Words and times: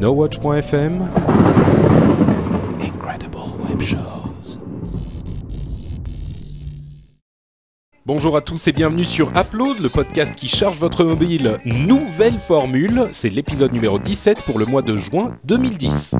NoWatch.fm 0.00 1.08
Incredible 2.80 3.38
Web 3.68 3.82
Shows. 3.82 4.60
Bonjour 8.06 8.36
à 8.36 8.40
tous 8.40 8.68
et 8.68 8.72
bienvenue 8.72 9.02
sur 9.02 9.32
Upload, 9.36 9.80
le 9.80 9.88
podcast 9.88 10.36
qui 10.36 10.46
charge 10.46 10.78
votre 10.78 11.02
mobile. 11.02 11.58
Nouvelle 11.64 12.38
formule, 12.38 13.08
c'est 13.10 13.28
l'épisode 13.28 13.72
numéro 13.72 13.98
17 13.98 14.42
pour 14.42 14.60
le 14.60 14.66
mois 14.66 14.82
de 14.82 14.96
juin 14.96 15.36
2010. 15.42 16.14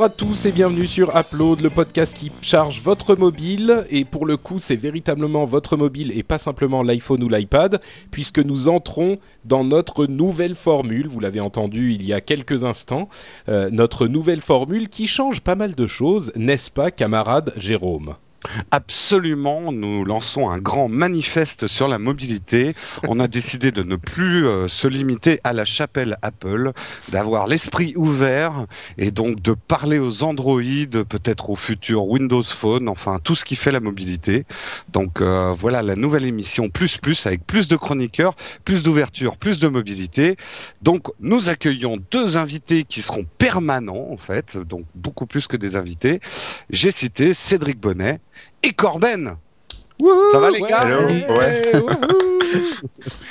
Bonjour 0.00 0.12
à 0.14 0.16
tous 0.16 0.46
et 0.46 0.52
bienvenue 0.52 0.86
sur 0.86 1.14
Upload, 1.14 1.60
le 1.60 1.68
podcast 1.68 2.16
qui 2.16 2.32
charge 2.40 2.80
votre 2.80 3.16
mobile. 3.16 3.84
Et 3.90 4.06
pour 4.06 4.24
le 4.24 4.38
coup, 4.38 4.58
c'est 4.58 4.74
véritablement 4.74 5.44
votre 5.44 5.76
mobile 5.76 6.16
et 6.16 6.22
pas 6.22 6.38
simplement 6.38 6.82
l'iPhone 6.82 7.22
ou 7.22 7.28
l'iPad, 7.28 7.82
puisque 8.10 8.38
nous 8.38 8.68
entrons 8.68 9.18
dans 9.44 9.62
notre 9.62 10.06
nouvelle 10.06 10.54
formule. 10.54 11.06
Vous 11.06 11.20
l'avez 11.20 11.40
entendu 11.40 11.92
il 11.92 12.02
y 12.02 12.14
a 12.14 12.22
quelques 12.22 12.64
instants. 12.64 13.10
Euh, 13.50 13.68
notre 13.70 14.06
nouvelle 14.06 14.40
formule 14.40 14.88
qui 14.88 15.06
change 15.06 15.42
pas 15.42 15.54
mal 15.54 15.74
de 15.74 15.86
choses, 15.86 16.32
n'est-ce 16.34 16.70
pas, 16.70 16.90
camarade 16.90 17.52
Jérôme? 17.58 18.14
Absolument, 18.70 19.70
nous 19.70 20.04
lançons 20.04 20.48
un 20.48 20.58
grand 20.58 20.88
manifeste 20.88 21.66
sur 21.66 21.88
la 21.88 21.98
mobilité. 21.98 22.74
On 23.06 23.20
a 23.20 23.28
décidé 23.28 23.70
de 23.70 23.82
ne 23.82 23.96
plus 23.96 24.46
euh, 24.46 24.66
se 24.66 24.88
limiter 24.88 25.40
à 25.44 25.52
la 25.52 25.64
chapelle 25.64 26.16
Apple, 26.22 26.72
d'avoir 27.10 27.46
l'esprit 27.46 27.92
ouvert 27.96 28.66
et 28.96 29.10
donc 29.10 29.42
de 29.42 29.52
parler 29.52 29.98
aux 29.98 30.24
Android, 30.24 30.62
peut-être 31.08 31.50
au 31.50 31.54
futur 31.54 32.06
Windows 32.06 32.42
Phone, 32.42 32.88
enfin 32.88 33.18
tout 33.22 33.36
ce 33.36 33.44
qui 33.44 33.56
fait 33.56 33.72
la 33.72 33.80
mobilité. 33.80 34.44
Donc 34.88 35.20
euh, 35.20 35.52
voilà 35.52 35.82
la 35.82 35.96
nouvelle 35.96 36.24
émission 36.24 36.70
plus 36.70 36.96
plus 36.96 37.26
avec 37.26 37.46
plus 37.46 37.68
de 37.68 37.76
chroniqueurs, 37.76 38.34
plus 38.64 38.82
d'ouverture, 38.82 39.36
plus 39.36 39.60
de 39.60 39.68
mobilité. 39.68 40.36
Donc 40.80 41.08
nous 41.20 41.48
accueillons 41.50 41.98
deux 42.10 42.36
invités 42.36 42.84
qui 42.84 43.02
seront 43.02 43.26
permanents 43.38 44.08
en 44.10 44.16
fait, 44.16 44.56
donc 44.56 44.86
beaucoup 44.94 45.26
plus 45.26 45.46
que 45.46 45.56
des 45.56 45.76
invités. 45.76 46.20
J'ai 46.70 46.90
cité 46.90 47.34
Cédric 47.34 47.78
Bonnet 47.78 48.20
et 48.62 48.72
Corben. 48.72 49.36
ça 50.32 50.40
va 50.40 50.50
les 50.50 50.60
gars 50.60 50.86
ouais. 51.08 51.72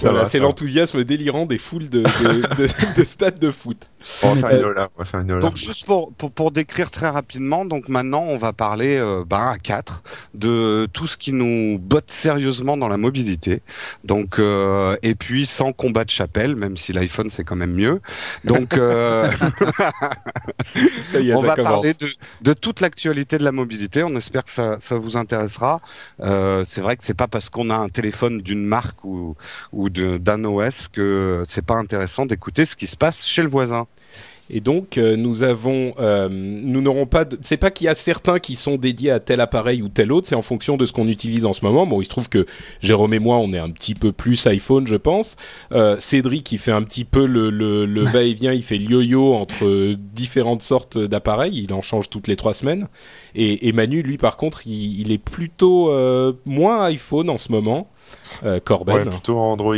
voilà, 0.00 0.26
c'est 0.26 0.38
l'enthousiasme 0.38 1.04
délirant 1.04 1.46
des 1.46 1.58
foules 1.58 1.88
de, 1.88 2.02
de, 2.02 2.56
de, 2.56 2.94
de 2.96 3.04
stades 3.04 3.38
de 3.38 3.50
foot. 3.50 3.86
On 4.22 4.34
va 4.34 4.48
faire 4.48 4.58
une 4.58 4.62
Lola, 4.64 4.88
on 4.96 4.98
va 5.00 5.04
faire 5.04 5.20
une 5.20 5.28
Lola. 5.28 5.40
Donc 5.40 5.56
juste 5.56 5.84
pour, 5.84 6.12
pour, 6.12 6.30
pour 6.30 6.50
décrire 6.50 6.90
très 6.90 7.08
rapidement, 7.08 7.64
donc 7.64 7.88
maintenant 7.88 8.22
on 8.22 8.36
va 8.36 8.52
parler 8.52 8.96
euh, 8.96 9.24
bah, 9.26 9.50
à 9.50 9.58
quatre 9.58 10.02
de 10.34 10.86
tout 10.92 11.06
ce 11.06 11.16
qui 11.16 11.32
nous 11.32 11.78
botte 11.78 12.10
sérieusement 12.10 12.76
dans 12.76 12.88
la 12.88 12.96
mobilité. 12.96 13.62
Donc 14.04 14.38
euh, 14.38 14.96
et 15.02 15.14
puis 15.14 15.46
sans 15.46 15.72
combat 15.72 16.04
de 16.04 16.10
chapelle, 16.10 16.56
même 16.56 16.76
si 16.76 16.92
l'iPhone 16.92 17.30
c'est 17.30 17.44
quand 17.44 17.56
même 17.56 17.74
mieux. 17.74 18.00
Donc 18.44 18.74
euh... 18.74 19.30
ça 21.08 21.20
y 21.20 21.30
est, 21.30 21.34
on 21.34 21.40
ça 21.40 21.46
va 21.48 21.54
commence. 21.56 21.72
parler 21.72 21.94
de, 21.94 22.08
de 22.42 22.52
toute 22.52 22.80
l'actualité 22.80 23.38
de 23.38 23.44
la 23.44 23.52
mobilité. 23.52 24.02
On 24.04 24.14
espère 24.16 24.44
que 24.44 24.50
ça, 24.50 24.76
ça 24.78 24.96
vous 24.96 25.16
intéressera. 25.16 25.80
Euh, 26.20 26.64
c'est 26.66 26.80
vrai 26.80 26.96
que 26.96 27.04
c'est 27.04 27.14
pas 27.14 27.28
parce 27.28 27.48
qu'on 27.50 27.70
a 27.70 27.76
un 27.76 27.88
téléphone 27.88 28.40
d'une 28.40 28.64
marque 28.64 29.04
ou, 29.04 29.36
ou 29.72 29.88
d'un 29.90 30.44
OS 30.44 30.88
que 30.88 31.42
c'est 31.46 31.64
pas 31.64 31.76
intéressant 31.76 32.26
d'écouter 32.26 32.64
ce 32.64 32.76
qui 32.76 32.86
se 32.86 32.96
passe 32.96 33.26
chez 33.26 33.42
le 33.42 33.48
voisin. 33.48 33.86
Et 34.50 34.60
donc 34.60 34.96
euh, 34.96 35.16
nous 35.16 35.42
avons, 35.42 35.92
euh, 35.98 36.28
nous 36.30 36.80
n'aurons 36.80 37.06
pas. 37.06 37.24
De... 37.24 37.38
C'est 37.42 37.56
pas 37.56 37.70
qu'il 37.70 37.84
y 37.84 37.88
a 37.88 37.94
certains 37.94 38.38
qui 38.38 38.56
sont 38.56 38.76
dédiés 38.76 39.10
à 39.10 39.20
tel 39.20 39.40
appareil 39.40 39.82
ou 39.82 39.88
tel 39.88 40.10
autre. 40.10 40.26
C'est 40.26 40.34
en 40.34 40.42
fonction 40.42 40.76
de 40.76 40.86
ce 40.86 40.92
qu'on 40.92 41.08
utilise 41.08 41.44
en 41.44 41.52
ce 41.52 41.64
moment. 41.64 41.86
Bon, 41.86 42.00
il 42.00 42.04
se 42.04 42.10
trouve 42.10 42.28
que 42.28 42.46
Jérôme 42.80 43.12
et 43.12 43.18
moi, 43.18 43.36
on 43.38 43.52
est 43.52 43.58
un 43.58 43.70
petit 43.70 43.94
peu 43.94 44.12
plus 44.12 44.46
iPhone, 44.46 44.86
je 44.86 44.96
pense. 44.96 45.36
Euh, 45.72 45.96
Cédric, 46.00 46.50
il 46.50 46.58
fait 46.58 46.72
un 46.72 46.82
petit 46.82 47.04
peu 47.04 47.26
le, 47.26 47.50
le, 47.50 47.84
le 47.84 48.02
va-et-vient. 48.02 48.52
Il 48.52 48.62
fait 48.62 48.78
le 48.78 48.84
yo-yo 48.84 49.34
entre 49.34 49.94
différentes 50.14 50.62
sortes 50.62 50.96
d'appareils. 50.96 51.62
Il 51.64 51.72
en 51.74 51.82
change 51.82 52.08
toutes 52.08 52.26
les 52.26 52.36
trois 52.36 52.54
semaines. 52.54 52.88
Et, 53.34 53.68
et 53.68 53.72
Manu, 53.72 54.02
lui, 54.02 54.16
par 54.16 54.38
contre, 54.38 54.66
il, 54.66 55.00
il 55.00 55.12
est 55.12 55.18
plutôt 55.18 55.90
euh, 55.90 56.32
moins 56.46 56.84
iPhone 56.84 57.28
en 57.28 57.36
ce 57.36 57.52
moment. 57.52 57.90
Euh, 58.44 58.60
Corben. 58.62 58.96
Ouais, 58.96 59.04
plutôt 59.04 59.38
Android. 59.38 59.76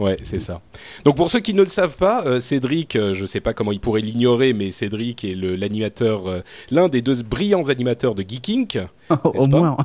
Ouais, 0.00 0.16
c'est 0.22 0.38
ça. 0.38 0.62
Donc 1.04 1.16
pour 1.16 1.30
ceux 1.30 1.40
qui 1.40 1.52
ne 1.52 1.62
le 1.62 1.68
savent 1.68 1.96
pas, 1.96 2.24
euh, 2.24 2.40
Cédric, 2.40 2.96
euh, 2.96 3.12
je 3.12 3.26
sais 3.26 3.40
pas 3.40 3.52
comment 3.52 3.70
il 3.70 3.80
pourrait 3.80 4.00
l'ignorer, 4.00 4.54
mais 4.54 4.70
Cédric 4.70 5.24
est 5.24 5.34
l'animateur, 5.34 6.26
euh, 6.26 6.40
l'un 6.70 6.88
des 6.88 7.02
deux 7.02 7.22
brillants 7.22 7.68
animateurs 7.68 8.14
de 8.14 8.22
Geekink, 8.26 8.78
Au 9.24 9.46
moins. 9.46 9.76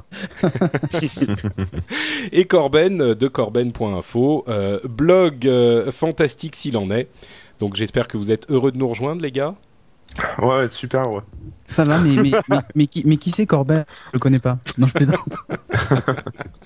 et 2.31 2.45
Corben 2.45 3.13
de 3.13 3.27
corben.info, 3.27 4.45
euh, 4.47 4.79
blog 4.87 5.47
euh, 5.47 5.91
fantastique 5.91 6.55
s'il 6.55 6.77
en 6.77 6.89
est. 6.91 7.09
Donc 7.59 7.75
j'espère 7.75 8.07
que 8.07 8.15
vous 8.15 8.31
êtes 8.31 8.49
heureux 8.49 8.71
de 8.71 8.77
nous 8.77 8.87
rejoindre, 8.87 9.21
les 9.21 9.31
gars. 9.31 9.55
Ouais, 10.41 10.69
super, 10.69 11.09
ouais. 11.11 11.21
Ça 11.71 11.83
va, 11.83 11.99
mais, 11.99 12.15
mais, 12.21 12.31
mais, 12.47 12.57
mais 12.73 12.87
qui, 12.87 13.03
mais 13.05 13.17
qui 13.17 13.31
c'est 13.31 13.45
Corbin 13.45 13.83
Je 14.07 14.13
le 14.13 14.19
connais 14.19 14.39
pas. 14.39 14.59
Non, 14.77 14.87
je 14.87 14.93
plaisante. 14.93 15.35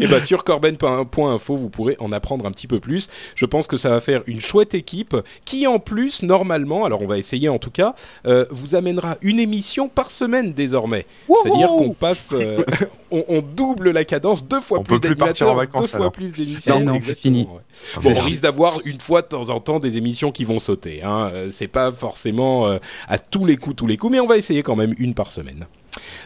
Et 0.00 0.06
bah 0.06 0.20
sur 0.20 0.44
corben.info, 0.44 1.56
vous 1.56 1.68
pourrez 1.70 1.96
en 1.98 2.12
apprendre 2.12 2.46
un 2.46 2.52
petit 2.52 2.66
peu 2.66 2.80
plus. 2.80 3.08
Je 3.34 3.46
pense 3.46 3.66
que 3.66 3.76
ça 3.76 3.90
va 3.90 4.00
faire 4.00 4.22
une 4.26 4.40
chouette 4.40 4.74
équipe 4.74 5.16
qui, 5.44 5.66
en 5.66 5.78
plus, 5.78 6.22
normalement, 6.22 6.84
alors 6.84 7.02
on 7.02 7.06
va 7.06 7.18
essayer 7.18 7.48
en 7.48 7.58
tout 7.58 7.70
cas, 7.70 7.94
euh, 8.26 8.44
vous 8.50 8.74
amènera 8.74 9.16
une 9.22 9.40
émission 9.40 9.88
par 9.88 10.10
semaine 10.10 10.52
désormais. 10.52 11.06
C'est-à-dire 11.42 11.68
qu'on 11.68 11.94
passe, 11.94 12.30
euh, 12.32 12.62
on, 13.10 13.24
on 13.28 13.42
double 13.42 13.90
la 13.90 14.04
cadence, 14.04 14.46
deux 14.46 14.60
fois 14.60 14.78
On 14.78 14.82
plus 14.82 15.00
peut 15.00 15.08
plus 15.08 15.16
partir 15.16 15.48
en 15.48 15.54
d'animateurs, 15.54 15.54
deux 15.54 15.78
vacances, 15.78 15.90
fois 15.90 16.00
alors. 16.00 16.12
plus 16.12 16.32
d'émissions. 16.32 16.80
Non, 16.80 16.94
non, 16.94 17.00
c'est 17.02 17.18
fini. 17.18 17.42
ouais. 17.42 18.02
Bon, 18.02 18.12
on 18.16 18.20
risque 18.20 18.42
d'avoir 18.42 18.78
une 18.84 19.00
fois 19.00 19.22
de 19.22 19.26
temps 19.28 19.50
en 19.50 19.60
temps 19.60 19.78
des 19.80 19.96
émissions 19.96 20.30
qui 20.32 20.44
vont 20.44 20.58
sauter. 20.58 21.02
Hein. 21.02 21.30
Euh, 21.34 21.48
C'est 21.50 21.68
pas 21.68 21.92
forcément 21.92 22.66
euh, 22.66 22.78
à 23.08 23.18
tous 23.18 23.44
les 23.46 23.56
coups, 23.56 23.76
tous 23.76 23.86
les 23.86 23.96
coups, 23.96 24.12
mais 24.12 24.20
on 24.20 24.26
va 24.26 24.36
essayer 24.36 24.62
quand 24.62 24.76
même 24.76 24.94
une 24.98 25.14
par 25.14 25.32
semaine. 25.32 25.66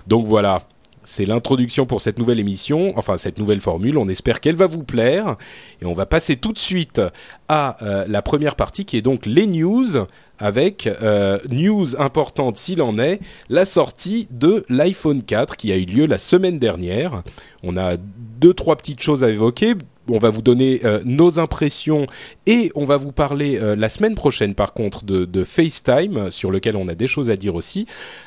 Donc 0.06 0.26
voilà. 0.26 0.62
C'est 1.04 1.26
l'introduction 1.26 1.86
pour 1.86 2.00
cette 2.00 2.18
nouvelle 2.18 2.40
émission, 2.40 2.92
enfin 2.96 3.16
cette 3.16 3.38
nouvelle 3.38 3.60
formule. 3.60 3.98
On 3.98 4.08
espère 4.08 4.40
qu'elle 4.40 4.56
va 4.56 4.66
vous 4.66 4.82
plaire. 4.82 5.36
Et 5.82 5.86
on 5.86 5.94
va 5.94 6.06
passer 6.06 6.36
tout 6.36 6.52
de 6.52 6.58
suite 6.58 7.00
à 7.48 7.76
euh, 7.82 8.04
la 8.08 8.22
première 8.22 8.56
partie 8.56 8.84
qui 8.84 8.96
est 8.96 9.02
donc 9.02 9.26
les 9.26 9.46
news 9.46 10.06
avec 10.38 10.86
euh, 10.86 11.38
news 11.48 12.00
importante 12.00 12.56
s'il 12.56 12.82
en 12.82 12.98
est, 12.98 13.20
la 13.48 13.64
sortie 13.64 14.26
de 14.30 14.64
l'iPhone 14.68 15.22
4 15.22 15.56
qui 15.56 15.72
a 15.72 15.76
eu 15.76 15.84
lieu 15.84 16.06
la 16.06 16.18
semaine 16.18 16.58
dernière. 16.58 17.22
On 17.62 17.76
a 17.76 17.96
deux 17.96 18.54
trois 18.54 18.76
petites 18.76 19.02
choses 19.02 19.22
à 19.22 19.30
évoquer. 19.30 19.74
On 20.08 20.18
va 20.18 20.28
vous 20.28 20.42
donner 20.42 20.80
euh, 20.84 21.00
nos 21.04 21.38
impressions 21.38 22.06
et 22.46 22.70
on 22.74 22.84
va 22.84 22.98
vous 22.98 23.12
parler 23.12 23.58
euh, 23.58 23.74
la 23.74 23.88
semaine 23.88 24.14
prochaine 24.14 24.54
par 24.54 24.74
contre 24.74 25.04
de, 25.04 25.44
FaceTime 25.44 26.30
sur 26.30 26.50
lequel 26.50 26.76
on 26.76 26.88
a 26.88 26.94
des 26.94 27.06
choses 27.06 27.30
à 27.30 27.36
dire 27.36 27.54
aussi. 27.54 27.86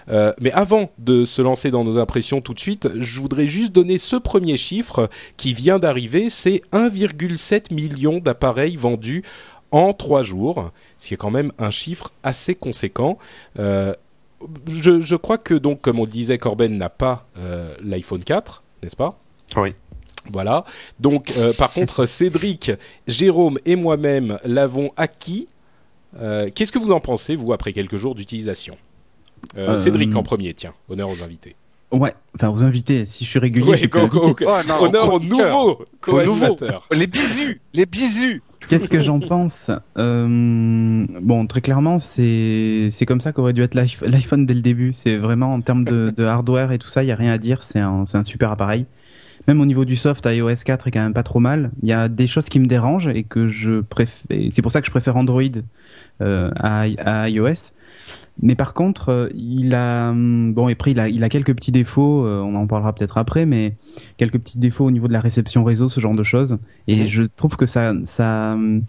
Euh, 0.10 0.34
mais 0.40 0.52
avant 0.52 0.92
de 0.98 1.26
se 1.26 1.42
lancer 1.42 1.72
dans 1.72 1.84
nos 1.84 1.98
impressions 1.98 2.42
tout 2.42 2.54
de 2.54 2.60
suite, 2.60 2.90
je 2.96 3.22
voudrais 3.22 3.48
juste 3.48 3.72
donner 3.72 3.98
ce 3.98 4.16
premier 4.16 4.58
chiffre 4.58 5.10
qui 5.36 5.54
vient 5.54 5.80
d'arriver, 5.80 6.30
c'est 6.30 6.62
1,7 6.74 7.74
million 7.74 8.20
d'appareils 8.20 8.76
vendus 8.76 9.24
en 9.72 9.94
trois 9.94 10.24
jours, 10.24 10.72
ce 10.98 11.08
qui 11.08 11.14
est 11.14 11.18
quand 11.18 11.32
même 11.32 11.52
un 11.60 11.72
chiffre 11.72 12.12
assez 12.24 12.56
conséquent. 12.56 13.18
Je, 13.58 15.16
crois 15.16 15.38
que 15.38 15.54
donc, 15.54 15.82
comme 15.82 16.00
on 16.00 16.06
le 16.06 16.12
disait, 16.12 16.38
Corben 16.38 16.78
n'a 16.78 16.90
pas 16.90 17.28
l'iPhone 17.84 18.24
4, 18.24 18.64
n'est-ce 18.84 18.96
pas? 18.96 19.20
Oui. 19.56 19.74
Voilà. 20.32 20.66
Donc, 21.00 21.34
euh, 21.38 21.54
par 21.54 21.72
contre, 21.72 22.06
Cédric, 22.08 22.72
Jérôme 23.08 23.58
et 23.66 23.76
moi-même 23.76 24.38
l'avons 24.46 24.92
acquis. 24.98 25.48
Euh, 26.20 26.50
Qu'est-ce 26.54 26.72
que 26.72 26.80
vous 26.80 26.92
en 26.92 27.00
pensez, 27.00 27.36
vous, 27.36 27.54
après 27.54 27.74
quelques 27.74 27.98
jours 27.98 28.16
d'utilisation 28.16 28.78
Euh, 29.58 29.70
Euh, 29.74 29.78
Cédric 29.78 30.16
en 30.16 30.24
premier, 30.24 30.54
tiens. 30.54 30.74
Honneur 30.90 31.10
aux 31.10 31.22
invités. 31.24 31.56
Ouais, 31.92 32.14
enfin, 32.36 32.50
aux 32.50 32.64
invités, 32.64 33.06
si 33.06 33.24
je 33.24 33.30
suis 33.30 33.40
régulier. 33.40 33.70
Ouais, 33.70 33.78
je 33.78 33.86
go, 33.88 34.00
inviter. 34.00 34.18
go, 34.18 34.34
go. 34.34 34.46
Oh, 34.46 34.58
non, 34.68 34.82
Honneur 34.84 35.14
aux 35.14 35.20
nouveaux 35.22 35.40
Aux 36.08 36.24
nouveaux. 36.24 36.56
co-animateurs. 36.56 36.86
Les 36.92 37.08
bisous, 37.08 37.54
les 37.74 37.86
bisous. 37.86 38.40
Qu'est-ce 38.68 38.90
que 38.90 39.00
j'en 39.00 39.22
pense? 39.22 39.72
Euh, 39.98 41.06
Bon, 41.22 41.48
très 41.48 41.62
clairement, 41.62 42.00
c'est 42.00 42.90
c'est 42.92 43.06
comme 43.06 43.22
ça 43.22 43.32
qu'aurait 43.32 43.54
dû 43.54 43.64
être 43.64 43.76
l'iPh- 43.76 44.06
l'iPhone 44.06 44.46
dès 44.46 44.54
le 44.54 44.62
début. 44.62 44.92
C'est 44.94 45.16
vraiment 45.16 45.54
en 45.54 45.62
termes 45.62 45.86
de, 45.86 46.14
de 46.16 46.26
hardware 46.26 46.72
et 46.74 46.78
tout 46.80 46.90
ça, 46.90 47.04
il 47.04 47.08
y 47.08 47.12
a 47.12 47.16
rien 47.16 47.32
à 47.32 47.38
dire. 47.38 47.64
C'est 47.64 47.80
un, 47.80 48.06
c'est 48.06 48.18
un 48.18 48.24
super 48.26 48.52
appareil. 48.52 48.86
Même 49.48 49.62
au 49.62 49.66
niveau 49.66 49.86
du 49.86 49.96
soft, 49.96 50.26
iOS 50.26 50.56
4 50.66 50.88
est 50.88 50.92
quand 50.92 51.02
même 51.02 51.14
pas 51.14 51.24
trop 51.24 51.40
mal. 51.40 51.72
Il 51.82 51.88
y 51.88 51.94
a 51.94 52.10
des 52.10 52.28
choses 52.28 52.50
qui 52.50 52.60
me 52.60 52.68
dérangent 52.68 53.08
et 53.08 53.24
que 53.24 53.48
je 53.48 53.80
préfère. 53.82 54.38
C'est 54.52 54.62
pour 54.62 54.72
ça 54.72 54.82
que 54.82 54.88
je 54.88 54.92
préfère 54.92 55.16
Android 55.16 55.42
euh, 56.22 56.52
à, 56.58 56.82
à 57.00 57.30
iOS. 57.30 57.72
Mais 58.42 58.56
par 58.56 58.74
contre, 58.74 59.10
euh, 59.10 59.30
il 59.34 59.74
a 59.74 60.10
hum, 60.10 60.54
bon 60.54 60.70
et 60.70 60.74
après 60.74 60.92
il 60.92 61.00
a 61.00 61.10
il 61.10 61.24
a 61.24 61.30
quelques 61.30 61.56
petits 61.56 61.72
défauts. 61.72 62.26
euh, 62.26 62.40
on 62.42 62.56
en 62.56 62.68
parlera 62.68 62.94
peut-être 62.94 63.18
après, 63.18 63.46
mais 63.46 63.78
quelques 64.18 64.38
petits 64.40 64.60
défauts 64.60 64.86
au 64.86 64.92
niveau 64.92 65.08
de 65.08 65.14
la 65.14 65.20
réception 65.22 65.64
réseau, 65.64 65.90
ce 65.90 66.00
genre 66.00 66.14
de 66.14 66.24
choses. 66.24 66.58
Et 66.88 67.08
je 67.08 67.24
trouve 67.24 67.56
que 67.58 67.66
ça 67.66 67.94
ça 68.06 68.54
hum, 68.54 68.84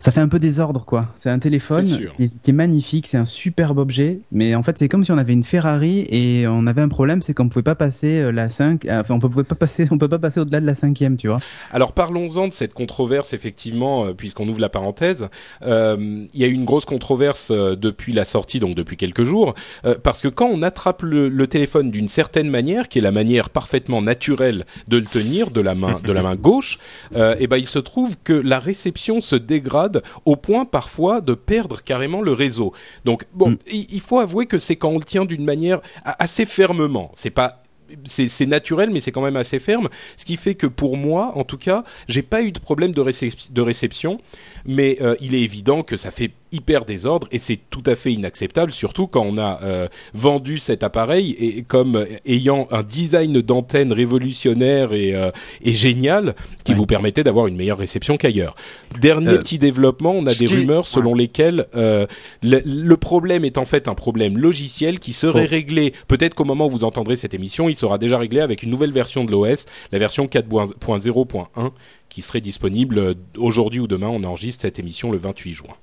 ça 0.00 0.12
fait 0.12 0.20
un 0.20 0.28
peu 0.28 0.38
désordre 0.38 0.84
quoi. 0.84 1.06
C'est 1.18 1.30
un 1.30 1.38
téléphone 1.38 1.84
qui 1.84 2.24
est, 2.24 2.40
qui 2.40 2.50
est 2.50 2.52
magnifique, 2.52 3.06
c'est 3.06 3.18
un 3.18 3.24
superbe 3.24 3.78
objet, 3.78 4.20
mais 4.32 4.54
en 4.54 4.62
fait 4.62 4.78
c'est 4.78 4.88
comme 4.88 5.04
si 5.04 5.12
on 5.12 5.18
avait 5.18 5.32
une 5.32 5.44
Ferrari 5.44 6.06
et 6.10 6.46
on 6.46 6.66
avait 6.66 6.82
un 6.82 6.88
problème, 6.88 7.22
c'est 7.22 7.34
qu'on 7.34 7.48
pouvait 7.48 7.62
pas 7.62 7.74
passer 7.74 8.20
euh, 8.20 8.30
la 8.30 8.50
5 8.50 8.84
euh, 8.84 9.00
enfin 9.00 9.14
on 9.14 9.20
pouvait 9.20 9.44
pas 9.44 9.54
passer 9.54 9.88
on 9.90 9.98
peut 9.98 10.08
pas 10.08 10.18
passer 10.18 10.40
au-delà 10.40 10.60
de 10.60 10.66
la 10.66 10.74
cinquième, 10.74 11.16
tu 11.16 11.28
vois. 11.28 11.40
Alors 11.72 11.92
parlons-en 11.92 12.48
de 12.48 12.52
cette 12.52 12.74
controverse 12.74 13.32
effectivement, 13.32 14.06
euh, 14.06 14.12
puisqu'on 14.14 14.48
ouvre 14.48 14.60
la 14.60 14.68
parenthèse. 14.68 15.28
Euh, 15.62 16.26
Il 16.32 16.40
y 16.40 16.44
a 16.44 16.46
eu 16.46 16.52
une 16.52 16.64
grosse 16.64 16.84
controverse 16.84 17.50
depuis 17.50 18.12
la 18.12 18.24
sortie, 18.24 18.60
donc 18.60 18.74
depuis 18.74 18.96
quelques 18.96 19.24
jours, 19.24 19.54
euh, 19.84 19.94
parce 20.02 20.20
que 20.20 20.28
quand 20.28 20.46
on 20.46 20.62
attrape 20.62 21.02
le, 21.02 21.28
le 21.28 21.46
téléphone 21.46 21.90
d'une 21.90 22.08
certaine 22.08 22.50
manière, 22.50 22.88
qui 22.88 22.98
est 22.98 23.02
la 23.02 23.12
manière 23.12 23.50
parfaitement 23.50 24.02
naturelle 24.02 24.64
de 24.88 24.98
le 24.98 25.06
tenir 25.06 25.50
de 25.50 25.60
la 25.60 25.74
main 25.74 25.98
de 26.02 26.12
la 26.12 26.22
main 26.22 26.36
gauche, 26.48 26.78
euh, 27.16 27.34
et 27.38 27.46
ben 27.46 27.56
il 27.56 27.66
se 27.66 27.78
trouve 27.78 28.16
que 28.22 28.32
la 28.32 28.58
réception 28.58 29.20
se 29.20 29.36
dégrade 29.36 29.87
au 30.24 30.36
point 30.36 30.64
parfois 30.64 31.20
de 31.20 31.34
perdre 31.34 31.82
carrément 31.82 32.20
le 32.22 32.32
réseau. 32.32 32.72
Donc 33.04 33.24
bon, 33.34 33.50
Mm. 33.50 33.56
il, 33.70 34.00
faut 34.00 34.18
avouer 34.18 34.46
que 34.46 34.58
c'est 34.58 34.76
quand 34.76 34.88
on 34.90 34.98
le 34.98 35.04
tient 35.04 35.24
d'une 35.24 35.44
manière 35.44 35.80
assez 36.04 36.44
fermement. 36.46 37.10
C'est 37.14 37.30
pas 37.30 37.62
c'est 38.04 38.28
c'est 38.28 38.44
naturel, 38.44 38.90
mais 38.90 39.00
c'est 39.00 39.12
quand 39.12 39.22
même 39.22 39.36
assez 39.36 39.58
ferme. 39.58 39.88
Ce 40.18 40.26
qui 40.26 40.36
fait 40.36 40.54
que 40.54 40.66
pour 40.66 40.98
moi, 40.98 41.32
en 41.36 41.44
tout 41.44 41.56
cas, 41.56 41.84
j'ai 42.06 42.20
pas 42.20 42.42
eu 42.42 42.52
de 42.52 42.58
problème 42.58 42.92
de, 42.92 43.00
récep- 43.00 43.50
de 43.50 43.60
réception, 43.62 44.20
mais 44.66 44.98
euh, 45.00 45.14
il 45.22 45.34
est 45.34 45.40
évident 45.40 45.82
que 45.82 45.96
ça 45.96 46.10
fait 46.10 46.32
hyper 46.52 46.84
désordre 46.84 47.26
et 47.30 47.38
c'est 47.38 47.58
tout 47.70 47.82
à 47.86 47.96
fait 47.96 48.12
inacceptable, 48.12 48.72
surtout 48.72 49.06
quand 49.06 49.22
on 49.24 49.38
a 49.38 49.60
euh, 49.62 49.88
vendu 50.14 50.58
cet 50.58 50.82
appareil 50.82 51.32
et 51.38 51.62
comme 51.62 51.96
euh, 51.96 52.06
ayant 52.26 52.66
un 52.70 52.82
design 52.82 53.40
d'antenne 53.40 53.92
révolutionnaire 53.92 54.92
et, 54.92 55.14
euh, 55.14 55.30
et 55.62 55.72
génial 55.72 56.34
qui 56.64 56.72
Ouais. 56.72 56.76
vous 56.78 56.86
permettait 56.86 57.24
d'avoir 57.24 57.46
une 57.46 57.56
meilleure 57.56 57.78
réception 57.78 58.16
qu'ailleurs. 58.16 58.54
Dernier 59.00 59.28
Euh, 59.28 59.38
petit 59.38 59.58
développement, 59.58 60.12
on 60.12 60.26
a 60.26 60.34
des 60.34 60.46
qui- 60.46 60.54
rumeurs 60.54 60.86
selon 60.86 61.14
lesquelles 61.14 61.66
euh, 61.74 62.06
le, 62.42 62.60
le 62.64 62.96
problème 62.96 63.44
est 63.44 63.58
en 63.58 63.64
fait 63.64 63.88
un 63.88 63.94
problème 63.94 64.36
logiciel 64.38 64.98
qui 64.98 65.12
serait 65.12 65.44
Oh. 65.46 65.50
réglé. 65.50 65.92
Peut-être 66.08 66.34
qu'au 66.34 66.44
moment 66.44 66.66
où 66.66 66.70
vous 66.70 66.84
entendrez 66.84 67.16
cette 67.16 67.34
émission, 67.34 67.68
il 67.68 67.74
sera 67.76 67.98
déjà 67.98 68.18
réglé 68.18 68.40
avec 68.40 68.62
une 68.62 68.70
nouvelle 68.70 68.92
version 68.92 69.24
de 69.24 69.30
l'OS, 69.30 69.66
la 69.92 69.98
version 69.98 70.26
4.0.1, 70.26 71.70
qui 72.08 72.22
serait 72.22 72.40
disponible 72.40 72.98
euh, 72.98 73.14
aujourd'hui 73.36 73.80
ou 73.80 73.86
demain. 73.86 74.08
On 74.08 74.24
enregistre 74.24 74.62
cette 74.62 74.78
émission 74.78 75.10
le 75.10 75.18
28 75.18 75.52
juin. 75.52 75.74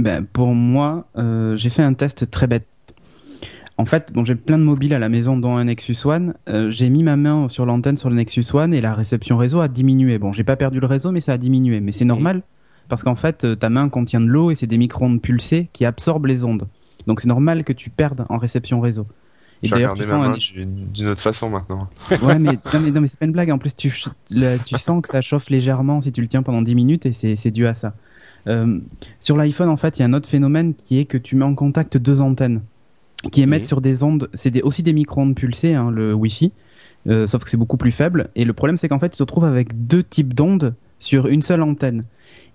Ben, 0.00 0.24
pour 0.24 0.54
moi, 0.54 1.06
euh, 1.16 1.56
j'ai 1.56 1.70
fait 1.70 1.82
un 1.82 1.94
test 1.94 2.30
très 2.30 2.46
bête. 2.46 2.66
En 3.76 3.86
fait, 3.86 4.12
bon, 4.12 4.24
j'ai 4.24 4.34
plein 4.34 4.58
de 4.58 4.62
mobiles 4.62 4.92
à 4.92 4.98
la 4.98 5.08
maison, 5.08 5.36
dont 5.38 5.56
un 5.56 5.64
Nexus 5.64 5.96
One. 6.04 6.34
Euh, 6.48 6.70
j'ai 6.70 6.88
mis 6.90 7.02
ma 7.02 7.16
main 7.16 7.48
sur 7.48 7.64
l'antenne 7.66 7.96
sur 7.96 8.10
le 8.10 8.16
Nexus 8.16 8.44
One 8.52 8.74
et 8.74 8.80
la 8.80 8.94
réception 8.94 9.38
réseau 9.38 9.60
a 9.60 9.68
diminué. 9.68 10.18
Bon, 10.18 10.32
j'ai 10.32 10.44
pas 10.44 10.56
perdu 10.56 10.80
le 10.80 10.86
réseau, 10.86 11.12
mais 11.12 11.20
ça 11.20 11.32
a 11.34 11.38
diminué. 11.38 11.80
Mais 11.80 11.92
c'est 11.92 12.04
normal 12.04 12.42
parce 12.88 13.02
qu'en 13.02 13.14
fait, 13.14 13.44
euh, 13.44 13.54
ta 13.56 13.70
main 13.70 13.88
contient 13.88 14.20
de 14.20 14.26
l'eau 14.26 14.50
et 14.50 14.54
c'est 14.54 14.66
des 14.66 14.76
micro-ondes 14.78 15.22
pulsées 15.22 15.68
qui 15.72 15.84
absorbent 15.86 16.26
les 16.26 16.44
ondes. 16.44 16.66
Donc 17.06 17.20
c'est 17.20 17.28
normal 17.28 17.64
que 17.64 17.72
tu 17.72 17.88
perdes 17.88 18.26
en 18.28 18.36
réception 18.36 18.80
réseau. 18.80 19.06
Et 19.62 19.68
J'ai 19.68 19.74
d'ailleurs, 19.74 19.94
tu 19.94 20.02
ma 20.02 20.08
sens 20.08 20.26
un 20.26 20.32
d'une 20.92 21.06
autre 21.08 21.20
façon 21.20 21.48
maintenant. 21.50 21.88
Ouais, 22.22 22.38
mais 22.38 22.52
non, 22.74 22.80
mais, 22.82 22.90
non, 22.90 23.00
mais 23.02 23.06
c'est 23.08 23.18
pas 23.18 23.26
une 23.26 23.32
blague. 23.32 23.50
En 23.50 23.58
plus, 23.58 23.76
tu, 23.76 23.92
le- 24.30 24.56
tu 24.64 24.78
sens 24.78 25.00
que 25.02 25.08
ça 25.08 25.20
chauffe 25.22 25.48
légèrement 25.50 26.00
si 26.00 26.12
tu 26.12 26.20
le 26.20 26.28
tiens 26.28 26.42
pendant 26.42 26.62
10 26.62 26.74
minutes 26.74 27.06
et 27.06 27.12
c'est 27.12 27.50
dû 27.50 27.66
à 27.66 27.74
ça. 27.74 27.94
Euh, 28.46 28.78
sur 29.20 29.36
l'iPhone, 29.36 29.68
en 29.68 29.76
fait, 29.76 29.98
il 29.98 30.02
y 30.02 30.04
a 30.04 30.06
un 30.06 30.12
autre 30.12 30.28
phénomène 30.28 30.74
qui 30.74 30.98
est 30.98 31.04
que 31.04 31.18
tu 31.18 31.36
mets 31.36 31.44
en 31.44 31.54
contact 31.54 31.96
deux 31.96 32.20
antennes 32.20 32.62
qui 33.32 33.42
émettent 33.42 33.64
sur 33.66 33.80
des 33.80 34.02
ondes. 34.02 34.30
C'est 34.34 34.50
des- 34.50 34.62
aussi 34.62 34.82
des 34.82 34.92
micro-ondes 34.94 35.34
pulsées, 35.34 35.74
hein, 35.74 35.90
le 35.90 36.14
Wi-Fi, 36.14 36.52
euh, 37.06 37.26
sauf 37.26 37.44
que 37.44 37.50
c'est 37.50 37.56
beaucoup 37.58 37.76
plus 37.76 37.92
faible. 37.92 38.30
Et 38.34 38.44
le 38.44 38.52
problème, 38.54 38.78
c'est 38.78 38.88
qu'en 38.88 38.98
fait, 38.98 39.10
tu 39.10 39.18
te 39.18 39.22
retrouves 39.22 39.44
avec 39.44 39.86
deux 39.86 40.02
types 40.02 40.32
d'ondes 40.34 40.74
sur 40.98 41.26
une 41.26 41.42
seule 41.42 41.62
antenne. 41.62 42.04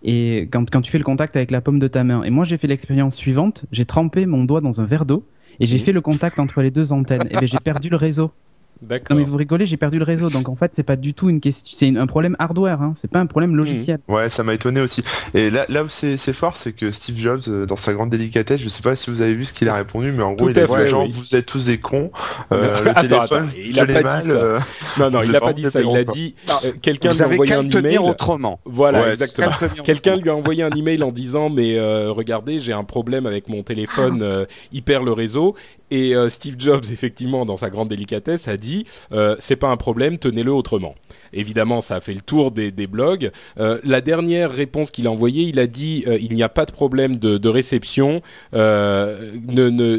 Et 0.03 0.47
quand, 0.51 0.69
quand 0.69 0.81
tu 0.81 0.91
fais 0.91 0.97
le 0.97 1.03
contact 1.03 1.35
avec 1.35 1.51
la 1.51 1.61
paume 1.61 1.79
de 1.79 1.87
ta 1.87 2.03
main. 2.03 2.23
Et 2.23 2.29
moi, 2.29 2.45
j'ai 2.45 2.57
fait 2.57 2.67
l'expérience 2.67 3.15
suivante. 3.15 3.65
J'ai 3.71 3.85
trempé 3.85 4.25
mon 4.25 4.43
doigt 4.43 4.61
dans 4.61 4.81
un 4.81 4.85
verre 4.85 5.05
d'eau 5.05 5.23
et 5.59 5.65
j'ai 5.65 5.77
fait 5.79 5.91
le 5.91 6.01
contact 6.01 6.37
entre 6.39 6.61
les 6.61 6.71
deux 6.71 6.93
antennes. 6.93 7.27
Et 7.29 7.35
ben, 7.35 7.47
j'ai 7.47 7.57
perdu 7.63 7.89
le 7.89 7.95
réseau. 7.97 8.31
Non 8.81 8.87
D'accord. 8.89 9.17
mais 9.17 9.23
vous 9.23 9.37
rigolez, 9.37 9.65
j'ai 9.65 9.77
perdu 9.77 9.97
le 9.99 10.03
réseau. 10.03 10.29
Donc 10.29 10.49
en 10.49 10.55
fait, 10.55 10.71
c'est 10.75 10.83
pas 10.83 10.95
du 10.95 11.13
tout 11.13 11.29
une 11.29 11.39
question, 11.39 11.75
c'est 11.77 11.97
un 11.97 12.07
problème 12.07 12.35
hardware, 12.39 12.81
hein. 12.81 12.93
c'est 12.95 13.09
pas 13.09 13.19
un 13.19 13.25
problème 13.25 13.55
logiciel. 13.55 13.99
Ouais, 14.07 14.29
ça 14.29 14.43
m'a 14.43 14.53
étonné 14.53 14.81
aussi. 14.81 15.01
Et 15.33 15.49
là, 15.49 15.65
là 15.69 15.83
où 15.83 15.89
c'est 15.89 16.17
c'est 16.17 16.33
fort, 16.33 16.57
c'est 16.57 16.73
que 16.73 16.91
Steve 16.91 17.17
Jobs, 17.17 17.41
euh, 17.47 17.65
dans 17.65 17.77
sa 17.77 17.93
grande 17.93 18.09
délicatesse, 18.09 18.59
je 18.61 18.69
sais 18.69 18.81
pas 18.83 18.95
si 18.95 19.09
vous 19.09 19.21
avez 19.21 19.33
vu 19.33 19.45
ce 19.45 19.53
qu'il 19.53 19.69
a 19.69 19.75
répondu, 19.75 20.11
mais 20.11 20.23
en 20.23 20.33
gros, 20.33 20.45
Tout 20.47 20.51
il 20.51 20.59
a 20.59 20.65
dit 20.67 20.93
oui. 20.93 21.11
vous 21.13 21.35
êtes 21.35 21.45
tous 21.45 21.65
des 21.65 21.77
cons. 21.77 22.11
Euh, 22.51 22.83
le 22.83 22.89
Attends, 22.91 23.01
téléphone, 23.01 23.21
attends, 23.21 23.49
il 23.57 23.79
a 23.79 23.85
pas 23.87 24.21
dit 24.21 24.27
ça. 24.27 24.33
euh, 24.35 24.59
Non, 24.99 25.09
non, 25.09 25.21
il 25.23 25.35
a 25.35 25.39
pas 25.41 25.53
dit 25.53 25.63
ça. 25.63 25.81
Il 25.81 25.97
a 25.97 26.03
dit 26.03 26.35
euh, 26.63 26.71
quelqu'un 26.81 27.09
Vous 27.09 27.15
lui 27.17 27.23
a 27.23 27.27
envoyé 27.27 27.53
un 27.53 27.67
email. 27.67 27.97
autrement. 27.97 28.59
Voilà, 28.65 29.01
Ouais, 29.01 29.13
exactement. 29.13 29.49
Quelqu'un 29.83 30.15
lui 30.15 30.29
a 30.29 30.35
envoyé 30.35 30.61
un 30.63 30.69
email 30.69 31.01
en 31.01 31.11
disant 31.11 31.49
mais 31.49 31.77
euh, 31.77 32.11
regardez 32.11 32.59
j'ai 32.59 32.73
un 32.73 32.83
problème 32.83 33.25
avec 33.25 33.49
mon 33.49 33.63
téléphone, 33.63 34.45
il 34.71 34.83
perd 34.83 35.05
le 35.05 35.11
réseau 35.13 35.55
et 35.95 36.13
euh, 36.13 36.29
Steve 36.29 36.55
Jobs 36.57 36.85
effectivement 36.91 37.45
dans 37.45 37.57
sa 37.57 37.69
grande 37.69 37.89
délicatesse 37.89 38.47
a 38.47 38.57
dit 38.57 38.85
euh, 39.11 39.35
c'est 39.39 39.55
pas 39.55 39.69
un 39.69 39.77
problème 39.77 40.17
tenez-le 40.17 40.51
autrement. 40.51 40.95
Évidemment 41.35 41.81
ça 41.81 41.95
a 41.95 42.01
fait 42.01 42.13
le 42.13 42.21
tour 42.21 42.51
des, 42.51 42.71
blogs. 42.87 43.31
Euh, 43.59 43.79
la 43.83 44.01
dernière 44.01 44.51
réponse 44.51 44.91
qu'il 44.91 45.07
a 45.07 45.11
envoyée 45.11 45.43
il 45.43 45.59
a 45.59 45.67
dit 45.67 46.03
euh, 46.07 46.17
il 46.21 46.33
n'y 46.33 46.43
a 46.43 46.49
pas 46.49 46.65
de 46.65 46.71
problème 46.71 47.19
de, 47.19 47.49
réception. 47.49 48.21
Euh, 48.53 49.31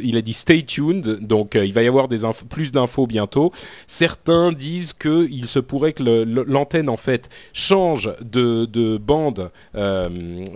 il 0.02 0.16
a 0.16 0.22
dit 0.22 0.32
stay 0.32 0.62
tuned 0.62 1.18
donc 1.20 1.54
il 1.54 1.72
va 1.72 1.82
y 1.82 1.86
avoir 1.86 2.08
des 2.08 2.18
plus 2.48 2.72
d'infos 2.72 3.06
bientôt. 3.06 3.52
Certains 3.86 4.52
disent 4.52 4.92
que 4.92 5.28
il 5.30 5.46
se 5.46 5.58
pourrait 5.58 5.92
que 5.92 6.02
l'antenne 6.02 6.88
en 6.88 6.96
fait 6.96 7.28
change 7.52 8.10
de, 8.22 8.64
de 8.64 8.96
bande 8.96 9.50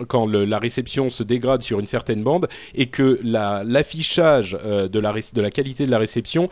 quand 0.07 0.27
la 0.27 0.59
réception 0.59 1.09
se 1.09 1.23
dégrade 1.23 1.63
sur 1.63 1.79
une 1.79 1.85
certaine 1.85 2.23
bande 2.23 2.47
et 2.75 2.87
que 2.87 3.19
la- 3.23 3.63
l'affichage 3.65 4.57
de, 4.63 4.99
la, 4.99 5.13
de 5.13 5.41
la 5.41 5.51
qualité 5.51 5.85
de 5.85 5.91
la 5.91 5.99
réception 5.99 6.49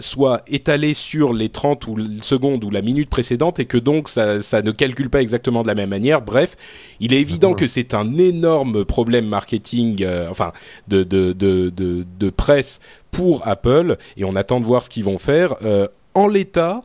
soit 0.00 0.42
étalé 0.46 0.94
sur 0.94 1.32
les 1.32 1.48
30 1.48 1.86
ou 1.86 1.96
secondes 2.22 2.64
ou 2.64 2.70
la 2.70 2.82
minute 2.82 3.10
précédente 3.10 3.58
et 3.58 3.66
que 3.70 3.78
donc 3.78 4.08
ça, 4.08 4.42
ça 4.42 4.62
ne 4.62 4.72
calcule 4.72 5.08
pas 5.08 5.22
exactement 5.22 5.62
de 5.62 5.68
la 5.68 5.76
même 5.76 5.90
manière. 5.90 6.20
Bref, 6.20 6.56
il 6.98 7.14
est 7.14 7.20
évident 7.20 7.54
que 7.54 7.68
c'est 7.68 7.94
un 7.94 8.18
énorme 8.18 8.84
problème 8.84 9.26
marketing, 9.26 10.02
euh, 10.02 10.28
enfin 10.28 10.52
de, 10.88 11.04
de, 11.04 11.32
de, 11.32 11.70
de, 11.70 12.04
de 12.18 12.30
presse 12.30 12.80
pour 13.12 13.46
Apple 13.46 13.96
et 14.16 14.24
on 14.24 14.34
attend 14.34 14.60
de 14.60 14.66
voir 14.66 14.82
ce 14.82 14.90
qu'ils 14.90 15.04
vont 15.04 15.18
faire. 15.18 15.54
Euh, 15.62 15.86
en 16.14 16.26
l'état, 16.26 16.82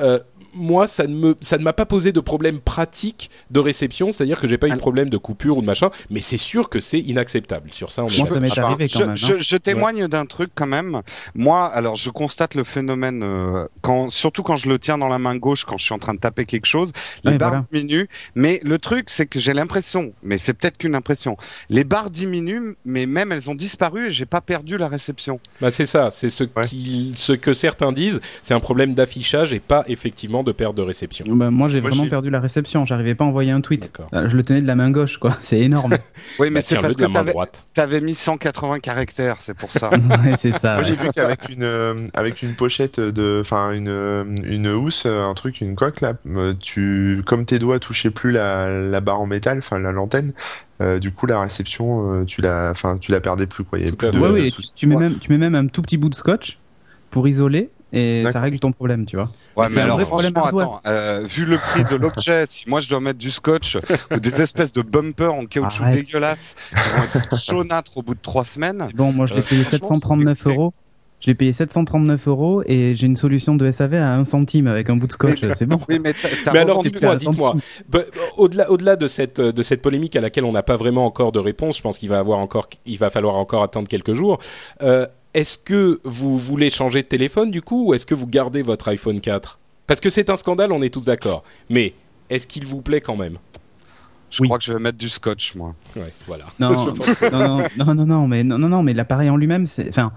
euh, 0.00 0.20
moi, 0.56 0.86
ça 0.86 1.06
ne 1.06 1.14
me, 1.14 1.36
ça 1.40 1.58
ne 1.58 1.62
m'a 1.62 1.72
pas 1.72 1.86
posé 1.86 2.12
de 2.12 2.20
problème 2.20 2.60
pratique 2.60 3.30
de 3.50 3.60
réception, 3.60 4.12
c'est-à-dire 4.12 4.40
que 4.40 4.48
j'ai 4.48 4.58
pas 4.58 4.68
eu 4.68 4.72
de 4.72 4.76
problème 4.78 5.08
de 5.10 5.16
coupure 5.18 5.58
ou 5.58 5.60
de 5.60 5.66
machin, 5.66 5.90
mais 6.10 6.20
c'est 6.20 6.36
sûr 6.36 6.68
que 6.68 6.80
c'est 6.80 6.98
inacceptable. 7.00 7.70
Sur 7.72 7.90
ça, 7.90 8.04
on 8.04 8.08
ça 8.08 8.40
m'est 8.40 8.58
arrivé 8.58 8.88
quand 8.88 8.98
je, 8.98 9.04
même. 9.04 9.10
hein. 9.10 9.14
je- 9.14 9.38
je 9.38 9.56
témoigne 9.56 10.08
d'un 10.08 10.26
truc 10.26 10.50
quand 10.54 10.66
même. 10.66 11.02
Moi, 11.34 11.66
alors 11.66 11.96
je 11.96 12.10
constate 12.10 12.54
le 12.54 12.64
phénomène 12.64 13.22
euh, 13.22 13.66
quand, 13.82 14.10
surtout 14.10 14.42
quand 14.42 14.56
je 14.56 14.68
le 14.68 14.78
tiens 14.78 14.98
dans 14.98 15.08
la 15.08 15.18
main 15.18 15.36
gauche, 15.36 15.64
quand 15.64 15.78
je 15.78 15.84
suis 15.84 15.94
en 15.94 15.98
train 15.98 16.14
de 16.14 16.18
taper 16.20 16.44
quelque 16.46 16.66
chose, 16.66 16.92
les 17.24 17.32
Ouais, 17.32 17.38
barres 17.38 17.50
voilà. 17.50 17.66
diminuent. 17.70 18.06
Mais 18.34 18.60
le 18.64 18.78
truc, 18.78 19.10
c'est 19.10 19.26
que 19.26 19.38
j'ai 19.38 19.52
l'impression, 19.52 20.12
mais 20.22 20.38
c'est 20.38 20.54
peut-être 20.54 20.78
qu'une 20.78 20.94
impression, 20.94 21.36
les 21.68 21.84
barres 21.84 22.10
diminuent, 22.10 22.74
mais 22.84 23.06
même 23.06 23.32
elles 23.32 23.50
ont 23.50 23.54
disparu 23.54 24.06
et 24.08 24.10
j'ai 24.10 24.26
pas 24.26 24.40
perdu 24.40 24.78
la 24.78 24.88
réception. 24.88 25.40
Bah, 25.60 25.70
c'est 25.70 25.86
ça, 25.86 26.10
c'est 26.10 26.30
ce, 26.30 26.44
Ouais. 26.44 26.64
qui, 26.66 27.12
ce 27.16 27.32
que 27.32 27.52
certains 27.54 27.92
disent, 27.92 28.20
c'est 28.42 28.54
un 28.54 28.60
problème 28.60 28.94
d'affichage 28.94 29.52
et 29.52 29.60
pas 29.60 29.84
effectivement 29.88 30.42
de 30.46 30.52
perte 30.52 30.74
de 30.76 30.82
réception. 30.82 31.26
Bah, 31.28 31.50
moi, 31.50 31.68
j'ai 31.68 31.80
vraiment 31.80 32.06
perdu 32.08 32.30
la 32.30 32.40
réception. 32.40 32.86
J'arrivais 32.86 33.14
pas 33.14 33.24
à 33.24 33.28
envoyer 33.28 33.50
un 33.50 33.60
tweet. 33.60 33.92
Euh, 34.12 34.28
Je 34.28 34.36
le 34.36 34.42
tenais 34.42 34.62
de 34.62 34.66
la 34.66 34.74
main 34.74 34.90
gauche, 34.90 35.18
quoi. 35.18 35.36
C'est 35.40 35.60
énorme. 35.60 35.96
Oui, 36.38 36.48
mais 36.50 36.60
Bah, 36.60 36.60
c'est 36.62 36.80
parce 36.80 36.96
que 36.96 37.04
t'avais, 37.04 37.32
t'avais 37.72 38.00
mis 38.00 38.14
180 38.14 38.80
caractères, 38.80 39.36
c'est 39.40 39.56
pour 39.56 39.70
ça. 39.70 39.90
ouais, 40.24 40.34
c'est 40.36 40.56
ça. 40.58 40.74
Moi, 40.74 40.82
ouais. 40.82 40.84
j'ai 40.84 40.96
vu 40.96 41.08
qu'avec 41.14 41.48
une, 41.48 41.62
euh, 41.62 42.06
avec 42.14 42.42
une 42.42 42.54
pochette 42.54 42.98
de, 43.00 43.40
enfin, 43.42 43.72
une, 43.72 43.88
euh, 43.88 44.24
une 44.24 44.68
housse, 44.68 45.06
un 45.06 45.34
truc, 45.34 45.60
une 45.60 45.76
coque, 45.76 46.00
là, 46.00 46.14
tu, 46.60 47.22
comme 47.26 47.44
tes 47.46 47.58
doigts 47.58 47.78
touchaient 47.78 48.10
plus 48.10 48.32
la, 48.32 48.68
la 48.68 49.00
barre 49.00 49.20
en 49.20 49.26
métal, 49.26 49.58
enfin, 49.58 49.78
la 49.78 49.92
l'antenne, 49.92 50.32
euh, 50.82 50.98
du 50.98 51.10
coup, 51.10 51.26
la 51.26 51.40
réception, 51.40 52.20
euh, 52.20 52.24
tu 52.24 52.42
la, 52.42 52.70
enfin, 52.70 52.98
tu 52.98 53.10
la 53.10 53.20
perdais 53.20 53.46
plus, 53.46 53.64
quoi. 53.64 53.78
Il 53.78 53.86
y 53.86 53.88
avait 53.88 54.12
de 54.12 54.18
Ouais, 54.18 54.28
ouais, 54.28 54.50
tu, 54.50 54.62
tu 54.74 54.86
mets 54.86 54.96
même, 54.96 55.18
tu 55.18 55.32
mets 55.32 55.38
même 55.38 55.54
un 55.54 55.66
tout 55.68 55.82
petit 55.82 55.96
bout 55.96 56.10
de 56.10 56.14
scotch 56.14 56.58
pour 57.10 57.26
isoler 57.28 57.70
et 57.92 58.24
ça 58.32 58.40
règle 58.40 58.58
ton 58.58 58.72
problème, 58.72 59.06
tu 59.06 59.16
vois. 59.16 59.28
Ouais, 59.56 59.66
C'est 59.68 59.74
mais 59.76 59.80
un 59.82 59.84
alors 59.84 59.96
vrai 59.98 60.06
problème 60.06 60.32
franchement, 60.34 60.58
attends, 60.60 60.80
euh, 60.86 61.22
vu 61.24 61.44
le 61.44 61.56
prix 61.58 61.84
de 61.84 61.96
l'objet, 61.96 62.44
si 62.46 62.68
moi 62.68 62.80
je 62.80 62.88
dois 62.88 63.00
mettre 63.00 63.18
du 63.18 63.30
scotch 63.30 63.78
ou 64.14 64.18
des 64.20 64.42
espèces 64.42 64.72
de 64.72 64.82
bumpers 64.82 65.32
en 65.32 65.46
caoutchouc 65.46 65.82
Arrête. 65.84 65.94
dégueulasses 66.04 66.54
qui 66.70 66.74
vont 66.76 67.20
être 67.20 67.38
chaunâtres 67.40 67.96
au 67.96 68.02
bout 68.02 68.14
de 68.14 68.20
trois 68.20 68.44
semaines, 68.44 68.88
Bon, 68.94 69.12
moi, 69.12 69.26
je 69.26 69.34
l'ai 69.34 69.40
Euh, 69.40 69.42
payé 69.48 69.62
franchement, 69.62 69.88
739 69.88 70.40
c'est 70.42 70.50
euros. 70.50 70.72
Je 71.18 71.28
l'ai 71.28 71.34
payé 71.34 71.52
739 71.54 72.28
euros 72.28 72.62
et 72.66 72.94
j'ai 72.94 73.06
une 73.06 73.16
solution 73.16 73.54
de 73.54 73.70
SAV 73.70 73.94
à 73.94 74.12
1 74.16 74.24
centime 74.26 74.66
avec 74.66 74.90
un 74.90 74.96
bout 74.96 75.06
de 75.06 75.12
scotch. 75.12 75.40
C'est 75.56 75.64
bon. 75.64 75.80
Oui, 75.88 75.98
mais, 75.98 76.12
alors, 76.54 76.82
dites-moi, 76.82 77.16
dites-moi. 77.16 77.56
Bah, 77.88 78.00
Au-delà, 78.36 78.70
au-delà 78.70 78.96
de 78.96 79.08
cette 79.08 79.40
de 79.40 79.62
cette 79.62 79.80
polémique 79.80 80.14
à 80.14 80.20
laquelle 80.20 80.44
on 80.44 80.52
n'a 80.52 80.62
pas 80.62 80.76
vraiment 80.76 81.06
encore 81.06 81.32
de 81.32 81.38
réponse, 81.38 81.78
je 81.78 81.82
pense 81.82 81.98
qu'il 81.98 82.10
va 82.10 82.18
avoir 82.18 82.38
encore, 82.38 82.68
il 82.84 82.98
va 82.98 83.08
falloir 83.08 83.36
encore 83.36 83.62
attendre 83.62 83.88
quelques 83.88 84.12
jours. 84.12 84.38
Euh, 84.82 85.06
est-ce 85.36 85.58
que 85.58 86.00
vous 86.04 86.36
voulez 86.36 86.70
changer 86.70 87.02
de 87.02 87.06
téléphone 87.08 87.50
du 87.50 87.60
coup, 87.62 87.88
ou 87.88 87.94
est-ce 87.94 88.06
que 88.06 88.14
vous 88.14 88.26
gardez 88.26 88.62
votre 88.62 88.88
iPhone 88.88 89.20
4 89.20 89.58
Parce 89.86 90.00
que 90.00 90.10
c'est 90.10 90.30
un 90.30 90.36
scandale, 90.36 90.72
on 90.72 90.80
est 90.82 90.92
tous 90.92 91.04
d'accord. 91.04 91.44
Mais 91.70 91.92
est-ce 92.30 92.46
qu'il 92.46 92.66
vous 92.66 92.80
plaît 92.82 93.00
quand 93.00 93.16
même? 93.16 93.36
Je 94.30 94.42
Oui. 94.42 94.48
crois 94.48 94.58
que 94.58 94.64
je 94.64 94.72
vais 94.72 94.80
mettre 94.80 94.98
du 94.98 95.08
scotch, 95.08 95.54
moi. 95.54 95.74
Ouais, 95.94 96.12
voilà. 96.26 96.46
Non, 96.58 96.72
que- 96.86 97.30
non, 97.78 97.94
non, 97.94 98.06
non, 98.06 98.26
mais 98.28 98.42
non, 98.44 98.58
non, 98.58 98.68
non, 98.68 98.82
mais 98.82 98.92
l'appareil 98.94 99.30
en 99.30 99.36
lui-même, 99.36 99.66
c'est, 99.66 99.88
enfin, 99.88 100.10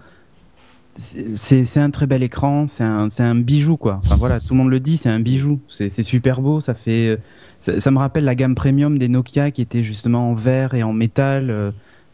c'est- 0.97 1.77
un 1.77 1.91
très 1.91 2.07
bel 2.07 2.23
écran, 2.23 2.67
c'est 2.67 2.83
un, 2.83 3.09
c'est 3.09 3.23
un 3.23 3.35
bijou 3.35 3.77
quoi. 3.77 3.99
Enfin 4.05 4.15
voilà, 4.15 4.39
tout 4.39 4.47
le 4.53 4.57
monde 4.57 4.69
le 4.69 4.79
dit, 4.79 4.97
c'est 4.97 5.09
un 5.09 5.19
bijou. 5.19 5.59
C'est 5.69 5.89
c'est 5.89 6.03
super 6.03 6.41
beau, 6.41 6.59
ça 6.61 6.73
fait, 6.73 7.07
euh, 7.07 7.17
ça, 7.59 7.79
ça 7.79 7.91
me 7.91 7.99
rappelle 7.99 8.23
la 8.25 8.35
gamme 8.35 8.55
premium 8.55 8.97
des 8.97 9.07
Nokia 9.07 9.51
qui 9.51 9.61
était 9.61 9.83
justement 9.83 10.31
en 10.31 10.33
verre 10.33 10.73
et 10.73 10.83
en 10.83 10.91
métal. 10.93 11.49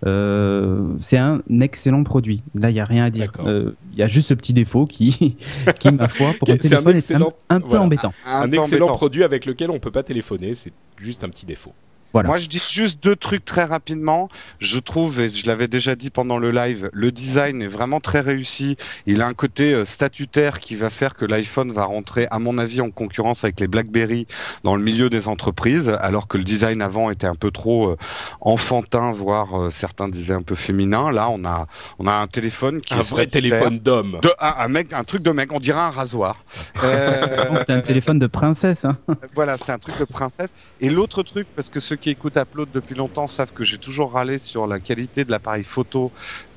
Euh, 0.06 0.94
c'est 1.00 1.18
un 1.18 1.42
excellent 1.60 2.04
produit. 2.04 2.44
Là, 2.54 2.70
il 2.70 2.75
y 2.75 2.80
a 2.80 2.86
rien 2.86 3.06
à 3.06 3.10
dire. 3.10 3.32
Euh, 3.46 3.72
Il 3.94 4.00
y 4.00 4.04
a 4.04 4.08
juste 4.08 4.30
ce 4.30 4.34
petit 4.34 4.54
défaut 4.54 4.86
qui, 4.86 5.38
qui 5.80 5.92
ma 5.92 6.08
foi, 6.10 6.34
pour 6.40 6.50
un 6.50 6.58
téléphone, 6.58 6.98
est 6.98 7.12
un, 7.50 7.60
peu 7.60 7.68
voilà. 7.68 7.84
embêtant. 7.84 8.14
un 8.25 8.48
peu 8.48 8.58
excellent 8.58 8.86
embêtant. 8.86 8.98
produit 8.98 9.24
avec 9.24 9.46
lequel 9.46 9.72
on 9.72 9.80
peut 9.80 9.92
pas 9.92 10.04
téléphoner, 10.04 10.54
c'est 10.54 10.74
juste 10.98 11.24
un 11.24 11.30
petit 11.30 11.46
défaut. 11.46 11.74
Voilà. 12.15 12.29
Moi, 12.29 12.38
je 12.38 12.48
dis 12.48 12.63
juste 12.72 13.03
deux 13.03 13.17
trucs 13.17 13.43
très 13.43 13.65
rapidement. 13.65 14.29
Je 14.60 14.79
trouve, 14.79 15.19
et 15.19 15.27
je 15.27 15.48
l'avais 15.48 15.67
déjà 15.67 15.98
dit 15.98 16.10
pendant 16.10 16.38
le 16.38 16.50
live, 16.50 16.89
le 16.93 17.12
design 17.12 17.62
est 17.62 17.67
vraiment 17.67 18.00
très 18.00 18.22
réussi. 18.22 18.77
Il 19.05 19.22
a 19.22 19.27
un 19.27 19.34
côté 19.34 19.74
euh, 19.74 19.84
statutaire 19.84 20.62
qui 20.62 20.77
va 20.77 20.89
faire 20.89 21.15
que 21.15 21.25
l'iPhone 21.25 21.74
va 21.74 21.84
rentrer, 21.84 22.29
à 22.31 22.39
mon 22.39 22.57
avis, 22.57 22.79
en 22.79 22.89
concurrence 22.89 23.43
avec 23.43 23.60
les 23.60 23.67
BlackBerry 23.67 24.27
dans 24.63 24.77
le 24.77 24.81
milieu 24.81 25.10
des 25.10 25.27
entreprises, 25.27 25.89
alors 25.89 26.29
que 26.29 26.38
le 26.38 26.45
design 26.45 26.81
avant 26.81 27.12
était 27.12 27.27
un 27.27 27.36
peu 27.36 27.51
trop 27.51 27.89
euh, 27.89 27.98
enfantin, 28.39 29.12
voire 29.12 29.63
euh, 29.63 29.69
certains 29.69 30.07
disaient 30.07 30.36
un 30.36 30.41
peu 30.41 30.55
féminin. 30.55 31.12
Là, 31.12 31.29
on 31.29 31.43
a, 31.43 31.67
on 32.00 32.07
a 32.07 32.13
un 32.13 32.27
téléphone 32.27 32.79
qui 32.79 32.93
Un 32.93 33.01
est 33.01 33.10
vrai 33.10 33.27
téléphone 33.27 33.79
d'homme. 33.79 34.22
Un, 34.39 34.53
un 34.60 34.67
mec, 34.69 34.93
un 34.93 35.03
truc 35.03 35.22
de 35.22 35.31
mec, 35.31 35.51
on 35.51 35.60
dirait 35.60 35.81
un 35.81 35.89
rasoir. 35.89 36.45
Euh, 36.81 37.57
C'était 37.57 37.74
un 37.74 37.81
téléphone 37.81 38.19
de 38.19 38.27
princesse. 38.27 38.86
Hein. 38.86 38.98
voilà, 39.34 39.57
c'est 39.57 39.74
un 39.74 39.79
truc 39.79 40.00
de 40.00 40.05
princesse. 40.05 40.53
Et 40.79 40.89
l'autre 40.89 41.22
truc, 41.22 41.48
parce 41.57 41.69
que 41.69 41.81
ceux 41.81 41.98
qui 42.05 42.05
écoutent 42.10 42.38
Upload 42.38 42.70
depuis 42.74 42.96
longtemps 42.96 43.28
savent 43.28 43.54
que 43.54 43.64
j'ai 43.64 43.78
toujours 43.78 44.14
râlé 44.14 44.40
sur 44.40 44.68
la 44.68 44.80
qualité 44.80 45.26
de 45.26 45.32
l'appareil 45.32 45.64
photo 45.64 46.12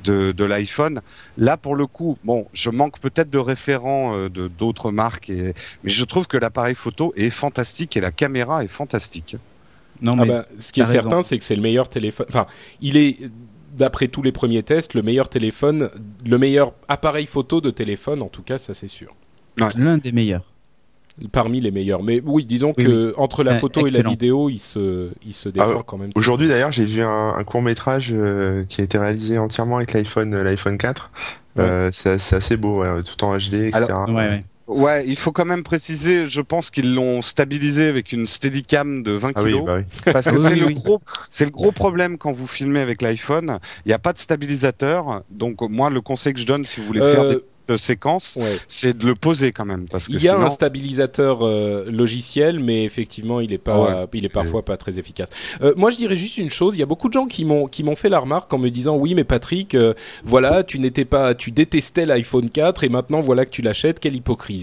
de, 0.04 0.32
de 0.32 0.44
l'iPhone. 0.44 1.00
Là, 1.36 1.56
pour 1.56 1.76
le 1.76 1.86
coup, 1.86 2.16
bon, 2.24 2.46
je 2.52 2.70
manque 2.70 2.98
peut-être 3.00 3.30
de 3.30 3.38
référents 3.38 4.14
euh, 4.14 4.28
de 4.28 4.48
d'autres 4.48 4.90
marques, 4.90 5.30
et, 5.30 5.54
mais 5.84 5.90
je 5.90 6.04
trouve 6.04 6.26
que 6.26 6.36
l'appareil 6.36 6.74
photo 6.74 7.12
est 7.16 7.30
fantastique 7.30 7.96
et 7.96 8.00
la 8.00 8.10
caméra 8.10 8.64
est 8.64 8.68
fantastique. 8.68 9.36
Non 10.00 10.16
Ah 10.18 10.24
bah, 10.24 10.46
ce 10.58 10.72
qui 10.72 10.80
est 10.80 10.84
raison. 10.84 11.00
certain, 11.00 11.22
c'est 11.22 11.38
que 11.38 11.44
c'est 11.44 11.56
le 11.56 11.62
meilleur 11.62 11.88
téléphone. 11.88 12.26
Enfin, 12.28 12.46
il 12.80 12.96
est 12.96 13.30
d'après 13.76 14.08
tous 14.08 14.22
les 14.22 14.32
premiers 14.32 14.62
tests, 14.62 14.94
le 14.94 15.02
meilleur 15.02 15.28
téléphone, 15.28 15.88
le 16.26 16.38
meilleur 16.38 16.72
appareil 16.88 17.26
photo 17.26 17.60
de 17.60 17.70
téléphone, 17.70 18.22
en 18.22 18.28
tout 18.28 18.42
cas, 18.42 18.58
ça 18.58 18.74
c'est 18.74 18.88
sûr. 18.88 19.14
l'un 19.76 19.98
des 19.98 20.12
meilleurs. 20.12 20.44
Parmi 21.32 21.60
les 21.60 21.70
meilleurs. 21.70 22.02
Mais 22.02 22.22
oui, 22.24 22.44
disons 22.44 22.72
Oui, 22.78 22.84
que 22.84 23.14
entre 23.16 23.42
la 23.44 23.52
Ouais, 23.52 23.58
photo 23.58 23.86
et 23.86 23.90
la 23.90 24.02
vidéo, 24.02 24.48
il 24.50 24.58
se, 24.58 25.10
il 25.26 25.32
se 25.34 25.48
défend 25.48 25.78
Ah, 25.80 25.82
quand 25.86 25.98
même. 25.98 26.10
Aujourd'hui 26.14 26.48
d'ailleurs, 26.48 26.72
j'ai 26.72 26.84
vu 26.84 27.02
un, 27.02 27.34
un 27.36 27.44
court 27.44 27.62
métrage 27.62 28.14
qui 28.68 28.80
a 28.80 28.84
été 28.84 28.98
réalisé 28.98 29.38
entièrement 29.38 29.76
avec 29.78 29.92
l'iPhone, 29.92 30.34
euh, 30.34 30.44
l'iPhone 30.44 30.78
4. 30.78 31.10
Ouais. 31.56 31.64
Euh, 31.64 31.90
c'est 31.92 32.18
c'est 32.18 32.36
assez 32.36 32.56
beau, 32.56 32.82
ouais, 32.82 33.02
tout 33.02 33.24
en 33.24 33.36
HD, 33.36 33.54
etc. 33.54 33.70
Alors, 33.72 34.08
Ouais, 34.10 34.44
ouais. 34.68 35.04
Il 35.06 35.16
faut 35.16 35.32
quand 35.32 35.44
même 35.44 35.62
préciser, 35.62 36.26
je 36.28 36.40
pense 36.40 36.70
qu'ils 36.70 36.94
l'ont 36.94 37.20
stabilisé 37.22 37.88
avec 37.88 38.12
une 38.12 38.26
Steadicam 38.26 39.02
de 39.02 39.12
20 39.12 39.32
Ah 39.34 39.42
oui, 39.42 39.50
kilos. 39.52 39.66
bah 39.66 39.76
oui. 39.78 39.84
Parce 40.12 40.26
que 40.26 40.36
Oui, 40.36 40.42
c'est 40.42 40.52
oui, 40.54 40.60
le 40.60 40.68
gros, 40.70 41.00
c'est 41.30 41.44
le 41.44 41.50
gros 41.50 41.72
problème 41.72 42.18
quand 42.18 42.32
vous 42.32 42.46
filmez 42.46 42.80
avec 42.80 43.02
l'iPhone. 43.02 43.58
Il 43.84 43.88
n'y 43.88 43.94
a 43.94 43.98
pas 43.98 44.12
de 44.12 44.18
stabilisateur. 44.18 45.22
Donc 45.30 45.60
moi, 45.62 45.90
le 45.90 46.00
conseil 46.00 46.34
que 46.34 46.40
je 46.40 46.46
donne, 46.46 46.64
si 46.64 46.80
vous 46.80 46.86
voulez 46.86 47.00
faire 47.00 47.22
Euh, 47.22 47.30
des 47.34 47.38
petites 47.40 47.70
euh, 47.70 47.76
séquences, 47.78 48.36
Ouais. 48.40 48.58
c'est 48.68 48.96
de 48.96 49.04
le 49.06 49.14
poser 49.14 49.52
quand 49.52 49.64
même, 49.64 49.86
parce 49.88 50.06
que 50.08 50.12
Il 50.12 50.22
y 50.22 50.28
a 50.28 50.32
sinon, 50.32 50.46
un 50.46 50.50
stabilisateur 50.50 51.46
euh, 51.46 51.86
logiciel, 51.90 52.60
mais 52.60 52.84
effectivement, 52.84 53.40
il 53.40 53.52
est 53.52 53.58
pas, 53.58 54.02
Ah 54.02 54.06
il 54.12 54.24
est 54.24 54.28
parfois 54.32 54.64
pas 54.64 54.76
très 54.76 54.98
efficace. 54.98 55.28
Euh, 55.62 55.72
moi, 55.76 55.90
je 55.90 55.96
dirais 55.96 56.16
juste 56.16 56.38
une 56.38 56.50
chose. 56.50 56.76
Il 56.76 56.80
y 56.80 56.82
a 56.82 56.86
beaucoup 56.86 57.08
de 57.08 57.12
gens 57.14 57.26
qui 57.26 57.44
m'ont 57.44 57.66
qui 57.66 57.82
m'ont 57.84 57.96
fait 57.96 58.08
la 58.08 58.18
remarque 58.18 58.52
en 58.52 58.58
me 58.58 58.68
disant 58.70 58.96
oui, 58.96 59.14
mais 59.14 59.24
Patrick, 59.24 59.74
euh, 59.74 59.94
voilà, 60.24 60.62
tu 60.64 60.78
n'étais 60.78 61.04
pas, 61.04 61.34
tu 61.34 61.50
détestais 61.50 62.06
l'iPhone 62.06 62.50
4 62.50 62.84
et 62.84 62.88
maintenant 62.88 63.20
voilà 63.20 63.44
que 63.44 63.50
tu 63.50 63.62
l'achètes. 63.62 64.00
Quelle 64.00 64.16
hypocrisie. 64.16 64.57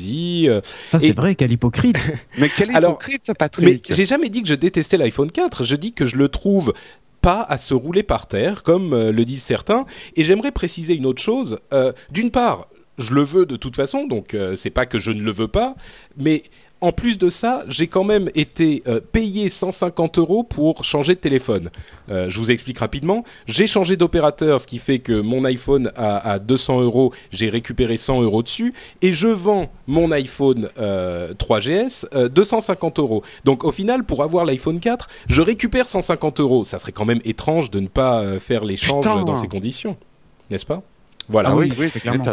Euh. 0.47 0.61
Ça 0.91 0.99
c'est 0.99 1.07
Et- 1.07 1.11
vrai, 1.13 1.35
quel 1.35 1.51
hypocrite. 1.51 1.97
mais 2.37 2.49
quel 2.49 2.75
Alors, 2.75 2.91
hypocrite, 2.91 3.25
ça, 3.25 3.33
Mais 3.33 3.35
Patrick. 3.39 3.87
j'ai 3.93 4.05
jamais 4.05 4.29
dit 4.29 4.41
que 4.41 4.47
je 4.49 4.55
détestais 4.55 4.97
l'iPhone 4.97 5.31
4. 5.31 5.63
Je 5.63 5.75
dis 5.75 5.93
que 5.93 6.05
je 6.05 6.15
le 6.15 6.29
trouve 6.29 6.73
pas 7.21 7.41
à 7.41 7.57
se 7.57 7.73
rouler 7.73 8.03
par 8.03 8.27
terre, 8.27 8.61
comme 8.63 8.93
euh, 8.93 9.11
le 9.11 9.25
disent 9.25 9.43
certains. 9.43 9.85
Et 10.15 10.23
j'aimerais 10.23 10.51
préciser 10.51 10.95
une 10.95 11.05
autre 11.05 11.21
chose. 11.21 11.59
Euh, 11.73 11.91
D'une 12.11 12.29
part, 12.31 12.67
je 12.97 13.13
le 13.13 13.23
veux 13.23 13.45
de 13.45 13.55
toute 13.55 13.75
façon, 13.75 14.05
donc 14.07 14.33
euh, 14.33 14.55
c'est 14.55 14.69
pas 14.69 14.85
que 14.85 14.99
je 14.99 15.11
ne 15.11 15.21
le 15.21 15.31
veux 15.31 15.47
pas, 15.49 15.75
mais 16.17 16.43
en 16.81 16.91
plus 16.91 17.17
de 17.17 17.29
ça, 17.29 17.63
j'ai 17.67 17.87
quand 17.87 18.03
même 18.03 18.29
été 18.35 18.83
euh, 18.87 18.99
payé 18.99 19.49
150 19.49 20.19
euros 20.19 20.43
pour 20.43 20.83
changer 20.83 21.15
de 21.15 21.19
téléphone. 21.19 21.69
Euh, 22.09 22.29
je 22.29 22.37
vous 22.37 22.51
explique 22.51 22.79
rapidement. 22.79 23.23
J'ai 23.47 23.65
changé 23.65 23.97
d'opérateur, 23.97 24.59
ce 24.59 24.67
qui 24.67 24.77
fait 24.77 24.99
que 24.99 25.19
mon 25.21 25.45
iPhone 25.45 25.91
à, 25.95 26.31
à 26.33 26.39
200 26.39 26.81
euros, 26.81 27.13
j'ai 27.31 27.49
récupéré 27.49 27.97
100 27.97 28.21
euros 28.21 28.43
dessus, 28.43 28.73
et 29.01 29.13
je 29.13 29.27
vends 29.27 29.71
mon 29.87 30.11
iPhone 30.11 30.69
euh, 30.77 31.33
3GS 31.33 32.05
euh, 32.13 32.29
250 32.29 32.99
euros. 32.99 33.23
Donc 33.45 33.63
au 33.63 33.71
final, 33.71 34.03
pour 34.03 34.21
avoir 34.23 34.45
l'iPhone 34.45 34.79
4, 34.79 35.07
je 35.27 35.41
récupère 35.41 35.87
150 35.87 36.39
euros. 36.39 36.63
Ça 36.63 36.79
serait 36.79 36.91
quand 36.91 37.05
même 37.05 37.21
étrange 37.25 37.71
de 37.71 37.79
ne 37.79 37.87
pas 37.87 38.19
euh, 38.21 38.39
faire 38.39 38.65
l'échange 38.65 39.03
dans 39.03 39.35
ces 39.35 39.47
conditions, 39.47 39.97
n'est-ce 40.51 40.65
pas? 40.65 40.81
Voilà. 41.29 41.49
ah 41.49 41.55
oui, 41.55 41.71
oui, 41.77 41.89
oui, 41.93 42.01
clairement. 42.01 42.23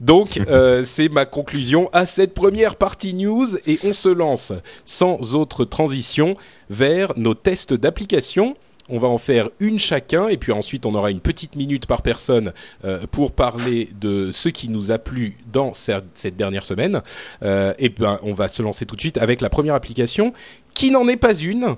Donc, 0.00 0.40
euh, 0.48 0.82
c'est 0.84 1.08
ma 1.08 1.24
conclusion 1.24 1.88
à 1.92 2.06
cette 2.06 2.34
première 2.34 2.76
partie 2.76 3.14
news 3.14 3.46
et 3.66 3.78
on 3.84 3.92
se 3.92 4.08
lance 4.08 4.52
sans 4.84 5.34
autre 5.34 5.64
transition 5.64 6.36
vers 6.70 7.12
nos 7.16 7.34
tests 7.34 7.74
d'application. 7.74 8.56
On 8.90 8.98
va 8.98 9.08
en 9.08 9.16
faire 9.16 9.48
une 9.60 9.78
chacun 9.78 10.28
et 10.28 10.36
puis 10.36 10.52
ensuite 10.52 10.84
on 10.84 10.94
aura 10.94 11.10
une 11.10 11.20
petite 11.20 11.56
minute 11.56 11.86
par 11.86 12.02
personne 12.02 12.52
euh, 12.84 13.06
pour 13.10 13.32
parler 13.32 13.88
de 13.98 14.30
ce 14.30 14.50
qui 14.50 14.68
nous 14.68 14.92
a 14.92 14.98
plu 14.98 15.38
dans 15.50 15.72
cette 15.72 16.36
dernière 16.36 16.66
semaine. 16.66 17.00
Euh, 17.42 17.72
et 17.78 17.88
ben 17.88 18.18
on 18.22 18.34
va 18.34 18.46
se 18.48 18.62
lancer 18.62 18.84
tout 18.84 18.94
de 18.94 19.00
suite 19.00 19.16
avec 19.16 19.40
la 19.40 19.48
première 19.48 19.74
application 19.74 20.34
qui 20.74 20.90
n'en 20.90 21.08
est 21.08 21.16
pas 21.16 21.34
une 21.34 21.76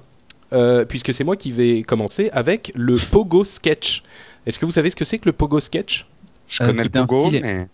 euh, 0.52 0.84
puisque 0.84 1.12
c'est 1.12 1.24
moi 1.24 1.36
qui 1.36 1.52
vais 1.52 1.82
commencer 1.82 2.28
avec 2.32 2.72
le 2.74 2.96
Pogo 2.96 3.44
Sketch. 3.44 4.02
Est-ce 4.46 4.58
que 4.58 4.64
vous 4.64 4.72
savez 4.72 4.90
ce 4.90 4.96
que 4.96 5.04
c'est 5.04 5.18
que 5.18 5.26
le 5.26 5.32
Pogo 5.32 5.60
Sketch? 5.60 6.06
Je 6.48 6.62
Euh, 6.62 6.66
connais 6.66 6.84
le 6.84 6.90
Pogo, 6.90 7.30
mais 7.30 7.68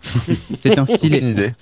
C'est 0.62 0.78
un 0.78 0.84
stylet. 0.86 1.20
idée. 1.20 1.52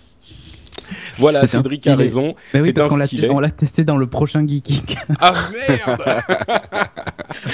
Voilà, 1.18 1.46
Cédric 1.46 1.86
a 1.86 1.96
raison. 1.96 2.34
Mais 2.54 2.60
oui, 2.62 2.72
parce 2.72 2.90
qu'on 2.90 2.96
l'a 2.96 3.06
stylet. 3.06 3.30
on 3.30 3.40
l'a 3.40 3.50
testé 3.50 3.82
dans 3.84 3.96
le 3.96 4.06
prochain 4.06 4.46
Geeking. 4.46 4.82
Ah 5.20 5.48
merde 5.52 6.00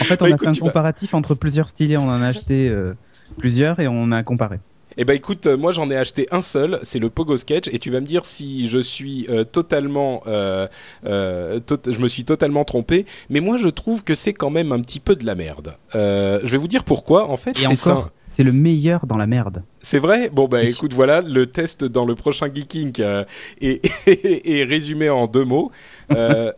En 0.01 0.05
fait, 0.05 0.21
on 0.21 0.25
Bah, 0.25 0.27
a 0.27 0.29
écoute, 0.31 0.41
fait 0.41 0.49
un 0.49 0.53
vas- 0.53 0.59
comparatif 0.59 1.15
entre 1.15 1.35
plusieurs 1.35 1.69
stylets. 1.69 1.97
On 1.97 2.09
en 2.09 2.21
a 2.23 2.27
acheté 2.27 2.69
euh, 2.69 2.95
plusieurs 3.39 3.81
et 3.81 3.89
on 3.89 4.11
a 4.13 4.23
comparé. 4.23 4.59
Eh 4.99 5.07
ben 5.07 5.15
écoute, 5.15 5.47
euh, 5.47 5.57
moi 5.57 5.73
j'en 5.73 5.89
ai 5.91 5.97
acheté 5.97 6.27
un 6.33 6.43
seul, 6.43 6.79
c'est 6.83 6.99
le 6.99 7.09
Pogo 7.09 7.39
Sketch, 7.39 7.67
et 7.73 7.79
tu 7.79 7.91
vas 7.91 8.01
me 8.03 8.07
dire 8.07 8.27
si 8.27 8.69
je 8.69 8.79
suis 8.79 9.27
euh, 9.31 9.43
totalement, 9.43 10.23
euh, 10.27 10.67
euh, 11.07 11.61
tot- 11.61 11.91
je 11.91 11.99
me 11.99 12.09
suis 12.09 12.25
totalement 12.25 12.65
trompé, 12.67 13.07
mais 13.31 13.41
moi 13.41 13.57
je 13.57 13.69
trouve 13.69 14.05
que 14.05 14.15
c'est 14.15 14.35
quand 14.35 14.51
même 14.51 14.71
un 14.71 14.81
petit 14.81 15.01
peu 15.01 15.17
de 15.17 15.25
la 15.25 15.35
merde. 15.35 15.77
Je 15.95 16.47
vais 16.47 16.59
vous 16.59 16.69
dire 16.69 16.85
pourquoi. 16.85 17.31
En 17.31 17.39
fait, 17.39 17.53
Et 17.53 17.61
c'est 17.61 17.67
encore, 17.69 17.99
un- 18.09 18.11
c'est 18.33 18.45
le 18.45 18.53
meilleur 18.53 19.07
dans 19.07 19.17
la 19.19 19.27
merde. 19.27 19.63
c'est 19.81 19.99
vrai? 19.99 20.31
Bon 20.31 20.49
bah 20.49 20.63
écoute, 20.65 20.93
voilà 20.95 21.21
le 21.21 21.47
test 21.47 21.85
dans 21.85 22.05
le 22.05 22.15
prochain 22.15 22.49
Geeking 22.53 22.93
euh, 23.01 23.25
est, 23.61 23.85
est 24.07 24.65
résumé 24.65 25.09
en 25.11 25.27
deux 25.27 25.45
mots. 25.45 25.71
Euh, 26.13 26.53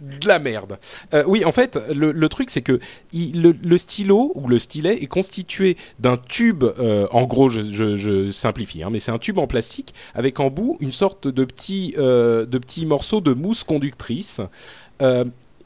de 0.00 0.28
la 0.28 0.38
merde. 0.38 0.78
Euh, 1.12 1.24
oui, 1.26 1.44
en 1.44 1.50
fait, 1.50 1.76
le, 1.92 2.12
le 2.12 2.28
truc 2.28 2.50
c'est 2.50 2.62
que 2.62 2.78
il- 3.12 3.42
le, 3.42 3.50
le 3.50 3.76
stylo 3.78 4.30
ou 4.36 4.46
le 4.46 4.60
stylet 4.60 4.94
est 5.02 5.08
constitué 5.08 5.76
d'un 5.98 6.16
tube. 6.16 6.62
euh, 6.62 7.08
en 7.10 7.24
gros, 7.24 7.48
je, 7.48 7.62
je, 7.62 7.96
je 7.96 8.30
simplifie, 8.30 8.84
hein, 8.84 8.90
mais 8.92 9.00
c'est 9.00 9.10
un 9.10 9.18
tube 9.18 9.38
en 9.38 9.48
plastique 9.48 9.94
avec 10.14 10.38
en 10.38 10.50
bout 10.50 10.76
une 10.78 10.92
sorte 10.92 11.26
de 11.26 11.44
petit 11.44 11.94
euh, 11.98 12.46
de 12.46 12.58
petit 12.58 12.86
morceau 12.86 13.20
de 13.20 13.34
mousse 13.34 13.64
conductrice. 13.64 14.40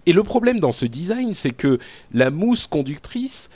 Et 0.05 0.13
le 0.13 0.23
problème 0.25 0.59
dans 0.59 0.73
ce 0.73 0.85
design, 0.85 1.33
c'est 1.33 1.53
que 1.53 1.79
la 2.13 2.31
mousse 2.33 2.67
conductrice, 2.67 3.51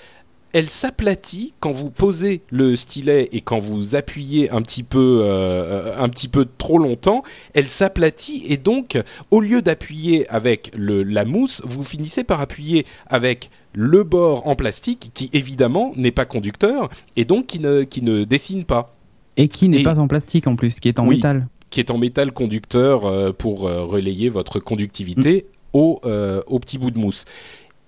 elle 0.58 0.70
s'aplatit 0.70 1.52
quand 1.60 1.70
vous 1.70 1.90
posez 1.90 2.40
le 2.50 2.76
stylet 2.76 3.28
et 3.30 3.42
quand 3.42 3.58
vous 3.58 3.94
appuyez 3.94 4.48
un 4.50 4.62
petit 4.62 4.82
peu, 4.84 5.20
euh, 5.22 5.94
un 5.98 6.08
petit 6.08 6.28
peu 6.28 6.46
trop 6.56 6.78
longtemps, 6.78 7.22
elle 7.52 7.68
s'aplatit 7.68 8.42
et 8.48 8.56
donc 8.56 8.98
au 9.30 9.40
lieu 9.40 9.60
d'appuyer 9.60 10.26
avec 10.28 10.70
le, 10.75 11.02
la 11.02 11.26
mousse, 11.26 11.60
vous 11.62 11.82
finissez 11.84 12.25
par 12.25 12.40
appuyer 12.40 12.86
avec 13.06 13.50
le 13.75 14.02
bord 14.02 14.46
en 14.48 14.54
plastique 14.56 15.10
qui 15.12 15.28
évidemment 15.34 15.92
n'est 15.94 16.10
pas 16.10 16.25
conducteur 16.25 16.88
et 17.16 17.26
donc 17.26 17.48
qui 17.48 17.60
ne, 17.60 17.82
qui 17.82 18.00
ne 18.00 18.25
dessine 18.25 18.64
pas. 18.64 18.96
Et 19.36 19.48
qui 19.48 19.68
n'est 19.68 19.80
Et- 19.80 19.84
pas 19.84 19.98
en 19.98 20.08
plastique 20.08 20.46
en 20.46 20.56
plus, 20.56 20.80
qui 20.80 20.88
est 20.88 20.98
en 20.98 21.06
Oui. 21.06 21.16
métal. 21.16 21.48
qui 21.68 21.80
est 21.80 21.90
en 21.90 21.98
métal 21.98 22.32
conducteur 22.32 23.04
euh, 23.04 23.30
pour 23.32 23.68
euh, 23.68 23.84
relayer 23.84 24.30
votre 24.30 24.58
conductivité 24.58 25.44
au, 25.75 26.00
euh, 26.06 26.40
au 26.46 26.58
petit 26.60 26.78
bout 26.78 26.90
de 26.90 26.98
mousse. 26.98 27.26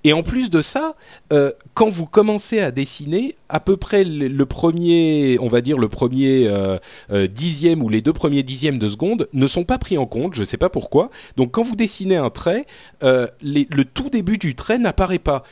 Et 0.04 0.12
en 0.12 0.22
plus 0.22 0.48
de 0.48 0.62
ça, 0.62 0.94
euh, 1.32 1.52
quand 1.74 1.88
vous 1.88 2.06
commencez 2.06 2.60
à 2.60 2.70
dessiner, 2.70 3.36
à 3.48 3.58
peu 3.58 3.76
près 3.76 4.04
le, 4.04 4.46
premier, 4.46 5.38
on 5.40 5.48
va 5.48 5.60
dire 5.60 5.76
le 5.76 5.88
premier 5.88 6.46
euh, 6.46 6.78
euh, 7.10 7.26
dixième 7.26 7.82
ou 7.82 7.88
les 7.88 8.00
deux 8.00 8.12
premiers 8.12 8.44
dixièmes 8.44 8.78
de 8.78 8.88
seconde 8.88 9.28
ne 9.32 9.46
sont 9.48 9.64
pas 9.64 9.78
pris 9.78 9.98
en 9.98 10.06
compte. 10.06 10.34
Je 10.34 10.40
ne 10.40 10.44
sais 10.44 10.56
pas 10.56 10.68
pourquoi. 10.68 11.10
Donc 11.36 11.52
quand 11.52 11.62
vous 11.62 11.76
dessinez 11.76 12.16
un 12.16 12.30
trait, 12.30 12.66
le 13.02 13.82
tout 13.82 14.08
début 14.08 14.38
du 14.38 14.54
trait 14.54 14.78
n'apparaît 14.78 15.18
pas. 15.18 15.42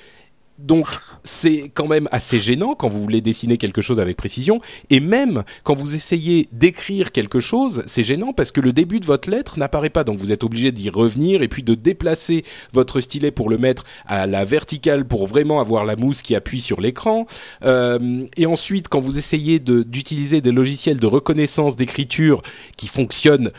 Donc 0.59 0.87
c'est 1.23 1.71
quand 1.75 1.87
même 1.87 2.09
assez 2.13 2.41
gênant 2.41 2.75
quand 2.75 2.89
vous 2.89 3.03
voulez 3.03 3.21
dessiner 3.21 3.59
quelque 3.59 3.83
chose 3.83 4.01
avec 4.01 4.17
précision. 4.17 4.61
Et 4.91 5.01
même 5.01 5.45
quand 5.65 5.75
vous 5.75 5.95
essayez 5.95 6.49
d'écrire 6.53 7.13
quelque 7.13 7.41
chose, 7.41 7.83
c'est 7.87 8.05
gênant 8.05 8.33
parce 8.33 8.53
que 8.53 8.61
le 8.61 8.73
début 8.73 9.01
de 9.01 9.07
votre 9.07 9.31
lettre 9.31 9.59
n'apparaît 9.59 9.91
pas. 9.91 10.05
Donc 10.05 10.19
vous 10.19 10.33
êtes 10.33 10.45
obligé 10.45 10.73
d'y 10.73 10.89
revenir 10.89 11.43
et 11.43 11.49
puis 11.49 11.63
de 11.63 11.75
déplacer 11.75 12.45
votre 12.73 13.01
stylet 13.01 13.31
pour 13.31 13.51
le 13.51 13.59
mettre 13.59 13.85
à 14.07 14.27
la 14.27 14.45
verticale 14.45 15.07
pour 15.07 15.27
vraiment 15.27 15.61
avoir 15.61 15.85
la 15.85 15.97
mousse 15.97 16.23
qui 16.23 16.35
appuie 16.35 16.61
sur 16.61 16.81
l'écran. 16.81 17.27
Euh, 17.65 18.27
et 18.37 18.47
ensuite, 18.47 18.89
quand 18.89 19.01
vous 19.01 19.19
essayez 19.19 19.59
d'utiliser 19.59 20.41
des 20.41 20.53
logiciels 20.53 21.01
de 21.01 21.07
reconnaissance 21.07 21.77
d'écriture 21.77 22.43
qui 22.77 22.89
fonctionnent 22.89 23.51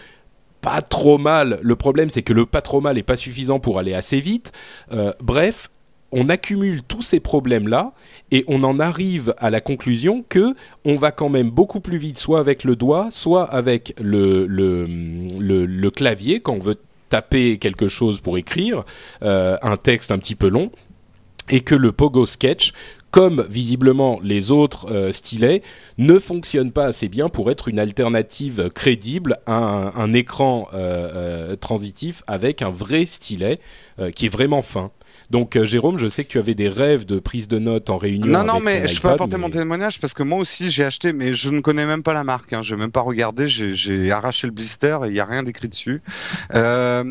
pas 0.62 0.82
trop 0.82 1.18
mal, 1.18 1.60
le 1.62 1.75
problème 1.75 2.10
c'est 2.10 2.24
que 2.24 2.34
le 2.34 2.46
pas 2.46 2.62
trop 2.62 2.82
mal 2.82 2.98
est 2.98 3.04
pas 3.04 3.16
suffisant 3.16 3.60
pour 3.60 3.77
aller 3.77 3.94
assez 3.94 4.20
vite. 4.20 4.51
Euh, 4.92 5.13
bref, 5.22 5.70
on 6.12 6.30
accumule 6.30 6.84
tous 6.84 7.02
ces 7.02 7.20
problèmes-là 7.20 7.94
et 8.32 8.46
on 8.48 8.64
en 8.64 8.80
arrive 8.80 9.34
à 9.38 9.50
la 9.50 9.62
conclusion 9.62 10.24
que 10.28 10.56
on 10.86 10.96
va 10.96 11.12
quand 11.12 11.30
même 11.30 11.50
beaucoup 11.50 11.80
plus 11.80 11.98
vite, 11.98 12.18
soit 12.18 12.40
avec 12.40 12.64
le 12.64 12.76
doigt, 12.76 13.08
soit 13.12 13.44
avec 13.44 13.94
le, 14.02 14.48
clavier 15.90 16.40
quand 16.40 16.54
on 16.54 16.60
veut 16.60 16.78
taper 17.10 17.58
quelque 17.58 17.88
chose 17.88 18.20
pour 18.20 18.38
écrire 18.38 18.84
euh, 19.24 19.58
un 19.62 19.78
texte 19.78 20.12
un 20.12 20.18
petit 20.18 20.36
peu 20.36 20.50
long, 20.50 20.72
et 21.50 21.62
que 21.62 21.76
le 21.76 21.92
Pogo 21.92 22.26
Sketch, 22.26 22.74
comme 23.12 23.46
visiblement 23.50 24.20
les 24.22 24.52
autres 24.52 24.92
euh, 24.92 25.12
stylets, 25.12 25.62
ne 25.98 26.20
fonctionne 26.20 26.72
pas 26.72 26.86
assez 26.86 27.08
bien 27.08 27.30
pour 27.30 27.50
être 27.52 27.68
une 27.68 27.80
alternative 27.80 28.70
crédible 28.74 29.38
à 29.46 29.56
un, 29.56 30.14
écran 30.14 30.68
euh, 30.74 31.52
euh, 31.52 31.56
transitif 31.56 32.24
avec 32.28 32.62
un 32.62 32.70
vrai 32.70 33.06
stylet 33.06 33.60
qui 34.14 34.28
est 34.28 34.30
vraiment 34.30 34.62
fin. 34.62 34.92
Donc 35.30 35.56
euh, 35.56 35.66
Jérôme, 35.66 35.98
je 35.98 36.08
sais 36.08 36.24
que 36.24 36.30
tu 36.30 36.40
avais 36.40 36.56
des 36.56 36.70
rêves 36.70 37.06
de 37.06 37.20
prise 37.20 37.48
de 37.48 37.60
notes 37.60 37.90
en 37.90 37.98
réunion. 37.98 38.28
Non, 38.28 38.44
non, 38.44 38.60
mais 38.60 38.88
je 38.88 39.00
peux 39.02 39.10
apporter 39.10 39.38
mon 39.38 39.50
témoignage 39.50 40.00
parce 40.00 40.14
que 40.14 40.24
moi 40.24 40.40
aussi 40.40 40.70
j'ai 40.70 40.84
acheté, 40.84 41.14
mais 41.14 41.34
je 41.34 41.50
ne 41.50 41.62
connais 41.62 41.86
même 41.86 42.04
pas 42.04 42.14
la 42.14 42.24
marque. 42.24 42.54
Hein. 42.54 42.62
Je 42.62 42.76
n'ai 42.76 42.82
même 42.82 42.92
pas 42.92 43.02
regardé. 43.02 43.48
J'ai- 43.48 44.12
arraché 44.12 44.48
le 44.48 44.54
blister 44.54 44.98
et 45.04 45.08
il 45.08 45.14
n'y 45.14 45.20
a 45.20 45.26
rien 45.26 45.44
d'écrit 45.44 45.68
dessus. 45.68 46.02
Euh, 46.56 47.04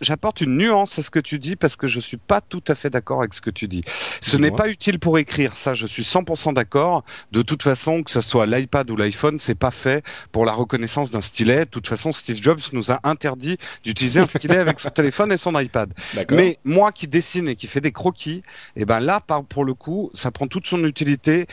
J'apporte 0.00 0.40
une 0.40 0.56
nuance 0.56 0.98
à 0.98 1.02
ce 1.02 1.10
que 1.10 1.18
tu 1.18 1.38
dis 1.38 1.56
parce 1.56 1.76
que 1.76 1.86
je 1.86 2.00
suis 2.00 2.16
pas 2.16 2.40
tout 2.40 2.62
à 2.68 2.74
fait 2.74 2.90
d'accord 2.90 3.20
avec 3.20 3.34
ce 3.34 3.40
que 3.40 3.50
tu 3.50 3.68
dis. 3.68 3.82
Ce 4.20 4.36
n'est 4.36 4.50
pas 4.50 4.68
utile 4.68 4.98
pour 4.98 5.18
écrire. 5.18 5.56
Ça, 5.56 5.74
je 5.74 5.86
suis 5.86 6.02
100% 6.02 6.52
d'accord. 6.54 7.04
De 7.32 7.42
toute 7.42 7.62
façon, 7.62 8.02
que 8.02 8.10
ce 8.10 8.20
soit 8.20 8.46
l'iPad 8.46 8.90
ou 8.90 8.96
l'iPhone, 8.96 9.38
c'est 9.38 9.54
pas 9.54 9.70
fait 9.70 10.04
pour 10.32 10.44
la 10.44 10.52
reconnaissance 10.52 11.10
d'un 11.10 11.20
stylet. 11.20 11.60
De 11.64 11.70
toute 11.70 11.88
façon, 11.88 12.12
Steve 12.12 12.40
Jobs 12.42 12.60
nous 12.72 12.92
a 12.92 13.00
interdit 13.04 13.56
d'utiliser 13.84 14.20
un 14.20 14.26
stylet 14.26 14.58
avec 14.58 14.80
son 14.80 14.90
téléphone 14.96 15.32
et 15.32 15.36
son 15.38 15.58
iPad. 15.58 15.92
Mais 16.30 16.58
moi 16.64 16.92
qui 16.92 17.06
et 17.44 17.56
qui 17.56 17.66
fait 17.66 17.80
des 17.80 17.92
croquis, 17.92 18.42
et 18.76 18.84
ben 18.84 19.00
là, 19.00 19.20
par, 19.20 19.44
pour 19.44 19.64
le 19.64 19.74
coup, 19.74 20.10
ça 20.14 20.30
prend 20.30 20.46
toute 20.46 20.66
son 20.66 20.84
utilité. 20.84 21.46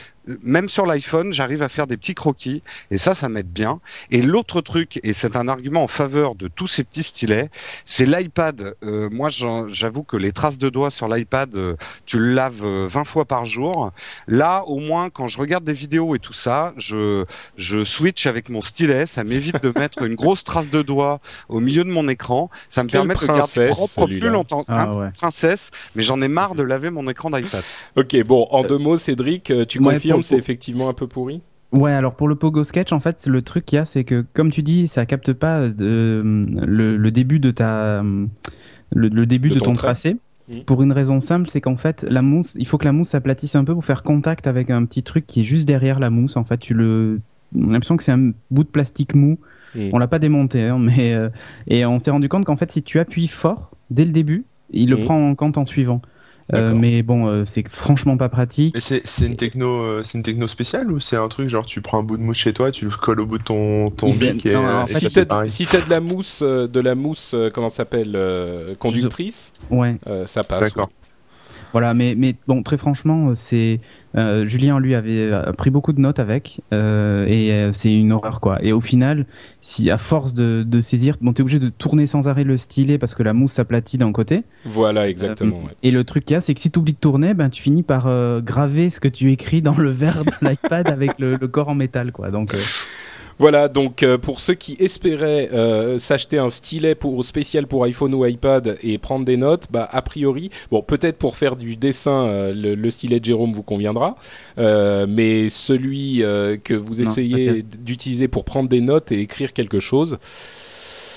Même 0.44 0.70
sur 0.70 0.86
l'iPhone, 0.86 1.34
j'arrive 1.34 1.62
à 1.64 1.70
faire 1.70 1.86
des 1.88 1.98
petits 1.98 2.14
croquis 2.16 2.62
et 2.92 2.98
ça, 2.98 3.14
ça 3.16 3.28
m'aide 3.30 3.50
bien. 3.52 3.80
Et 4.12 4.22
l'autre 4.22 4.62
truc, 4.62 5.00
et 5.04 5.14
c'est 5.14 5.36
un 5.36 5.48
argument 5.48 5.84
en 5.84 5.88
faveur 5.88 6.36
de 6.36 6.48
tous 6.48 6.68
ces 6.68 6.84
petits 6.84 7.04
stylets, 7.04 7.50
c'est 7.86 8.06
l'iPad. 8.06 8.76
Euh, 8.84 9.10
moi, 9.12 9.30
j'avoue 9.68 10.04
que 10.04 10.16
les 10.18 10.32
traces 10.32 10.58
de 10.58 10.70
doigts 10.70 10.92
sur 10.92 11.08
l'iPad, 11.08 11.56
euh, 11.56 11.76
tu 12.06 12.20
le 12.20 12.34
laves 12.34 12.62
euh, 12.64 12.88
20 12.90 13.04
fois 13.04 13.26
par 13.26 13.46
jour. 13.46 13.92
Là, 14.28 14.64
au 14.68 14.80
moins, 14.80 15.10
quand 15.10 15.28
je 15.28 15.38
regarde 15.38 15.64
des 15.64 15.74
vidéos 15.74 16.16
et 16.16 16.20
tout 16.20 16.34
ça, 16.34 16.74
je, 16.78 17.26
je 17.58 17.84
switch 17.84 18.26
avec 18.26 18.50
mon 18.50 18.62
stylet. 18.62 19.06
Ça 19.06 19.24
m'évite 19.24 19.62
de 19.62 19.74
mettre 19.78 20.04
une 20.04 20.16
grosse 20.16 20.44
trace 20.44 20.70
de 20.70 20.82
doigt 20.82 21.20
au 21.50 21.60
milieu 21.60 21.84
de 21.84 21.90
mon 21.90 22.08
écran. 22.08 22.50
Ça 22.70 22.84
me 22.84 22.90
Quelle 22.90 23.06
permet 23.08 23.16
de 23.16 23.26
garder 23.28 23.68
propre 23.70 24.06
plus 24.08 24.30
longtemps. 24.30 24.64
Ah 24.68 24.84
Hein, 24.84 24.94
ouais. 24.98 25.12
princesse, 25.18 25.70
mais 25.96 26.04
j'en 26.04 26.22
ai 26.22 26.28
marre 26.28 26.56
de 26.56 26.64
laver 26.64 26.90
mon 26.90 27.08
écran 27.10 27.30
d'iPad. 27.30 27.64
Ok, 27.96 28.16
bon, 28.24 28.48
en 28.52 28.64
deux 28.64 28.78
mots, 28.78 28.98
Cédric, 28.98 29.52
euh, 29.52 29.66
tu 29.66 29.80
Ouais, 29.80 29.94
confirmes, 29.96 30.13
c'est 30.22 30.38
effectivement 30.38 30.90
un 30.90 30.94
peu 30.94 31.08
pourri 31.08 31.42
Ouais, 31.72 31.92
alors 31.92 32.14
pour 32.14 32.28
le 32.28 32.36
Pogo 32.36 32.64
Sketch, 32.64 32.92
en 32.92 33.00
fait, 33.00 33.26
le 33.26 33.42
truc 33.42 33.66
qu'il 33.66 33.78
y 33.78 33.80
a, 33.80 33.86
c'est 33.86 34.04
que, 34.04 34.24
comme 34.34 34.52
tu 34.52 34.62
dis, 34.62 34.88
ça 34.88 35.08
capte 35.08 35.34
pas 35.34 35.60
euh, 35.62 35.72
le, 35.82 36.98
le 36.98 37.12
début 37.12 37.40
de 37.40 37.50
ta, 37.50 38.04
le, 38.04 39.08
le 39.08 39.26
début 39.26 39.50
De 39.50 39.56
de, 39.56 39.60
ton 39.60 39.74
tracé. 39.74 40.18
Mhm. 40.50 40.64
Pour 40.66 40.84
une 40.84 40.92
raison 40.92 41.20
simple, 41.20 41.50
c'est 41.50 41.62
qu'en 41.62 41.78
fait, 41.78 42.06
la 42.10 42.22
mousse, 42.22 42.56
il 42.60 42.68
faut 42.68 42.78
que 42.78 42.86
la 42.86 42.92
mousse 42.92 43.10
s'aplatisse 43.10 43.56
un 43.56 43.64
peu 43.64 43.74
pour 43.74 43.86
faire 43.86 44.04
contact 44.04 44.46
avec 44.46 44.70
un 44.70 44.86
petit 44.86 45.02
truc 45.02 45.26
qui 45.26 45.42
est 45.42 45.46
juste 45.46 45.66
derrière 45.68 46.00
la 46.00 46.10
mousse. 46.12 46.38
En 46.38 46.44
fait, 46.44 46.58
tu 46.60 46.74
le, 46.76 47.22
on 47.56 47.70
a 47.70 47.72
l'impression 47.72 47.98
que 47.98 48.04
c'est 48.04 48.12
un 48.12 48.34
bout 48.52 48.64
de 48.64 48.70
plastique 48.70 49.16
mou. 49.16 49.40
Mhm. 49.74 49.90
On 49.94 49.98
l'a 49.98 50.08
pas 50.08 50.20
démonté, 50.20 50.62
hein, 50.64 50.78
mais 50.80 51.14
euh, 51.16 51.30
et 51.68 51.86
on 51.88 51.98
s'est 51.98 52.12
rendu 52.12 52.30
compte 52.30 52.46
qu'en 52.46 52.58
fait, 52.58 52.72
si 52.72 52.84
tu 52.84 53.00
appuies 53.00 53.28
fort 53.28 53.72
dès 53.90 54.06
le 54.06 54.12
début, 54.12 54.46
il 54.72 54.90
le 54.92 54.98
Mhm. 54.98 55.04
prend 55.06 55.30
en 55.30 55.34
compte 55.34 55.58
en 55.58 55.66
suivant. 55.66 56.02
Euh, 56.54 56.74
mais 56.74 57.04
bon, 57.04 57.28
euh, 57.28 57.46
c'est 57.46 57.68
franchement 57.68 58.18
pas 58.18 58.30
pratique. 58.30 58.76
Mais 58.76 58.82
c'est 58.82 59.02
c'est 59.06 59.26
une 59.28 59.38
techno, 59.38 59.68
euh, 59.84 60.04
c'est 60.04 60.18
une 60.18 60.24
techno 60.24 60.48
spéciale 60.48 60.92
ou 60.92 61.00
c'est 61.00 61.16
un 61.16 61.28
truc 61.30 61.48
genre 61.48 61.66
tu 61.66 61.82
prends 61.82 62.00
un 62.00 62.04
bout 62.04 62.18
de 62.18 62.22
mousse 62.24 62.38
chez 62.38 62.54
toi, 62.54 62.72
tu 62.72 62.86
le 62.86 62.92
colles 62.92 63.22
au 63.22 63.26
bout 63.26 63.38
de 63.38 63.44
ton 63.44 63.90
ton 63.92 64.12
bic 64.12 64.46
et, 64.46 64.54
non, 64.54 64.66
en 64.66 64.84
et 64.84 64.88
si 64.88 65.10
t'as 65.10 65.48
si 65.48 65.66
de 65.66 65.90
la 65.90 66.00
mousse, 66.02 66.42
euh, 66.44 66.68
de 66.68 66.80
la 66.80 66.96
mousse, 66.96 67.34
euh, 67.34 67.50
comment 67.54 67.70
ça 67.70 67.78
s'appelle, 67.78 68.14
euh, 68.16 68.76
conductrice, 68.76 69.54
Ouais. 69.70 69.96
euh, 70.08 70.26
ça 70.26 70.44
passe. 70.44 70.62
D'accord. 70.62 70.90
Voilà, 71.74 71.94
mais, 71.94 72.16
mais 72.16 72.36
bon, 72.48 72.64
très 72.64 72.78
franchement, 72.78 73.30
euh, 73.30 73.36
c'est 73.36 73.82
euh, 74.16 74.46
Julien 74.46 74.80
lui 74.80 74.94
avait 74.94 75.32
euh, 75.32 75.52
pris 75.54 75.72
beaucoup 75.72 75.92
de 75.92 76.00
notes 76.00 76.20
avec 76.20 76.62
euh, 76.72 77.26
et 77.28 77.52
euh, 77.52 77.74
c'est 77.74 77.92
une 77.92 78.12
horreur 78.12 78.40
quoi. 78.40 78.64
Et 78.64 78.72
au 78.72 78.80
final, 78.80 79.26
si 79.62 79.90
à 79.90 79.98
force 79.98 80.36
de, 80.36 80.64
de 80.66 80.82
saisir, 80.82 81.18
bon, 81.20 81.34
t'es 81.34 81.42
obligé 81.42 81.58
de 81.58 81.70
tourner 81.70 82.06
sans 82.06 82.28
arrêt 82.28 82.44
le 82.44 82.58
stylet 82.58 83.00
parce 83.00 83.16
que 83.16 83.24
la 83.24 83.34
mousse 83.34 83.54
s'aplatit 83.54 83.98
d'un 83.98 84.12
côté. 84.12 84.44
Voilà, 84.66 85.10
exactement. 85.10 85.58
Euh, 85.64 85.66
ouais. 85.66 85.76
Et 85.82 85.90
le 85.90 86.04
truc 86.04 86.26
qu'il 86.26 86.36
y 86.36 86.38
a, 86.38 86.42
c'est 86.42 86.54
que 86.54 86.62
si 86.62 86.70
tu 86.70 86.78
oublies 86.78 86.94
de 86.94 87.00
tourner, 87.00 87.34
ben 87.34 87.50
tu 87.50 87.64
finis 87.64 87.82
par 87.84 88.06
euh, 88.06 88.40
graver 88.40 88.92
ce 88.92 89.00
que 89.00 89.08
tu 89.08 89.32
écris 89.32 89.64
dans 89.64 89.76
le 89.76 89.90
verre 89.90 90.24
de 90.26 90.48
l'iPad 90.48 90.88
avec 90.88 91.18
le, 91.18 91.38
le 91.38 91.48
corps 91.48 91.70
en 91.70 91.76
métal 91.76 92.12
quoi. 92.12 92.30
Donc 92.30 92.54
euh, 92.54 92.60
Voilà, 93.40 93.68
donc 93.68 94.04
euh, 94.04 94.18
pour 94.18 94.40
ceux 94.40 94.54
qui 94.54 94.76
espéraient 94.80 95.50
euh, 95.54 95.98
s'acheter 95.98 96.38
un 96.38 96.50
stylet 96.50 96.96
pour 96.96 97.24
spécial 97.26 97.68
pour 97.68 97.84
iPhone 97.84 98.14
ou 98.14 98.26
iPad 98.26 98.78
et 98.84 98.98
prendre 98.98 99.26
des 99.26 99.38
notes, 99.38 99.68
bah 99.72 99.88
a 99.92 100.02
priori, 100.02 100.50
bon 100.72 100.82
peut-être 100.82 101.18
pour 101.18 101.36
faire 101.36 101.56
du 101.56 101.76
dessin, 101.76 102.26
euh, 102.28 102.54
le, 102.54 102.76
le 102.76 102.92
stylet 102.92 103.20
de 103.20 103.26
Jérôme 103.26 103.54
vous 103.54 103.64
conviendra, 103.64 104.16
euh, 104.60 105.08
mais 105.10 105.50
celui 105.50 106.24
euh, 106.24 106.58
que 106.58 106.74
vous 106.74 107.02
essayez 107.02 107.64
d'utiliser 107.64 108.28
pour 108.28 108.46
prendre 108.46 108.70
des 108.70 108.82
notes 108.82 109.12
et 109.12 109.20
écrire 109.20 109.54
quelque 109.54 109.80
chose, 109.80 110.18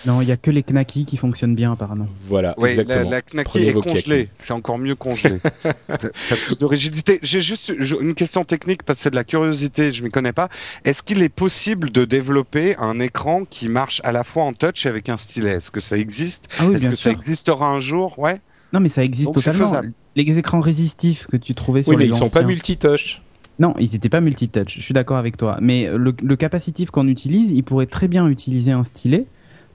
non, 0.06 0.20
il 0.20 0.28
y 0.28 0.32
a 0.32 0.36
que 0.36 0.50
les 0.50 0.62
knackis 0.62 1.04
qui 1.04 1.16
fonctionnent 1.16 1.54
bien 1.54 1.72
apparemment. 1.72 2.06
voilà, 2.26 2.54
la, 2.58 2.70
exactement. 2.70 3.10
la 3.10 3.22
Knacky 3.22 3.44
Prenez 3.48 3.68
est 3.68 3.72
congelée. 3.72 4.28
C'est 4.34 4.52
encore 4.52 4.78
mieux 4.78 4.94
congelé. 4.94 5.38
T'as 5.88 6.36
plus 6.46 6.58
de 6.58 6.64
rigidité. 6.64 7.18
J'ai 7.22 7.40
juste 7.40 7.72
une 8.00 8.14
question 8.14 8.44
technique 8.44 8.82
parce 8.82 8.98
que 8.98 9.02
c'est 9.04 9.10
de 9.10 9.16
la 9.16 9.24
curiosité. 9.24 9.90
Je 9.90 10.02
m'y 10.02 10.10
connais 10.10 10.32
pas. 10.32 10.48
Est-ce 10.84 11.02
qu'il 11.02 11.22
est 11.22 11.28
possible 11.28 11.90
de 11.90 12.04
développer 12.04 12.76
un 12.78 13.00
écran 13.00 13.44
qui 13.48 13.68
marche 13.68 14.00
à 14.04 14.12
la 14.12 14.24
fois 14.24 14.44
en 14.44 14.52
touch 14.52 14.86
et 14.86 14.88
avec 14.88 15.08
un 15.08 15.16
stylet? 15.16 15.50
Est-ce 15.52 15.70
que 15.70 15.80
ça 15.80 15.96
existe? 15.96 16.48
Ah 16.58 16.66
oui, 16.66 16.74
Est-ce 16.76 16.84
que 16.88 16.94
sûr. 16.94 17.10
ça 17.10 17.16
existera 17.16 17.68
un 17.68 17.80
jour? 17.80 18.18
Ouais. 18.18 18.40
Non, 18.72 18.80
mais 18.80 18.88
ça 18.88 19.02
existe 19.04 19.26
Donc, 19.26 19.34
totalement. 19.36 19.80
Les 20.14 20.38
écrans 20.38 20.60
résistifs 20.60 21.26
que 21.30 21.36
tu 21.36 21.54
trouvais 21.54 21.82
sur 21.82 21.90
Oui, 21.90 21.96
mais 21.96 22.04
les 22.04 22.10
ils 22.10 22.14
sont 22.14 22.28
pas 22.30 22.40
anciens- 22.40 22.46
multitouch. 22.48 23.22
Non, 23.58 23.74
ils 23.78 23.90
n'étaient 23.92 24.08
pas 24.10 24.20
multitouch, 24.20 24.74
je 24.76 24.82
suis 24.82 24.92
d'accord 24.92 25.16
avec 25.16 25.36
toi. 25.38 25.56
Mais 25.62 25.88
le, 25.90 26.14
le 26.22 26.36
capacitif 26.36 26.90
qu'on 26.90 27.08
utilise, 27.08 27.50
il 27.50 27.62
pourrait 27.64 27.86
très 27.86 28.06
bien 28.08 28.28
utiliser 28.28 28.72
un 28.72 28.84
stylet. 28.84 29.24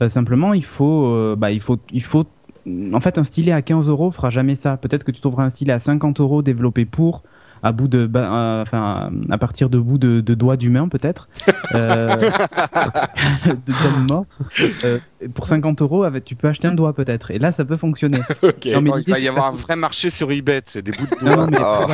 Euh, 0.02 0.10
simplement, 0.10 0.54
il 0.54 0.64
faut, 0.66 1.06
euh, 1.08 1.36
bah, 1.38 1.52
il 1.52 1.62
faut, 1.62 1.78
il 1.92 2.04
faut. 2.04 2.26
En 2.94 3.00
fait, 3.00 3.18
un 3.18 3.24
stylet 3.24 3.52
à 3.52 3.62
15 3.62 3.90
euros 3.90 4.12
fera 4.12 4.30
jamais 4.30 4.56
ça. 4.56 4.78
Peut-être 4.78 5.04
que 5.04 5.12
tu 5.12 5.22
trouveras 5.22 5.44
un 5.46 5.50
stylet 5.50 5.74
à 5.74 5.80
50 5.80 6.20
euros 6.20 6.42
développé 6.42 6.86
pour, 6.86 7.24
à 7.64 7.72
bout 7.72 7.88
de, 7.88 8.10
euh, 8.16 8.62
enfin, 8.62 9.12
à 9.30 9.38
partir 9.38 9.70
de 9.70 9.78
bout 9.78 9.98
de, 9.98 10.22
de 10.22 10.34
doigts 10.34 10.58
d'humain 10.58 10.88
peut-être, 10.88 11.30
euh, 11.76 12.16
de 13.46 13.52
d'homme 13.84 14.08
mort. 14.10 14.26
Euh, 14.84 15.00
pour 15.36 15.46
50 15.46 15.82
euros, 15.82 16.06
tu 16.26 16.36
peux 16.36 16.48
acheter 16.48 16.68
un 16.68 16.74
doigt 16.74 16.94
peut-être. 16.94 17.32
Et 17.32 17.40
là, 17.40 17.52
ça 17.52 17.66
peut 17.66 17.78
fonctionner. 17.78 18.20
Non, 18.72 18.82
mais 18.82 18.92
il 19.06 19.12
va 19.12 19.20
y 19.20 19.28
avoir 19.28 19.46
ça 19.46 19.52
un 19.52 19.62
vrai 19.62 19.76
marché 19.76 20.10
sur 20.10 20.32
eBay. 20.32 20.62
C'est 20.66 20.82
des 20.82 20.92
bouts 20.92 21.06
de 21.22 21.26
non, 21.26 21.48
mais, 21.48 21.58
Ah. 21.60 21.88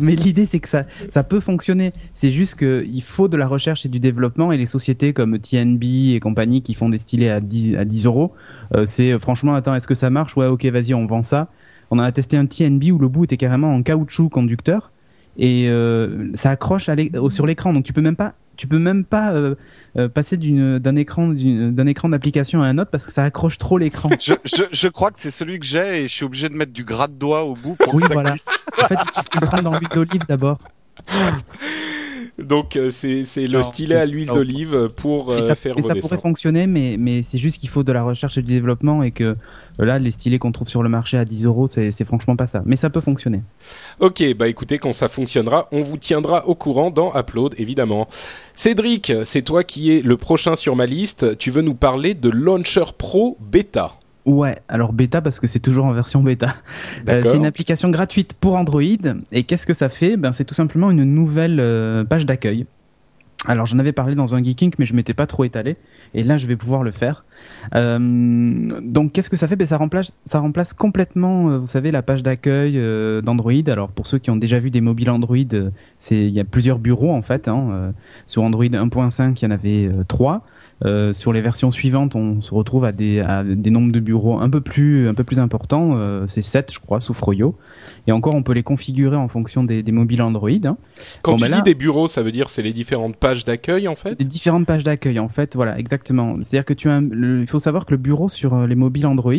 mais 0.00 0.14
l'idée, 0.14 0.46
c'est 0.46 0.60
que 0.60 0.68
ça, 0.68 0.84
ça 1.10 1.22
peut 1.22 1.40
fonctionner. 1.40 1.92
C'est 2.14 2.30
juste 2.30 2.56
qu'il 2.56 3.02
faut 3.02 3.28
de 3.28 3.36
la 3.36 3.46
recherche 3.46 3.84
et 3.86 3.88
du 3.88 4.00
développement. 4.00 4.52
Et 4.52 4.56
les 4.56 4.66
sociétés 4.66 5.12
comme 5.12 5.38
TNB 5.38 6.14
et 6.14 6.20
compagnie 6.20 6.62
qui 6.62 6.74
font 6.74 6.88
des 6.88 6.98
stylets 6.98 7.30
à 7.30 7.40
10, 7.40 7.76
à 7.76 7.84
10 7.84 8.06
euros, 8.06 8.32
euh, 8.74 8.86
c'est 8.86 9.12
euh, 9.12 9.18
franchement, 9.18 9.54
attends, 9.54 9.74
est-ce 9.74 9.86
que 9.86 9.94
ça 9.94 10.10
marche? 10.10 10.36
Ouais, 10.36 10.46
ok, 10.46 10.64
vas-y, 10.66 10.94
on 10.94 11.06
vend 11.06 11.22
ça. 11.22 11.48
On 11.90 11.98
en 11.98 12.02
a 12.02 12.12
testé 12.12 12.36
un 12.36 12.46
TNB 12.46 12.84
où 12.92 12.98
le 12.98 13.08
bout 13.08 13.24
était 13.24 13.36
carrément 13.36 13.74
en 13.74 13.82
caoutchouc 13.82 14.28
conducteur. 14.28 14.92
et 15.36 15.68
euh, 15.68 16.30
ça 16.34 16.50
accroche 16.50 16.88
à 16.88 16.94
l'é- 16.94 17.10
au- 17.18 17.30
sur 17.30 17.46
l'écran. 17.46 17.72
Donc 17.72 17.84
tu 17.84 17.92
peux 17.92 18.00
même 18.00 18.16
pas, 18.16 18.34
tu 18.56 18.66
peux 18.66 18.78
même 18.78 19.04
pas 19.04 19.32
euh, 19.32 19.54
euh, 19.96 20.08
passer 20.08 20.36
d'une- 20.36 20.78
d'un 20.78 20.96
écran 20.96 21.28
d'un 21.28 21.86
écran 21.86 22.08
d'application 22.10 22.62
à 22.62 22.66
un 22.66 22.78
autre 22.78 22.90
parce 22.90 23.06
que 23.06 23.12
ça 23.12 23.24
accroche 23.24 23.56
trop 23.58 23.78
l'écran. 23.78 24.10
Je, 24.20 24.34
je, 24.44 24.64
je 24.70 24.88
crois 24.88 25.10
que 25.10 25.20
c'est 25.20 25.30
celui 25.30 25.58
que 25.58 25.66
j'ai 25.66 26.02
et 26.02 26.08
je 26.08 26.12
suis 26.14 26.24
obligé 26.24 26.48
de 26.48 26.54
mettre 26.54 26.72
du 26.72 26.84
gras 26.84 27.06
de 27.08 27.14
doigt 27.14 27.44
au 27.44 27.54
bout 27.54 27.74
pour 27.76 27.94
Oui, 27.94 28.02
que 28.02 28.08
ça 28.08 28.14
voilà. 28.14 28.30
glisse. 28.32 28.46
en 28.82 28.86
fait, 28.86 28.96
tu 29.32 29.38
le 29.40 29.46
prennes 29.46 29.64
dans 29.64 29.70
l'huile 29.78 29.88
d'olive 29.94 30.22
d'abord. 30.28 30.58
Donc 32.42 32.76
euh, 32.76 32.90
c'est 32.90 33.46
le 33.46 33.62
stylet 33.62 33.96
à 33.96 34.06
l'huile 34.06 34.28
d'olive 34.28 34.88
pour 34.96 35.34
et 35.34 35.38
euh, 35.38 35.46
ça, 35.48 35.54
faire 35.54 35.76
et 35.76 35.80
vos 35.80 35.88
ça 35.88 35.94
dessins. 35.94 36.08
pourrait 36.08 36.20
fonctionner, 36.20 36.66
mais, 36.66 36.96
mais 36.98 37.22
c'est 37.22 37.38
juste 37.38 37.58
qu'il 37.58 37.68
faut 37.68 37.82
de 37.82 37.92
la 37.92 38.02
recherche 38.02 38.38
et 38.38 38.42
du 38.42 38.52
développement 38.52 39.02
et 39.02 39.10
que 39.10 39.24
euh, 39.24 39.36
là, 39.84 39.98
les 39.98 40.10
stylets 40.10 40.38
qu'on 40.38 40.52
trouve 40.52 40.68
sur 40.68 40.82
le 40.82 40.88
marché 40.88 41.16
à 41.16 41.24
10 41.24 41.46
euros, 41.46 41.66
c'est 41.66 42.04
franchement 42.04 42.36
pas 42.36 42.46
ça. 42.46 42.62
Mais 42.66 42.76
ça 42.76 42.90
peut 42.90 43.00
fonctionner. 43.00 43.42
Ok, 44.00 44.22
bah 44.36 44.48
écoutez, 44.48 44.78
quand 44.78 44.92
ça 44.92 45.08
fonctionnera, 45.08 45.68
on 45.72 45.82
vous 45.82 45.96
tiendra 45.96 46.46
au 46.48 46.54
courant 46.54 46.90
dans 46.90 47.12
Upload, 47.14 47.54
évidemment. 47.58 48.08
Cédric, 48.54 49.12
c'est 49.24 49.42
toi 49.42 49.64
qui 49.64 49.96
es 49.96 50.02
le 50.02 50.16
prochain 50.16 50.56
sur 50.56 50.76
ma 50.76 50.86
liste. 50.86 51.38
Tu 51.38 51.50
veux 51.50 51.62
nous 51.62 51.74
parler 51.74 52.14
de 52.14 52.28
Launcher 52.30 52.84
Pro 52.98 53.36
Beta? 53.40 53.92
Ouais, 54.26 54.60
alors 54.68 54.92
bêta 54.92 55.20
parce 55.20 55.40
que 55.40 55.46
c'est 55.46 55.60
toujours 55.60 55.86
en 55.86 55.92
version 55.92 56.22
bêta. 56.22 56.54
Euh, 57.08 57.22
c'est 57.24 57.36
une 57.36 57.46
application 57.46 57.88
gratuite 57.90 58.34
pour 58.34 58.56
Android. 58.56 58.82
Et 59.32 59.44
qu'est-ce 59.44 59.66
que 59.66 59.72
ça 59.72 59.88
fait? 59.88 60.16
Ben, 60.16 60.32
c'est 60.32 60.44
tout 60.44 60.54
simplement 60.54 60.90
une 60.90 61.04
nouvelle 61.04 61.58
euh, 61.58 62.04
page 62.04 62.26
d'accueil. 62.26 62.66
Alors 63.46 63.64
j'en 63.64 63.78
avais 63.78 63.92
parlé 63.92 64.14
dans 64.14 64.34
un 64.34 64.44
Geeking, 64.44 64.72
mais 64.78 64.84
je 64.84 64.94
m'étais 64.94 65.14
pas 65.14 65.26
trop 65.26 65.44
étalé. 65.44 65.76
Et 66.12 66.22
là, 66.22 66.36
je 66.36 66.46
vais 66.46 66.56
pouvoir 66.56 66.82
le 66.82 66.90
faire. 66.90 67.24
Euh, 67.74 68.80
donc 68.82 69.12
qu'est-ce 69.12 69.30
que 69.30 69.36
ça 69.36 69.48
fait? 69.48 69.56
Ben 69.56 69.66
ça 69.66 69.78
remplace, 69.78 70.12
ça 70.26 70.40
remplace 70.40 70.74
complètement, 70.74 71.58
vous 71.58 71.68
savez, 71.68 71.90
la 71.90 72.02
page 72.02 72.22
d'accueil 72.22 72.78
d'Android. 73.22 73.52
Alors 73.68 73.88
pour 73.88 74.06
ceux 74.06 74.18
qui 74.18 74.30
ont 74.30 74.36
déjà 74.36 74.58
vu 74.58 74.70
des 74.70 74.82
mobiles 74.82 75.10
Android, 75.10 75.36
c'est 75.98 76.18
il 76.18 76.34
y 76.34 76.40
a 76.40 76.44
plusieurs 76.44 76.78
bureaux 76.78 77.12
en 77.12 77.22
fait. 77.22 77.48
Hein. 77.48 77.94
Sur 78.26 78.42
Android 78.42 78.64
1.5, 78.64 79.38
il 79.40 79.44
y 79.44 79.46
en 79.46 79.50
avait 79.50 79.90
trois. 80.06 80.44
Euh, 80.86 81.12
sur 81.12 81.32
les 81.34 81.42
versions 81.42 81.70
suivantes, 81.70 82.14
on 82.14 82.40
se 82.40 82.54
retrouve 82.54 82.86
à 82.86 82.92
des, 82.92 83.20
à 83.20 83.44
des 83.44 83.68
nombres 83.70 83.92
de 83.92 84.00
bureaux 84.00 84.38
un 84.38 84.48
peu 84.48 84.62
plus, 84.62 85.08
un 85.08 85.14
peu 85.14 85.24
plus 85.24 85.38
importants. 85.38 85.90
Euh, 85.96 86.24
c'est 86.26 86.40
7, 86.40 86.72
je 86.72 86.78
crois, 86.80 87.00
sous 87.02 87.12
Froyo. 87.12 87.54
Et 88.06 88.12
encore, 88.12 88.34
on 88.34 88.42
peut 88.42 88.54
les 88.54 88.62
configurer 88.62 89.16
en 89.16 89.28
fonction 89.28 89.62
des, 89.62 89.82
des 89.82 89.92
mobiles 89.92 90.22
Android. 90.22 90.48
hein. 90.64 90.78
Quand 91.20 91.32
Bon, 91.32 91.36
tu 91.36 91.42
bah 91.42 91.48
dis 91.48 91.54
là- 91.56 91.60
des 91.60 91.74
bureaux, 91.74 92.06
ça 92.06 92.22
veut 92.22 92.32
dire 92.32 92.48
c'est 92.48 92.62
les 92.62 92.72
différentes 92.72 93.16
pages 93.16 93.44
d'accueil 93.44 93.88
en 93.88 93.94
fait 93.94 94.18
Des 94.18 94.24
différentes 94.24 94.64
pages 94.66 94.82
d'accueil, 94.84 95.18
en 95.18 95.28
fait, 95.28 95.54
voilà, 95.54 95.78
exactement. 95.78 96.34
C'est-à-dire 96.42 96.64
que 96.64 96.72
tu 96.74 96.88
as, 96.88 97.00
il 97.00 97.46
faut 97.46 97.58
savoir 97.58 97.84
que 97.84 97.90
le 97.90 97.98
bureau 97.98 98.30
sur 98.30 98.54
euh, 98.54 98.66
les 98.66 98.74
mobiles 98.74 99.04
Android, 99.06 99.34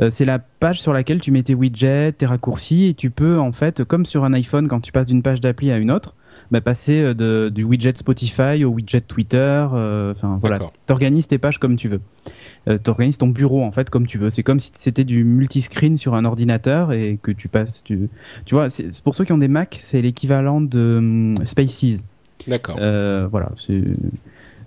euh, 0.00 0.10
c'est 0.10 0.24
la 0.24 0.40
page 0.40 0.80
sur 0.82 0.92
laquelle 0.92 1.20
tu 1.20 1.30
mets 1.30 1.44
tes 1.44 1.54
widgets, 1.54 2.10
tes 2.12 2.26
raccourcis, 2.26 2.86
et 2.86 2.94
tu 2.94 3.10
peux, 3.10 3.38
en 3.38 3.52
fait, 3.52 3.84
comme 3.84 4.04
sur 4.06 4.24
un 4.24 4.32
iPhone, 4.32 4.66
quand 4.66 4.80
tu 4.80 4.90
passes 4.90 5.06
d'une 5.06 5.22
page 5.22 5.40
d'appli 5.40 5.70
à 5.70 5.76
une 5.76 5.92
autre, 5.92 6.16
bah, 6.50 6.60
passer 6.60 7.00
euh, 7.00 7.14
de, 7.14 7.48
du 7.54 7.64
widget 7.64 7.94
Spotify 7.96 8.64
au 8.64 8.70
widget 8.70 9.00
Twitter. 9.02 9.66
euh, 9.72 10.12
Enfin, 10.12 10.38
voilà, 10.40 10.58
t'organises 10.86 11.26
tes 11.28 11.38
pages 11.38 11.58
comme 11.58 11.76
tu 11.76 11.88
veux. 11.88 12.00
Euh, 12.68 12.78
t'organises 12.78 13.18
ton 13.18 13.28
bureau 13.28 13.62
en 13.62 13.72
fait 13.72 13.90
comme 13.90 14.06
tu 14.06 14.18
veux. 14.18 14.30
C'est 14.30 14.42
comme 14.42 14.60
si 14.60 14.72
c'était 14.76 15.04
du 15.04 15.24
multiscreen 15.24 15.98
sur 15.98 16.14
un 16.14 16.24
ordinateur 16.24 16.92
et 16.92 17.18
que 17.22 17.30
tu 17.30 17.48
passes. 17.48 17.82
Tu, 17.84 18.08
tu 18.44 18.54
vois, 18.54 18.68
pour 19.02 19.14
ceux 19.14 19.24
qui 19.24 19.32
ont 19.32 19.38
des 19.38 19.48
Mac, 19.48 19.78
c'est 19.82 20.00
l'équivalent 20.02 20.60
de 20.60 20.94
hum, 20.98 21.34
Spaces. 21.44 22.02
D'accord. 22.48 22.76
Voilà, 22.78 23.50
c'est 23.58 23.82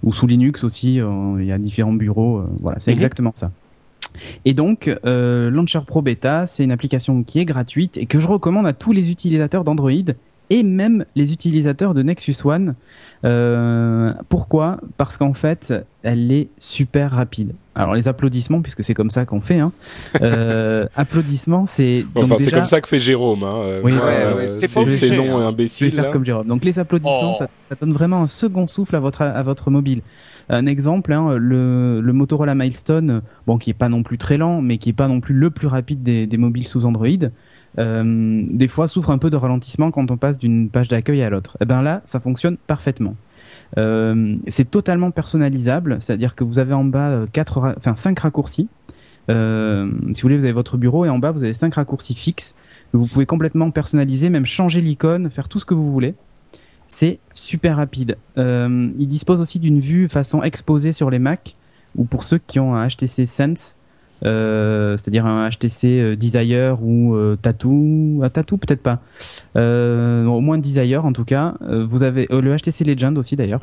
ou 0.04 0.14
sous 0.14 0.28
Linux 0.28 0.64
aussi. 0.64 0.96
Il 1.40 1.46
y 1.46 1.52
a 1.52 1.58
différents 1.58 1.94
bureaux. 1.94 2.44
voilà, 2.62 2.80
c'est 2.80 2.92
Mhm. 2.92 2.98
exactement 2.98 3.32
ça. 3.36 3.52
Et 4.46 4.54
donc, 4.56 4.90
euh, 5.06 5.52
Launcher 5.52 5.82
Pro 5.86 6.02
Beta, 6.02 6.48
c'est 6.48 6.64
une 6.64 6.72
application 6.72 7.24
qui 7.24 7.40
est 7.40 7.46
gratuite 7.46 7.98
et 7.98 8.08
que 8.08 8.20
je 8.20 8.28
recommande 8.28 8.66
à 8.66 8.74
tous 8.74 8.92
les 8.92 9.12
utilisateurs 9.12 9.64
d'Android 9.64 9.92
et 10.50 10.64
même 10.64 11.06
les 11.16 11.34
utilisateurs 11.34 11.94
de 11.94 12.02
Nexus 12.04 12.36
One. 12.44 12.76
Euh, 13.26 14.14
pourquoi? 14.30 14.80
Parce 14.98 15.18
qu'en 15.18 15.34
fait, 15.34 15.74
elle 16.04 16.32
est 16.32 16.50
super 16.60 17.12
rapide. 17.12 17.54
Alors 17.76 17.96
les 17.96 18.08
applaudissements, 18.08 18.62
puisque 18.62 18.84
c'est 18.84 18.94
comme 18.94 19.10
ça 19.10 19.26
qu'on 19.26 19.42
fait. 19.42 19.60
Hein. 19.60 19.72
Euh, 20.22 20.86
applaudissements, 20.96 21.66
c'est 21.66 22.06
Enfin, 22.16 22.36
c'est 22.40 22.52
comme 22.52 22.66
ça 22.66 22.80
que 22.82 22.88
fait 22.88 23.00
Jérôme. 23.00 23.44
Hein. 23.44 23.80
Oui, 23.84 23.94
ouais, 23.94 24.00
euh, 24.02 24.60
c'est 24.60 24.76
non 25.12 25.24
hein. 25.24 25.28
je 25.34 25.38
vais 25.40 25.44
imbécile. 25.46 25.92
faire 25.92 26.06
là. 26.06 26.12
comme 26.12 26.26
Jérôme. 26.26 26.48
Donc 26.48 26.64
les 26.64 26.80
applaudissements, 26.80 27.36
Oh. 27.36 27.40
ça, 27.40 27.50
ça 27.70 27.76
donne 27.80 27.94
vraiment 27.94 28.22
un 28.22 28.28
second 28.28 28.68
souffle 28.68 28.96
à 28.96 29.00
votre 29.00 29.22
à 29.24 29.44
votre 29.44 29.70
mobile. 29.72 30.02
Un 30.50 30.66
exemple, 30.66 31.12
hein, 31.12 31.36
le, 31.38 32.00
le 32.00 32.14
Motorola 32.14 32.56
Milestone, 32.56 33.22
bon 33.48 33.58
qui 33.58 33.70
est 33.72 33.74
pas 33.74 33.90
non 33.90 34.02
plus 34.04 34.18
très 34.18 34.38
lent, 34.38 34.62
mais 34.62 34.78
qui 34.78 34.90
est 34.90 34.94
pas 34.94 35.08
non 35.10 35.20
plus 35.20 35.36
le 35.36 35.50
plus 35.50 35.68
rapide 35.68 36.04
des, 36.04 36.26
des 36.26 36.38
mobiles 36.38 36.68
sous 36.68 36.86
Android. 36.86 37.08
Euh, 37.80 38.44
des 38.50 38.68
fois 38.68 38.88
souffre 38.88 39.12
un 39.12 39.18
peu 39.18 39.30
de 39.30 39.36
ralentissement 39.36 39.92
quand 39.92 40.10
on 40.12 40.18
passe 40.18 40.38
d'une 40.38 40.70
page 40.70 40.88
d'accueil 40.88 41.22
à 41.22 41.30
l'autre. 41.30 41.58
Et 41.62 41.66
ben 41.66 41.82
là, 41.82 42.02
ça 42.06 42.20
fonctionne 42.20 42.58
parfaitement. 42.58 43.16
Euh, 43.78 44.36
c'est 44.48 44.70
totalement 44.70 45.12
personnalisable, 45.12 45.98
c'est-à-dire 46.00 46.36
que 46.36 46.44
vous 46.44 46.60
avez 46.60 46.74
en 46.74 46.86
bas 46.86 47.10
euh, 47.10 47.26
quatre, 47.32 47.76
enfin 47.78 47.96
cinq 47.96 48.20
raccourcis. 48.20 48.70
Si 49.30 49.34
vous 49.34 50.22
voulez, 50.22 50.38
vous 50.38 50.46
avez 50.46 50.54
votre 50.54 50.78
bureau 50.78 51.04
et 51.04 51.10
en 51.10 51.20
bas 51.20 51.32
vous 51.32 51.44
avez 51.44 51.54
cinq 51.54 51.76
raccourcis 51.76 52.16
fixes 52.16 52.56
vous 52.94 53.06
pouvez 53.06 53.26
complètement 53.26 53.70
personnaliser, 53.70 54.30
même 54.30 54.46
changer 54.46 54.80
l'icône, 54.80 55.30
faire 55.30 55.50
tout 55.50 55.60
ce 55.60 55.66
que 55.66 55.74
vous 55.74 55.92
voulez. 55.92 56.16
C'est 56.88 57.20
super 57.34 57.76
rapide. 57.76 58.18
Il 58.38 59.08
dispose 59.08 59.42
aussi 59.42 59.60
d'une 59.60 59.82
vue 59.82 60.08
façon 60.08 60.42
exposée 60.42 60.94
sur 60.94 61.10
les 61.10 61.20
Mac, 61.20 61.56
ou 61.98 62.06
pour 62.06 62.24
ceux 62.24 62.38
qui 62.38 62.60
ont 62.62 62.76
un 62.76 62.88
HTC 62.88 63.26
Sense, 63.26 63.77
euh, 64.26 64.98
c'est-à-dire 64.98 65.26
un 65.26 65.50
HTC 65.50 65.86
euh, 66.00 66.16
Desire 66.16 66.78
ou 66.82 67.16
euh, 67.16 67.36
Tattoo, 67.42 68.22
un 68.24 68.30
Tattoo 68.30 68.58
peut-être 68.58 68.82
pas, 68.82 69.00
euh, 69.56 70.26
au 70.26 70.40
moins 70.42 70.58
Desire 70.58 71.06
en 71.06 71.14
tout 71.14 71.26
cas. 71.26 71.56
Vous 71.62 72.04
avez 72.04 72.28
le 72.30 72.56
HTC 72.56 72.84
Legend 72.86 73.18
aussi 73.18 73.36
d'ailleurs. 73.36 73.62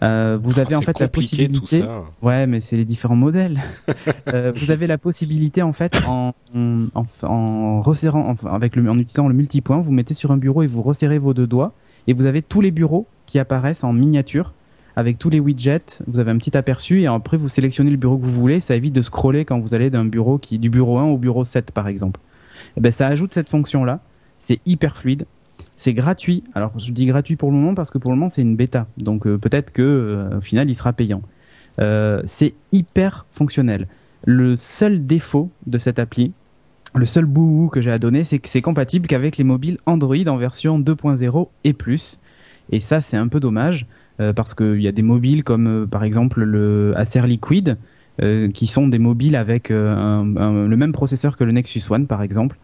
Vous 0.00 0.58
avez 0.58 0.74
Oh, 0.74 0.78
en 0.78 0.80
fait 0.82 0.98
la 1.00 1.08
tout 1.08 1.20
possibilité. 1.20 1.82
ça. 1.82 2.02
Ouais, 2.22 2.46
mais 2.46 2.60
c'est 2.60 2.76
les 2.76 2.84
différents 2.84 3.16
modèles. 3.16 3.62
Vous 4.54 4.70
avez 4.70 4.86
la 4.86 4.98
possibilité 4.98 5.62
en 5.62 5.72
fait 5.72 5.96
en, 6.06 6.34
en, 6.54 7.04
en 7.22 7.80
resserrant, 7.80 8.28
enfin, 8.28 8.50
avec 8.52 8.76
le, 8.76 8.88
en 8.90 8.98
utilisant 8.98 9.26
le 9.28 9.34
multipoint, 9.34 9.78
vous 9.80 9.92
mettez 9.92 10.14
sur 10.14 10.30
un 10.30 10.36
bureau 10.36 10.62
et 10.62 10.66
vous 10.66 10.82
resserrez 10.82 11.18
vos 11.18 11.34
deux 11.34 11.46
doigts 11.46 11.72
et 12.06 12.12
vous 12.12 12.26
avez 12.26 12.42
tous 12.42 12.60
les 12.60 12.70
bureaux 12.70 13.06
qui 13.26 13.38
apparaissent 13.38 13.82
en 13.84 13.92
miniature 13.92 14.52
avec 14.96 15.18
tous 15.18 15.30
les 15.30 15.38
widgets. 15.38 16.02
Vous 16.06 16.18
avez 16.18 16.30
un 16.30 16.38
petit 16.38 16.56
aperçu 16.56 17.02
et 17.02 17.06
après 17.06 17.36
vous 17.36 17.48
sélectionnez 17.48 17.90
le 17.90 17.98
bureau 17.98 18.16
que 18.16 18.24
vous 18.24 18.32
voulez. 18.32 18.60
Ça 18.60 18.74
évite 18.74 18.94
de 18.94 19.02
scroller 19.02 19.44
quand 19.44 19.60
vous 19.60 19.74
allez 19.74 19.90
d'un 19.90 20.06
bureau 20.06 20.38
qui 20.38 20.58
du 20.58 20.70
bureau 20.70 20.98
1 20.98 21.04
au 21.04 21.18
bureau 21.18 21.44
7 21.44 21.70
par 21.70 21.86
exemple. 21.86 22.20
Et 22.76 22.80
ben 22.80 22.90
ça 22.90 23.06
ajoute 23.06 23.34
cette 23.34 23.50
fonction 23.50 23.84
là. 23.84 24.00
C'est 24.38 24.60
hyper 24.66 24.96
fluide. 24.96 25.26
C'est 25.76 25.92
gratuit. 25.92 26.42
Alors 26.54 26.72
je 26.78 26.90
dis 26.90 27.06
gratuit 27.06 27.36
pour 27.36 27.50
le 27.50 27.56
moment 27.56 27.74
parce 27.74 27.90
que 27.90 27.98
pour 27.98 28.10
le 28.10 28.16
moment 28.16 28.30
c'est 28.30 28.42
une 28.42 28.56
bêta. 28.56 28.86
Donc 28.96 29.26
euh, 29.26 29.36
peut-être 29.36 29.72
que 29.72 29.82
euh, 29.82 30.38
au 30.38 30.40
final 30.40 30.70
il 30.70 30.74
sera 30.74 30.94
payant. 30.94 31.22
Euh, 31.78 32.22
c'est 32.24 32.54
hyper 32.72 33.26
fonctionnel. 33.30 33.86
Le 34.24 34.56
seul 34.56 35.06
défaut 35.06 35.50
de 35.66 35.76
cette 35.76 35.98
appli, 35.98 36.32
le 36.94 37.04
seul 37.04 37.26
bouhou 37.26 37.68
que 37.68 37.82
j'ai 37.82 37.90
à 37.90 37.98
donner, 37.98 38.24
c'est 38.24 38.38
que 38.38 38.48
c'est 38.48 38.62
compatible 38.62 39.06
qu'avec 39.06 39.36
les 39.36 39.44
mobiles 39.44 39.76
Android 39.84 40.26
en 40.26 40.38
version 40.38 40.80
2.0 40.80 41.48
et 41.64 41.74
plus. 41.74 42.18
Et 42.72 42.80
ça, 42.80 43.00
c'est 43.02 43.18
un 43.18 43.28
peu 43.28 43.38
dommage 43.38 43.86
parce 44.34 44.54
qu'il 44.54 44.80
y 44.80 44.88
a 44.88 44.92
des 44.92 45.02
mobiles 45.02 45.44
comme 45.44 45.66
euh, 45.66 45.86
par 45.86 46.04
exemple 46.04 46.42
le 46.42 46.94
Acer 46.96 47.26
Liquid 47.26 47.76
euh, 48.22 48.50
qui 48.50 48.66
sont 48.66 48.88
des 48.88 48.98
mobiles 48.98 49.36
avec 49.36 49.70
euh, 49.70 50.24
le 50.24 50.76
même 50.76 50.92
processeur 50.92 51.36
que 51.36 51.44
le 51.44 51.52
Nexus 51.52 51.82
One 51.90 52.06
par 52.06 52.22
exemple 52.22 52.56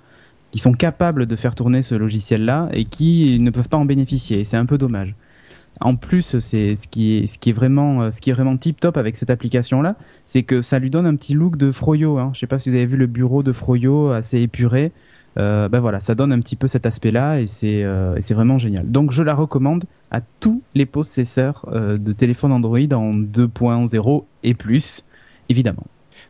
qui 0.50 0.58
sont 0.58 0.72
capables 0.72 1.26
de 1.26 1.36
faire 1.36 1.54
tourner 1.54 1.82
ce 1.82 1.94
logiciel-là 1.94 2.70
et 2.72 2.86
qui 2.86 3.38
ne 3.38 3.50
peuvent 3.50 3.68
pas 3.68 3.76
en 3.76 3.84
bénéficier. 3.84 4.44
C'est 4.44 4.56
un 4.56 4.64
peu 4.64 4.78
dommage. 4.78 5.14
En 5.80 5.96
plus, 5.96 6.38
c'est 6.38 6.74
ce 6.74 6.88
qui 6.88 7.18
est 7.18 7.52
vraiment 7.52 8.02
euh, 8.02 8.10
ce 8.10 8.22
qui 8.22 8.30
est 8.30 8.32
vraiment 8.32 8.56
tip 8.56 8.80
top 8.80 8.96
avec 8.96 9.16
cette 9.16 9.28
application-là, 9.28 9.96
c'est 10.24 10.42
que 10.42 10.62
ça 10.62 10.78
lui 10.78 10.88
donne 10.88 11.04
un 11.04 11.16
petit 11.16 11.34
look 11.34 11.58
de 11.58 11.70
Froyo. 11.70 12.18
Hein. 12.18 12.30
Je 12.34 12.40
sais 12.40 12.46
pas 12.46 12.58
si 12.58 12.70
vous 12.70 12.76
avez 12.76 12.86
vu 12.86 12.96
le 12.96 13.06
bureau 13.06 13.42
de 13.42 13.52
Froyo 13.52 14.10
assez 14.10 14.40
épuré. 14.40 14.92
Euh, 15.38 15.68
ben 15.68 15.80
voilà, 15.80 16.00
ça 16.00 16.14
donne 16.14 16.32
un 16.32 16.40
petit 16.40 16.56
peu 16.56 16.68
cet 16.68 16.84
aspect-là 16.84 17.40
et 17.40 17.46
c'est 17.46 17.82
euh, 17.84 18.18
vraiment 18.30 18.58
génial. 18.58 18.90
Donc 18.90 19.12
je 19.12 19.22
la 19.22 19.34
recommande 19.34 19.84
à 20.10 20.20
tous 20.40 20.62
les 20.74 20.84
possesseurs 20.86 21.64
euh, 21.72 21.96
de 21.96 22.12
téléphones 22.12 22.52
Android 22.52 22.78
en 22.92 23.12
2.0 23.12 24.24
et 24.42 24.54
plus, 24.54 25.04
évidemment. 25.48 25.84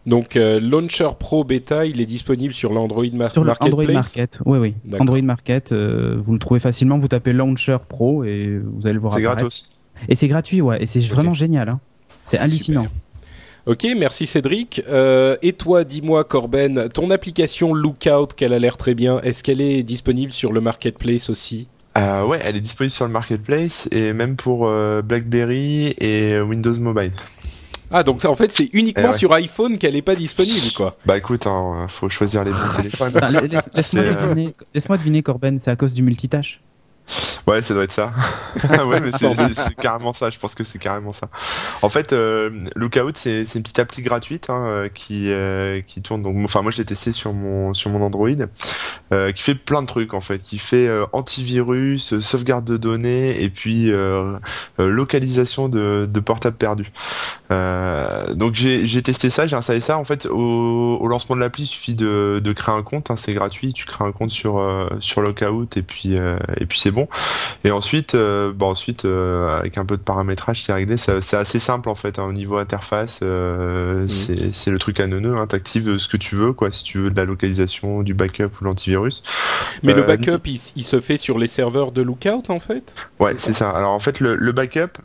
Donc 0.07 0.37
euh, 0.37 0.61
Launcher 0.61 1.09
Pro 1.19 1.43
Beta, 1.45 1.85
il 1.87 2.01
est 2.01 2.07
disponible 2.07 2.55
sur 2.55 2.73
l'Android 2.73 3.05
Mar- 3.12 3.31
Sur 3.33 3.43
le 3.43 3.49
Marketplace. 3.49 3.73
Android 3.81 3.93
Market, 3.93 4.38
oui 4.47 4.59
oui. 4.59 4.75
Android 5.01 5.23
Market, 5.23 5.73
euh, 5.73 6.17
vous 6.25 6.33
le 6.33 6.38
trouvez 6.38 6.61
facilement. 6.61 6.99
Vous 6.99 7.09
tapez 7.09 7.33
Launcher 7.33 7.79
Pro 7.88 8.23
et 8.25 8.61
vous 8.65 8.87
allez 8.87 8.95
le 8.95 9.01
voir 9.01 9.15
C'est 9.15 9.23
gratos. 9.23 9.69
Et 10.09 10.15
c'est 10.15 10.29
gratuit, 10.29 10.61
ouais, 10.61 10.83
et 10.83 10.87
c'est 10.87 11.01
vraiment 11.01 11.35
génial. 11.35 11.69
Hein. 11.69 11.81
C'est 12.25 12.38
hallucinant. 12.38 12.87
Ok, 13.66 13.87
merci 13.96 14.27
Cédric. 14.27 14.83
Euh, 14.88 15.37
et 15.42 15.53
toi, 15.53 15.85
dis-moi 15.85 16.25
Corben, 16.25 16.88
ton 16.92 17.11
application 17.11 17.75
Lookout, 17.75 18.29
qu'elle 18.37 18.53
a 18.53 18.59
l'air 18.59 18.77
très 18.77 18.94
bien, 18.94 19.20
est-ce 19.20 19.44
qu'elle 19.44 19.61
est 19.61 19.83
disponible 19.85 20.33
sur 20.33 20.53
le 20.53 20.61
Marketplace 20.61 21.31
aussi? 21.31 21.68
Euh, 21.96 22.25
ouais, 22.25 22.40
elle 22.42 22.57
est 22.57 22.61
disponible 22.61 22.90
sur 22.92 23.05
le 23.05 23.12
marketplace 23.12 23.87
et 23.92 24.14
même 24.14 24.35
pour 24.37 24.66
euh, 24.66 25.03
BlackBerry 25.03 25.94
et 25.98 26.40
Windows 26.40 26.75
Mobile. 26.79 27.12
Ah, 27.90 28.03
donc 28.03 28.22
ça, 28.22 28.31
en 28.31 28.35
fait, 28.35 28.51
c'est 28.51 28.70
uniquement 28.72 29.03
Eh 29.05 29.07
ouais. 29.09 29.12
sur 29.12 29.31
iPhone 29.35 29.77
qu'elle 29.77 29.92
n'est 29.92 30.01
pas 30.01 30.14
disponible, 30.14 30.72
quoi. 30.75 30.96
Bah 31.05 31.18
écoute, 31.18 31.46
hein, 31.46 31.87
faut 31.90 32.09
choisir 32.09 32.42
les 32.44 32.51
bons 32.51 32.57
téléphones. 32.79 33.12
Laisse- 33.51 33.68
Laisse-moi 33.75 34.03
euh, 34.05 34.27
deviner, 34.29 34.55
laisse-moi 34.75 34.96
deviner, 34.96 35.22
Corben, 35.22 35.59
c'est 35.59 35.70
à 35.70 35.77
cause 35.77 35.92
du 35.92 36.03
multitâche? 36.03 36.61
Ouais, 37.46 37.62
ça 37.62 37.75
doit 37.75 37.85
être 37.85 37.92
ça. 37.92 38.12
Ah 38.70 38.87
ouais, 38.87 39.01
mais 39.01 39.11
c'est 39.12 39.75
carrément 39.77 40.12
ça. 40.12 40.31
Je 40.31 40.38
pense 40.38 40.55
que 40.55 40.64
c'est 40.64 40.79
carrément 40.79 41.12
ça. 41.12 41.29
En 41.83 41.88
fait, 41.88 42.12
euh, 42.12 42.51
Lookout, 42.75 43.12
c'est 43.16 43.44
c'est 43.46 43.59
une 43.59 43.62
petite 43.62 43.79
appli 43.79 44.03
gratuite 44.03 44.51
hein, 44.51 44.64
euh, 44.66 44.88
qui 44.88 45.31
euh, 45.31 45.81
qui 45.87 46.01
tourne. 46.03 46.22
Donc, 46.22 46.37
enfin, 46.44 46.62
moi, 46.62 46.70
je 46.72 46.79
l'ai 46.79 46.85
testé 46.85 47.12
sur 47.12 47.33
mon 47.33 47.75
sur 47.75 47.90
mon 47.90 48.03
Android, 48.03 48.29
euh, 49.12 49.33
qui 49.33 49.42
fait 49.42 49.55
plein 49.55 49.83
de 49.83 49.87
trucs 49.87 50.14
en 50.14 50.20
fait, 50.20 50.38
qui 50.42 50.59
fait 50.59 50.88
antivirus, 51.12 52.18
sauvegarde 52.20 52.64
de 52.64 52.77
données 52.77 53.42
et 53.42 53.48
puis 53.51 53.92
localisation 54.79 55.68
de, 55.68 56.09
de 56.11 56.20
portables 56.20 56.57
perdus. 56.57 56.92
Donc, 57.51 58.55
j'ai 58.55 58.87
j'ai 58.87 59.03
testé 59.03 59.31
ça, 59.31 59.46
j'ai 59.46 59.57
installé 59.57 59.81
ça. 59.81 59.98
En 59.98 60.05
fait, 60.05 60.27
au, 60.27 60.98
au 61.01 61.09
lancement 61.09 61.37
de 61.37 61.40
l'appli, 61.40 61.64
il 61.64 61.66
suffit 61.66 61.94
de 61.94 62.40
de 62.42 62.53
créer 62.53 62.75
un 62.75 62.83
compte. 62.83 63.11
hein, 63.11 63.16
c'est 63.16 63.35
gratuit. 63.35 63.72
Tu 63.72 63.85
crées 63.87 64.05
un 64.05 64.12
compte 64.12 64.31
sur 64.31 64.62
sur 65.01 65.20
Lookout 65.22 65.77
et 65.77 65.83
puis 65.83 66.14
et 66.16 66.66
puis 66.66 66.79
c'est 66.81 66.90
bon. 66.90 67.02
Et 67.65 67.71
ensuite, 67.71 68.15
euh, 68.15 68.53
bon, 68.53 68.71
ensuite 68.71 69.05
euh, 69.05 69.57
avec 69.59 69.79
un 69.79 69.85
peu 69.85 69.97
de 69.97 70.03
paramétrage, 70.03 70.62
c'est 70.65 70.73
réglé. 70.73 70.97
C'est 70.97 71.35
assez 71.35 71.59
simple 71.59 71.88
en 71.88 71.95
fait 71.95 72.19
hein, 72.19 72.25
au 72.25 72.33
niveau 72.33 72.57
interface. 72.59 73.19
euh, 73.23 74.07
c'est- 74.09 74.53
C'est 74.55 74.71
le 74.71 74.79
truc 74.79 75.01
à 75.01 75.07
neuneu. 75.07 75.37
Hein, 75.37 75.47
T'actives 75.47 75.99
ce 75.99 76.09
que 76.09 76.17
tu 76.17 76.35
veux, 76.37 76.53
quoi. 76.53 76.71
Si 76.73 76.85
tu 76.85 76.99
veux 76.99 77.11
de 77.11 77.17
la 77.17 77.25
localisation, 77.25 78.03
du 78.03 78.15
backup 78.15 78.51
ou 78.61 78.65
l'antivirus. 78.65 79.23
Mais 79.83 79.93
le 79.95 80.03
backup, 80.03 80.47
il, 80.47 80.59
se 80.59 81.01
fait 81.01 81.17
sur 81.17 81.38
les 81.38 81.47
serveurs 81.47 81.93
de 81.93 82.03
Lookout 82.03 82.45
en 82.51 82.59
fait? 82.61 82.95
Ouais, 83.21 83.35
c'est 83.37 83.55
ça. 83.55 83.71
Alors 83.71 83.93
en 83.93 84.01
fait, 84.01 84.21
le, 84.21 84.35
le 84.37 84.53
backup, 84.53 84.99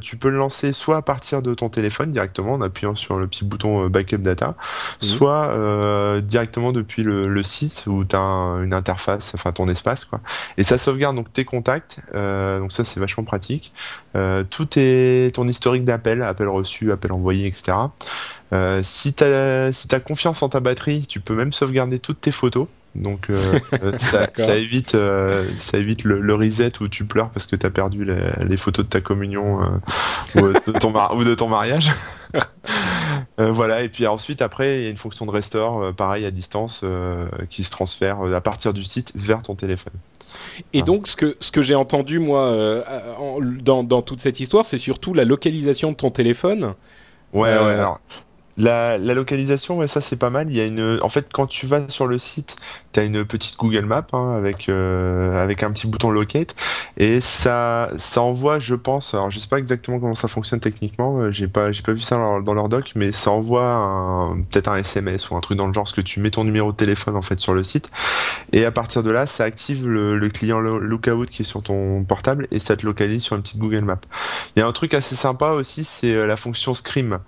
tu 0.00 0.16
peux 0.16 0.28
le 0.30 0.36
lancer 0.36 0.72
soit 0.72 0.96
à 0.98 1.02
partir 1.02 1.42
de 1.42 1.54
ton 1.54 1.68
téléphone 1.68 2.12
directement 2.12 2.54
en 2.54 2.60
appuyant 2.60 2.94
sur 2.96 3.18
le 3.18 3.26
petit 3.26 3.44
bouton 3.44 3.88
backup 3.88 4.18
data, 4.18 4.54
Mhm. 5.02 5.08
soit 5.08 6.20
directement 6.20 6.72
depuis 6.72 7.02
le, 7.02 7.28
le 7.28 7.44
site 7.44 7.84
où 7.86 8.04
tu 8.04 8.16
as 8.16 8.20
une 8.20 8.74
interface, 8.74 9.32
enfin 9.34 9.52
ton 9.52 9.68
espace 9.68 10.04
quoi. 10.04 10.20
Et 10.58 10.64
ça 10.64 10.78
sauvegarde 10.78 11.16
donc 11.16 11.29
tes 11.32 11.44
contacts. 11.44 11.96
euh, 12.14 12.58
donc 12.60 12.72
ça 12.72 12.84
c'est 12.84 13.00
vachement 13.00 13.24
pratique. 13.24 13.72
Euh, 14.16 14.44
tout 14.48 14.68
est 14.76 15.34
ton 15.34 15.46
historique 15.48 15.84
d'appel, 15.84 16.22
appel 16.22 16.48
reçu, 16.48 16.92
appel 16.92 17.12
envoyé, 17.12 17.46
etc. 17.46 17.76
Euh, 18.52 18.82
si 18.82 19.12
t'as 19.12 19.72
si 19.72 19.88
t'as 19.88 20.00
confiance 20.00 20.42
en 20.42 20.48
ta 20.48 20.60
batterie, 20.60 21.06
tu 21.08 21.20
peux 21.20 21.34
même 21.34 21.52
sauvegarder 21.52 21.98
toutes 21.98 22.20
tes 22.20 22.32
photos. 22.32 22.66
Donc 22.94 23.30
euh, 23.30 23.58
ça, 23.98 24.56
évite 24.56 24.94
euh, 24.94 25.48
ça 25.58 25.78
évite 25.78 26.02
le, 26.02 26.20
le 26.20 26.34
reset 26.34 26.72
où 26.80 26.88
tu 26.88 27.04
pleures 27.04 27.30
parce 27.30 27.46
que 27.46 27.54
t'as 27.56 27.70
perdu 27.70 28.04
les, 28.04 28.32
les 28.44 28.56
photos 28.56 28.84
de 28.84 28.90
ta 28.90 29.00
communion 29.00 29.62
euh, 29.62 30.40
ou, 30.40 30.52
de 30.52 30.78
ton 30.78 30.92
ou 31.16 31.24
de 31.24 31.34
ton 31.34 31.48
mariage. 31.48 31.92
Voilà 33.38 33.82
et 33.82 33.88
puis 33.88 34.06
ensuite 34.06 34.42
après 34.42 34.80
il 34.80 34.84
y 34.84 34.86
a 34.86 34.90
une 34.90 34.98
fonction 34.98 35.24
de 35.24 35.30
restore 35.30 35.94
pareil 35.94 36.26
à 36.26 36.30
distance 36.30 36.84
qui 37.48 37.64
se 37.64 37.70
transfère 37.70 38.22
à 38.22 38.40
partir 38.42 38.74
du 38.74 38.84
site 38.84 39.12
vers 39.14 39.40
ton 39.42 39.54
téléphone. 39.54 39.94
Et 40.72 40.80
Ah. 40.80 40.84
donc, 40.84 41.06
ce 41.06 41.16
que, 41.16 41.36
ce 41.40 41.50
que 41.52 41.62
j'ai 41.62 41.74
entendu, 41.74 42.18
moi, 42.18 42.46
euh, 42.46 42.82
en- 43.18 43.38
dans, 43.40 43.82
dans 43.84 44.02
toute 44.02 44.20
cette 44.20 44.40
histoire, 44.40 44.64
c'est 44.64 44.78
surtout 44.78 45.14
la 45.14 45.24
localisation 45.24 45.90
de 45.92 45.96
ton 45.96 46.10
téléphone. 46.10 46.74
Ouais, 47.32 47.50
Euh, 47.50 47.66
ouais. 47.66 47.72
Alors, 47.74 48.00
la, 48.56 48.98
la 48.98 49.14
localisation, 49.14 49.78
ouais, 49.78 49.88
ça 49.88 50.00
c'est 50.00 50.16
pas 50.16 50.30
mal. 50.30 50.48
Il 50.50 50.56
y 50.56 50.60
a 50.60 50.66
une, 50.66 50.98
en 51.02 51.08
fait, 51.08 51.28
quand 51.32 51.46
tu 51.46 51.66
vas 51.66 51.88
sur 51.88 52.06
le 52.06 52.18
site, 52.18 52.56
t'as 52.92 53.04
une 53.04 53.24
petite 53.24 53.56
Google 53.56 53.84
Map 53.84 54.06
hein, 54.12 54.32
avec 54.36 54.68
euh, 54.68 55.40
avec 55.42 55.62
un 55.62 55.70
petit 55.70 55.86
bouton 55.86 56.10
locate 56.10 56.54
et 56.96 57.20
ça 57.20 57.90
ça 57.98 58.20
envoie, 58.22 58.58
je 58.60 58.74
pense. 58.74 59.14
Alors, 59.14 59.30
je 59.30 59.38
sais 59.38 59.46
pas 59.48 59.58
exactement 59.58 60.00
comment 60.00 60.14
ça 60.14 60.28
fonctionne 60.28 60.60
techniquement. 60.60 61.18
euh, 61.20 61.30
J'ai 61.30 61.46
pas 61.48 61.70
j'ai 61.72 61.82
pas 61.82 61.92
vu 61.92 62.00
ça 62.00 62.16
dans, 62.16 62.54
leur- 62.54 62.68
doc, 62.68 62.90
mais 62.96 63.12
ça 63.12 63.30
envoie 63.30 64.34
peut-être 64.50 64.68
un 64.68 64.76
SMS 64.76 65.30
ou 65.30 65.36
un 65.36 65.40
truc 65.40 65.56
dans 65.58 65.66
le 65.66 65.72
genre, 65.72 65.84
parce 65.84 65.94
que 65.94 66.00
tu 66.00 66.20
mets 66.20 66.30
ton 66.30 66.44
numéro 66.44 66.72
de 66.72 66.76
téléphone 66.76 67.16
en 67.16 67.22
fait 67.22 67.38
sur 67.40 67.54
le 67.54 67.64
site 67.64 67.88
et 68.52 68.64
à 68.64 68.70
partir 68.70 69.02
de 69.02 69.10
là, 69.10 69.26
ça 69.26 69.44
active 69.44 69.86
le, 69.88 70.16
le 70.18 70.28
client 70.28 70.60
lo- 70.60 70.78
Lookout 70.78 71.26
qui 71.26 71.42
est 71.42 71.44
sur 71.44 71.62
ton 71.62 72.04
portable 72.04 72.46
et 72.50 72.60
ça 72.60 72.76
te 72.76 72.84
localise 72.84 73.22
sur 73.22 73.36
une 73.36 73.42
petite 73.42 73.58
Google 73.58 73.80
Map. 73.80 73.98
Il 74.56 74.60
y 74.60 74.62
a 74.62 74.66
un 74.66 74.72
truc 74.72 74.94
assez 74.94 75.16
sympa 75.16 75.50
aussi, 75.50 75.84
c'est 75.84 76.14
euh, 76.14 76.26
la 76.26 76.36
fonction 76.36 76.74
Scream. 76.74 77.18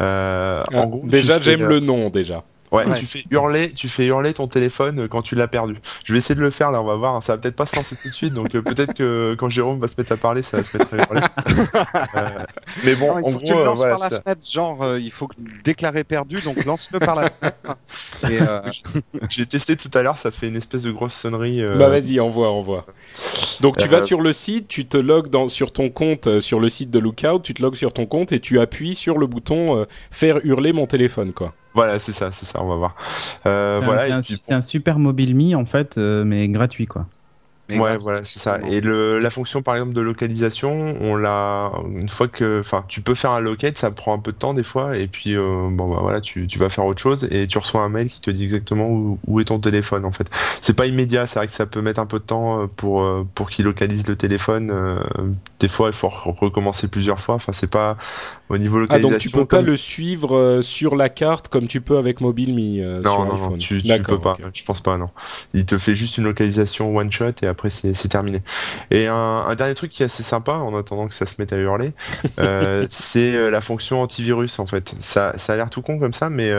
Euh, 0.00 0.62
Ah, 0.72 0.78
en 0.80 0.86
gros, 0.86 1.02
déjà, 1.04 1.40
j'aime 1.40 1.60
le 1.68 1.80
nom, 1.80 2.10
déjà. 2.10 2.42
Ouais, 2.72 2.86
Ouais. 2.86 2.98
tu 2.98 3.06
fais 3.06 3.24
hurler, 3.30 3.72
tu 3.72 3.88
fais 3.88 4.06
hurler 4.06 4.32
ton 4.32 4.48
téléphone 4.48 5.00
euh, 5.00 5.08
quand 5.08 5.20
tu 5.22 5.34
l'as 5.34 5.46
perdu. 5.46 5.76
Je 6.04 6.12
vais 6.12 6.18
essayer 6.20 6.34
de 6.34 6.40
le 6.40 6.50
faire 6.50 6.70
là, 6.70 6.80
on 6.80 6.84
va 6.86 6.96
voir. 6.96 7.22
Ça 7.22 7.34
va 7.34 7.38
peut-être 7.38 7.54
pas 7.56 7.66
se 7.66 7.76
lancer 7.76 7.94
tout 8.02 8.08
de 8.08 8.14
suite, 8.14 8.32
donc 8.32 8.54
euh, 8.54 8.62
peut-être 8.62 8.94
que 8.94 9.36
quand 9.38 9.48
Jérôme 9.50 9.78
va 9.78 9.88
se 9.88 9.92
mettre 9.98 10.12
à 10.12 10.16
parler, 10.16 10.42
ça 10.42 10.56
va 10.56 10.64
se 10.64 10.76
mettre 10.78 10.94
à 10.94 10.96
hurler. 10.96 11.20
Euh, 12.14 12.28
mais 12.84 12.94
bon, 12.94 13.08
Non, 13.14 13.18
il 13.20 13.24
en 13.26 13.30
gros, 13.32 13.40
tu 13.46 13.52
le 13.52 13.58
euh, 13.60 13.64
lances 13.64 13.76
voilà, 13.78 13.96
par 13.96 14.10
la 14.10 14.16
ça- 14.16 14.22
fenêtre, 14.22 14.40
genre 14.50 14.82
euh, 14.82 14.98
il 15.00 15.10
faut 15.10 15.26
que- 15.26 15.34
déclarer 15.64 16.04
perdu, 16.04 16.40
donc 16.40 16.64
lance-le 16.64 16.98
par 16.98 17.14
la 17.14 17.30
fenêtre. 17.30 17.56
Euh, 18.24 18.60
j'ai 19.30 19.46
testé 19.46 19.76
tout 19.76 19.90
à 19.94 20.02
l'heure, 20.02 20.16
ça 20.16 20.30
fait 20.30 20.48
une 20.48 20.56
espèce 20.56 20.82
de 20.82 20.90
grosse 20.92 21.14
sonnerie. 21.14 21.60
euh, 21.60 21.76
Bah 21.76 21.88
vas-y, 21.88 22.20
envoie, 22.20 22.50
envoie. 22.50 22.86
Donc 23.60 23.76
tu 23.76 23.84
Euh, 23.86 23.90
vas 23.90 24.02
sur 24.02 24.20
le 24.20 24.32
site, 24.32 24.68
tu 24.68 24.86
te 24.86 24.96
logs 24.96 25.28
dans, 25.28 25.48
sur 25.48 25.72
ton 25.72 25.90
compte, 25.90 26.26
euh, 26.28 26.40
sur 26.40 26.60
le 26.60 26.68
site 26.68 26.90
de 26.90 26.98
Lookout, 26.98 27.40
tu 27.42 27.52
te 27.52 27.60
logs 27.62 27.74
sur 27.76 27.92
ton 27.92 28.06
compte 28.06 28.32
et 28.32 28.40
tu 28.40 28.60
appuies 28.60 28.94
sur 28.94 29.18
le 29.18 29.26
bouton 29.26 29.76
euh, 29.76 29.84
faire 30.10 30.38
hurler 30.44 30.72
mon 30.72 30.86
téléphone, 30.86 31.32
quoi. 31.32 31.52
Voilà, 31.74 31.98
c'est 31.98 32.12
ça, 32.12 32.30
c'est 32.32 32.46
ça, 32.46 32.62
on 32.62 32.68
va 32.68 32.76
voir. 32.76 32.94
Euh, 33.46 33.80
C'est 33.80 33.84
un- 33.84 33.98
voilà, 33.98 33.98
c'est 33.98 34.10
et 34.10 34.12
un, 34.12 34.20
puis, 34.22 34.40
c'est 34.40 34.54
un 34.54 34.60
super 34.62 34.98
mobile 34.98 35.34
me 35.34 35.54
en 35.56 35.64
fait, 35.66 35.98
euh, 35.98 36.24
mais 36.24 36.48
gratuit 36.48 36.86
quoi. 36.86 37.08
mais 37.68 37.80
ouais, 37.80 37.96
voilà, 37.96 38.24
c'est 38.24 38.38
ça. 38.40 38.60
Et 38.64 38.80
le, 38.80 39.18
la 39.18 39.30
fonction, 39.30 39.62
par 39.62 39.76
exemple, 39.76 39.92
de 39.94 40.00
localisation, 40.02 40.70
on 41.00 41.16
l'a 41.16 41.70
une 41.96 42.08
fois 42.08 42.28
que, 42.28 42.60
enfin, 42.60 42.84
tu 42.88 43.00
peux 43.02 43.14
faire 43.14 43.30
un 43.30 43.40
locate, 43.40 43.78
ça 43.78 43.90
prend 43.90 44.12
un 44.14 44.18
peu 44.18 44.32
de 44.32 44.36
temps 44.36 44.52
des 44.52 44.64
fois, 44.64 44.96
et 44.98 45.06
puis 45.08 45.34
euh, 45.36 45.68
bon 45.70 45.88
bah 45.94 46.00
voilà, 46.02 46.20
tu, 46.20 46.46
tu 46.48 46.58
vas 46.58 46.68
faire 46.70 46.84
autre 46.84 47.00
chose 47.00 47.26
et 47.30 47.46
tu 47.46 47.56
reçois 47.58 47.82
un 47.82 47.88
mail 47.88 48.08
qui 48.08 48.20
te 48.20 48.30
dit 48.30 48.44
exactement 48.44 48.88
où, 48.90 49.18
où 49.26 49.40
est 49.40 49.44
ton 49.46 49.58
téléphone 49.60 50.04
en 50.04 50.12
fait. 50.12 50.28
C'est 50.60 50.74
pas 50.74 50.86
immédiat, 50.86 51.26
c'est 51.26 51.38
vrai 51.38 51.46
que 51.46 51.52
ça 51.52 51.64
peut 51.66 51.80
mettre 51.80 52.00
un 52.00 52.06
peu 52.06 52.18
de 52.18 52.24
temps 52.24 52.66
pour 52.76 53.06
pour 53.34 53.48
qu'il 53.48 53.64
localise 53.64 54.06
le 54.06 54.16
téléphone. 54.16 55.00
Des 55.62 55.68
fois, 55.68 55.88
il 55.88 55.94
faut 55.94 56.08
re- 56.08 56.36
recommencer 56.38 56.88
plusieurs 56.88 57.20
fois. 57.20 57.36
Enfin, 57.36 57.52
c'est 57.52 57.70
pas 57.70 57.96
au 58.50 58.58
niveau 58.58 58.76
Ah 58.76 58.98
localisation. 58.98 59.10
donc 59.10 59.18
tu 59.20 59.30
peux 59.30 59.46
pas 59.46 59.62
le 59.62 59.76
suivre 59.76 60.36
euh, 60.36 60.60
sur 60.60 60.96
la 60.96 61.08
carte 61.08 61.48
comme 61.48 61.68
tu 61.68 61.80
peux 61.80 61.96
avec 61.96 62.20
MobileMe 62.20 62.80
euh, 62.82 63.00
Non, 63.00 63.24
sur 63.24 63.50
non, 63.50 63.56
tu, 63.56 63.80
tu 63.80 64.02
peux 64.02 64.18
pas. 64.18 64.36
Je 64.52 64.64
pense 64.64 64.80
pas, 64.82 64.98
non. 64.98 65.08
Il 65.54 65.64
te 65.64 65.78
fait 65.78 65.94
juste 65.94 66.18
une 66.18 66.24
localisation 66.24 66.94
one 66.94 67.10
shot 67.10 67.30
et 67.42 67.46
après 67.46 67.70
c'est 67.70 68.08
terminé. 68.08 68.42
Et 68.90 69.06
un, 69.06 69.14
un 69.14 69.54
dernier 69.54 69.74
truc 69.74 69.92
qui 69.92 70.02
est 70.02 70.06
assez 70.06 70.24
sympa 70.24 70.52
en 70.54 70.76
attendant 70.76 71.06
que 71.06 71.14
ça 71.14 71.26
se 71.26 71.34
mette 71.38 71.52
à 71.52 71.56
hurler, 71.56 71.92
euh, 72.40 72.86
c'est 72.90 73.50
la 73.50 73.60
fonction 73.60 74.02
antivirus 74.02 74.58
en 74.58 74.66
fait. 74.66 74.92
Ça, 75.00 75.32
ça 75.38 75.52
a 75.52 75.56
l'air 75.56 75.70
tout 75.70 75.80
con 75.82 75.98
comme 76.00 76.12
ça, 76.14 76.28
mais 76.28 76.52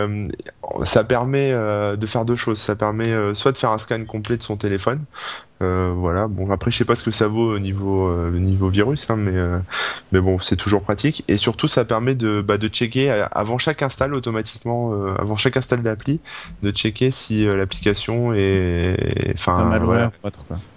ça 0.85 1.03
permet 1.03 1.51
de 1.51 2.05
faire 2.07 2.23
deux 2.25 2.37
choses. 2.37 2.59
Ça 2.61 2.75
permet 2.75 3.11
soit 3.35 3.51
de 3.51 3.57
faire 3.57 3.71
un 3.71 3.77
scan 3.77 4.05
complet 4.05 4.37
de 4.37 4.43
son 4.43 4.55
téléphone. 4.55 5.01
Euh, 5.63 5.93
voilà. 5.95 6.27
Bon, 6.27 6.49
après, 6.51 6.71
je 6.71 6.77
sais 6.77 6.85
pas 6.85 6.95
ce 6.95 7.03
que 7.03 7.11
ça 7.11 7.27
vaut 7.27 7.55
au 7.55 7.59
niveau 7.59 8.07
euh, 8.07 8.37
niveau 8.37 8.69
virus, 8.69 9.09
hein, 9.09 9.15
mais 9.15 9.31
euh, 9.35 9.57
mais 10.11 10.19
bon, 10.19 10.39
c'est 10.39 10.55
toujours 10.55 10.81
pratique. 10.81 11.23
Et 11.27 11.37
surtout, 11.37 11.67
ça 11.67 11.85
permet 11.85 12.15
de 12.15 12.41
bah, 12.41 12.57
de 12.57 12.67
checker 12.67 13.09
euh, 13.09 13.25
avant 13.31 13.57
chaque 13.57 13.81
install 13.81 14.13
automatiquement, 14.13 14.93
euh, 14.93 15.15
avant 15.17 15.37
chaque 15.37 15.57
install 15.57 15.81
d'appli, 15.81 16.19
de 16.61 16.71
checker 16.71 17.11
si 17.11 17.47
euh, 17.47 17.55
l'application 17.55 18.33
est, 18.33 19.33
enfin, 19.35 19.63
malware 19.65 20.11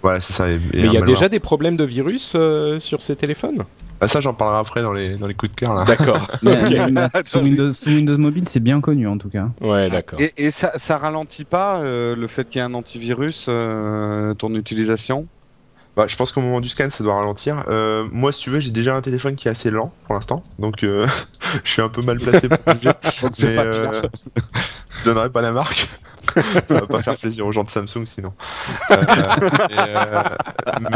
voilà, 0.01 0.21
c'est 0.21 0.33
ça. 0.33 0.47
Mais 0.47 0.57
il 0.73 0.85
y 0.85 0.87
a 0.87 0.99
malware. 0.99 1.05
déjà 1.05 1.29
des 1.29 1.39
problèmes 1.39 1.77
de 1.77 1.83
virus 1.83 2.33
euh, 2.35 2.79
sur 2.79 3.01
ces 3.01 3.15
téléphones? 3.15 3.63
Ah, 3.99 4.07
ça, 4.07 4.21
j'en 4.21 4.33
parlerai 4.33 4.59
après 4.59 4.81
dans 4.81 4.93
les 4.93 5.15
dans 5.15 5.27
les 5.27 5.33
coups 5.33 5.51
de 5.51 5.55
cœur 5.55 5.73
là. 5.73 5.83
D'accord. 5.85 6.27
Sous, 7.23 7.39
Windows, 7.43 7.73
sous 7.73 7.89
Windows 7.89 8.17
Mobile, 8.17 8.45
c'est 8.47 8.59
bien 8.59 8.79
connu 8.81 9.07
en 9.07 9.17
tout 9.17 9.29
cas. 9.29 9.47
Ouais, 9.61 9.89
d'accord. 9.89 10.19
Et, 10.19 10.33
et 10.37 10.51
ça, 10.51 10.71
ça 10.77 10.97
ralentit 10.97 11.45
pas 11.45 11.81
euh, 11.81 12.15
le 12.15 12.27
fait 12.27 12.49
qu'il 12.49 12.59
y 12.59 12.61
ait 12.61 12.67
un 12.67 12.73
antivirus, 12.73 13.47
euh, 13.49 14.33
ton 14.35 14.53
utilisation? 14.55 15.27
Bah, 15.97 16.05
je 16.07 16.15
pense 16.15 16.31
qu'au 16.31 16.41
moment 16.41 16.61
du 16.61 16.69
scan, 16.69 16.89
ça 16.91 17.03
doit 17.03 17.15
ralentir. 17.15 17.63
Euh, 17.69 18.07
moi, 18.11 18.31
si 18.31 18.41
tu 18.41 18.51
veux, 18.51 18.59
j'ai 18.59 18.69
déjà 18.69 18.95
un 18.95 19.01
téléphone 19.01 19.35
qui 19.35 19.47
est 19.47 19.51
assez 19.51 19.71
lent 19.71 19.91
pour 20.05 20.13
l'instant, 20.13 20.43
donc 20.59 20.83
euh, 20.83 21.07
je 21.63 21.71
suis 21.71 21.81
un 21.81 21.89
peu 21.89 22.03
mal 22.03 22.19
placé 22.19 22.47
pour 22.47 22.59
juger. 22.75 22.91
Donc 23.23 23.31
c'est 23.33 23.55
pas 23.55 23.63
euh, 23.63 24.03
je 24.99 25.05
donnerai 25.05 25.31
pas 25.31 25.41
la 25.41 25.51
marque. 25.51 25.89
ça 26.67 26.73
va 26.73 26.81
pas 26.87 26.99
faire 27.01 27.15
plaisir 27.17 27.45
aux 27.45 27.51
gens 27.51 27.63
de 27.63 27.69
Samsung 27.69 28.05
sinon. 28.05 28.33
Euh, 28.91 28.95
et, 29.69 29.75
euh, 29.77 30.23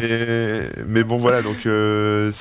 mais, 0.02 0.70
mais 0.88 1.04
bon 1.04 1.18
voilà 1.18 1.42
donc 1.42 1.66
euh, 1.66 2.32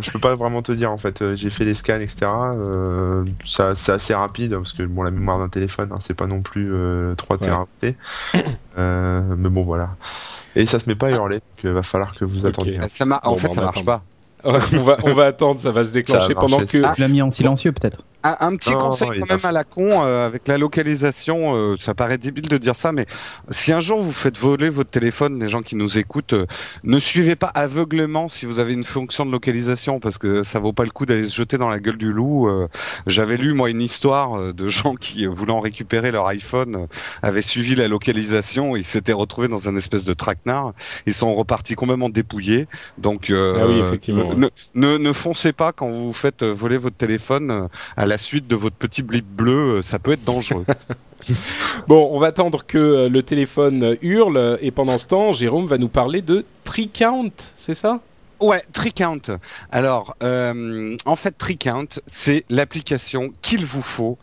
je 0.00 0.10
peux 0.10 0.18
pas 0.18 0.34
vraiment 0.36 0.62
te 0.62 0.72
dire 0.72 0.90
en 0.92 0.98
fait. 0.98 1.22
Euh, 1.22 1.36
J'ai 1.36 1.50
fait 1.50 1.64
les 1.64 1.74
scans 1.74 2.00
etc. 2.00 2.16
Euh, 2.26 3.24
ça 3.46 3.74
c'est 3.76 3.92
assez 3.92 4.14
rapide 4.14 4.54
parce 4.56 4.72
que 4.72 4.82
bon 4.82 5.02
la 5.02 5.10
mémoire 5.10 5.38
d'un 5.38 5.48
téléphone 5.48 5.90
hein, 5.92 5.98
c'est 6.06 6.14
pas 6.14 6.26
non 6.26 6.42
plus 6.42 6.70
euh, 6.72 7.14
3 7.14 7.38
Ouais. 7.38 7.96
Euh, 8.78 9.20
mais 9.36 9.48
bon 9.48 9.64
voilà. 9.64 9.90
Et 10.56 10.66
ça 10.66 10.78
se 10.78 10.88
met 10.88 10.94
pas 10.96 11.08
à 11.08 11.10
hurler 11.10 11.36
donc 11.36 11.64
euh, 11.64 11.72
va 11.72 11.82
falloir 11.82 12.12
que 12.16 12.24
vous 12.24 12.46
attendiez. 12.46 12.78
Ça 12.88 13.04
mar- 13.04 13.20
en 13.24 13.32
Bon, 13.32 13.38
fait, 13.38 13.48
bah, 13.48 13.54
ça 13.54 13.60
marche 13.62 13.76
attend. 13.78 13.84
pas. 13.84 14.02
on 14.44 14.82
va 14.82 14.96
on 15.02 15.14
va 15.14 15.26
attendre, 15.26 15.60
ça 15.60 15.72
va 15.72 15.84
se 15.84 15.92
déclencher 15.92 16.34
pendant 16.34 16.64
que 16.64 16.80
Ah. 16.84 16.92
Tu 16.94 17.00
l'as 17.00 17.08
mis 17.08 17.22
en 17.22 17.30
silencieux 17.30 17.72
peut-être. 17.72 18.02
Un, 18.24 18.36
un 18.40 18.56
petit 18.56 18.72
conseil 18.72 19.08
quand 19.20 19.28
même 19.30 19.44
à 19.44 19.52
la 19.52 19.62
con 19.62 20.02
euh, 20.02 20.26
avec 20.26 20.48
la 20.48 20.58
localisation. 20.58 21.54
euh, 21.54 21.76
ça 21.78 21.94
paraît 21.94 22.18
débile 22.18 22.48
de 22.48 22.58
dire 22.58 22.74
ça, 22.74 22.90
mais 22.90 23.06
si 23.48 23.72
un 23.72 23.78
jour 23.78 24.02
vous 24.02 24.10
faites 24.12 24.36
voler 24.38 24.70
votre 24.70 24.90
téléphone, 24.90 25.38
les 25.38 25.46
gens 25.46 25.62
qui 25.62 25.76
nous 25.76 25.98
écoutent, 25.98 26.32
euh, 26.32 26.46
ne 26.82 26.98
suivez 26.98 27.36
pas 27.36 27.46
aveuglément 27.54 28.26
si 28.26 28.44
vous 28.44 28.58
avez 28.58 28.72
une 28.72 28.82
fonction 28.82 29.24
de 29.24 29.30
localisation 29.30 30.00
parce 30.00 30.18
que 30.18 30.42
ça 30.42 30.58
vaut 30.58 30.72
pas 30.72 30.82
le 30.82 30.90
coup 30.90 31.06
d'aller 31.06 31.26
se 31.26 31.34
jeter 31.36 31.58
dans 31.58 31.68
la 31.68 31.78
gueule 31.78 31.96
du 31.96 32.12
loup. 32.12 32.48
Euh, 32.48 32.66
J'avais 33.06 33.36
lu 33.36 33.54
moi 33.54 33.70
une 33.70 33.80
histoire 33.80 34.34
euh, 34.36 34.52
de 34.52 34.66
gens 34.68 34.94
qui 34.96 35.24
voulant 35.26 35.60
récupérer 35.60 36.10
leur 36.10 36.26
iPhone 36.26 36.88
avaient 37.22 37.40
suivi 37.42 37.76
la 37.76 37.86
localisation 37.86 38.74
et 38.74 38.80
ils 38.80 38.84
s'étaient 38.84 39.12
retrouvés 39.12 39.48
dans 39.48 39.68
un 39.68 39.76
espèce 39.76 40.04
de 40.04 40.12
traquenard. 40.12 40.72
Ils 41.06 41.14
sont 41.14 41.34
repartis 41.36 41.76
complètement 41.76 42.08
dépouillés. 42.08 42.66
Donc 42.98 43.30
euh, 43.30 43.58
Ah 43.62 43.66
oui, 43.68 43.78
effectivement, 43.78 44.34
ne, 44.34 44.48
ne, 44.74 44.96
ne 44.98 45.12
foncez 45.12 45.52
pas 45.52 45.70
quand 45.72 45.88
vous 45.88 46.12
faites 46.12 46.42
voler 46.42 46.78
votre 46.78 46.96
téléphone 46.96 47.68
à 47.96 48.07
la 48.08 48.18
suite 48.18 48.48
de 48.48 48.56
votre 48.56 48.76
petit 48.76 49.02
blip 49.02 49.26
bleu, 49.26 49.76
euh, 49.76 49.82
ça 49.82 49.98
peut 49.98 50.12
être 50.12 50.24
dangereux. 50.24 50.64
Bon, 51.88 52.10
on 52.12 52.18
va 52.18 52.28
attendre 52.28 52.64
que 52.64 52.78
euh, 52.78 53.08
le 53.08 53.22
téléphone 53.22 53.82
euh, 53.82 53.96
hurle 54.02 54.58
et 54.60 54.70
pendant 54.70 54.98
ce 54.98 55.06
temps, 55.06 55.32
Jérôme 55.32 55.66
va 55.66 55.78
nous 55.78 55.88
parler 55.88 56.22
de 56.22 56.44
TreeCount, 56.64 57.32
c'est 57.56 57.74
ça? 57.74 58.00
Ouais, 58.40 58.62
TreeCount. 58.72 59.38
Alors, 59.72 60.14
euh, 60.22 60.96
en 61.04 61.16
fait, 61.16 61.36
TreeCount, 61.36 61.88
c'est 62.06 62.44
l'application 62.48 63.32
qu'il 63.42 63.64
vous 63.64 63.82
faut 63.82 64.16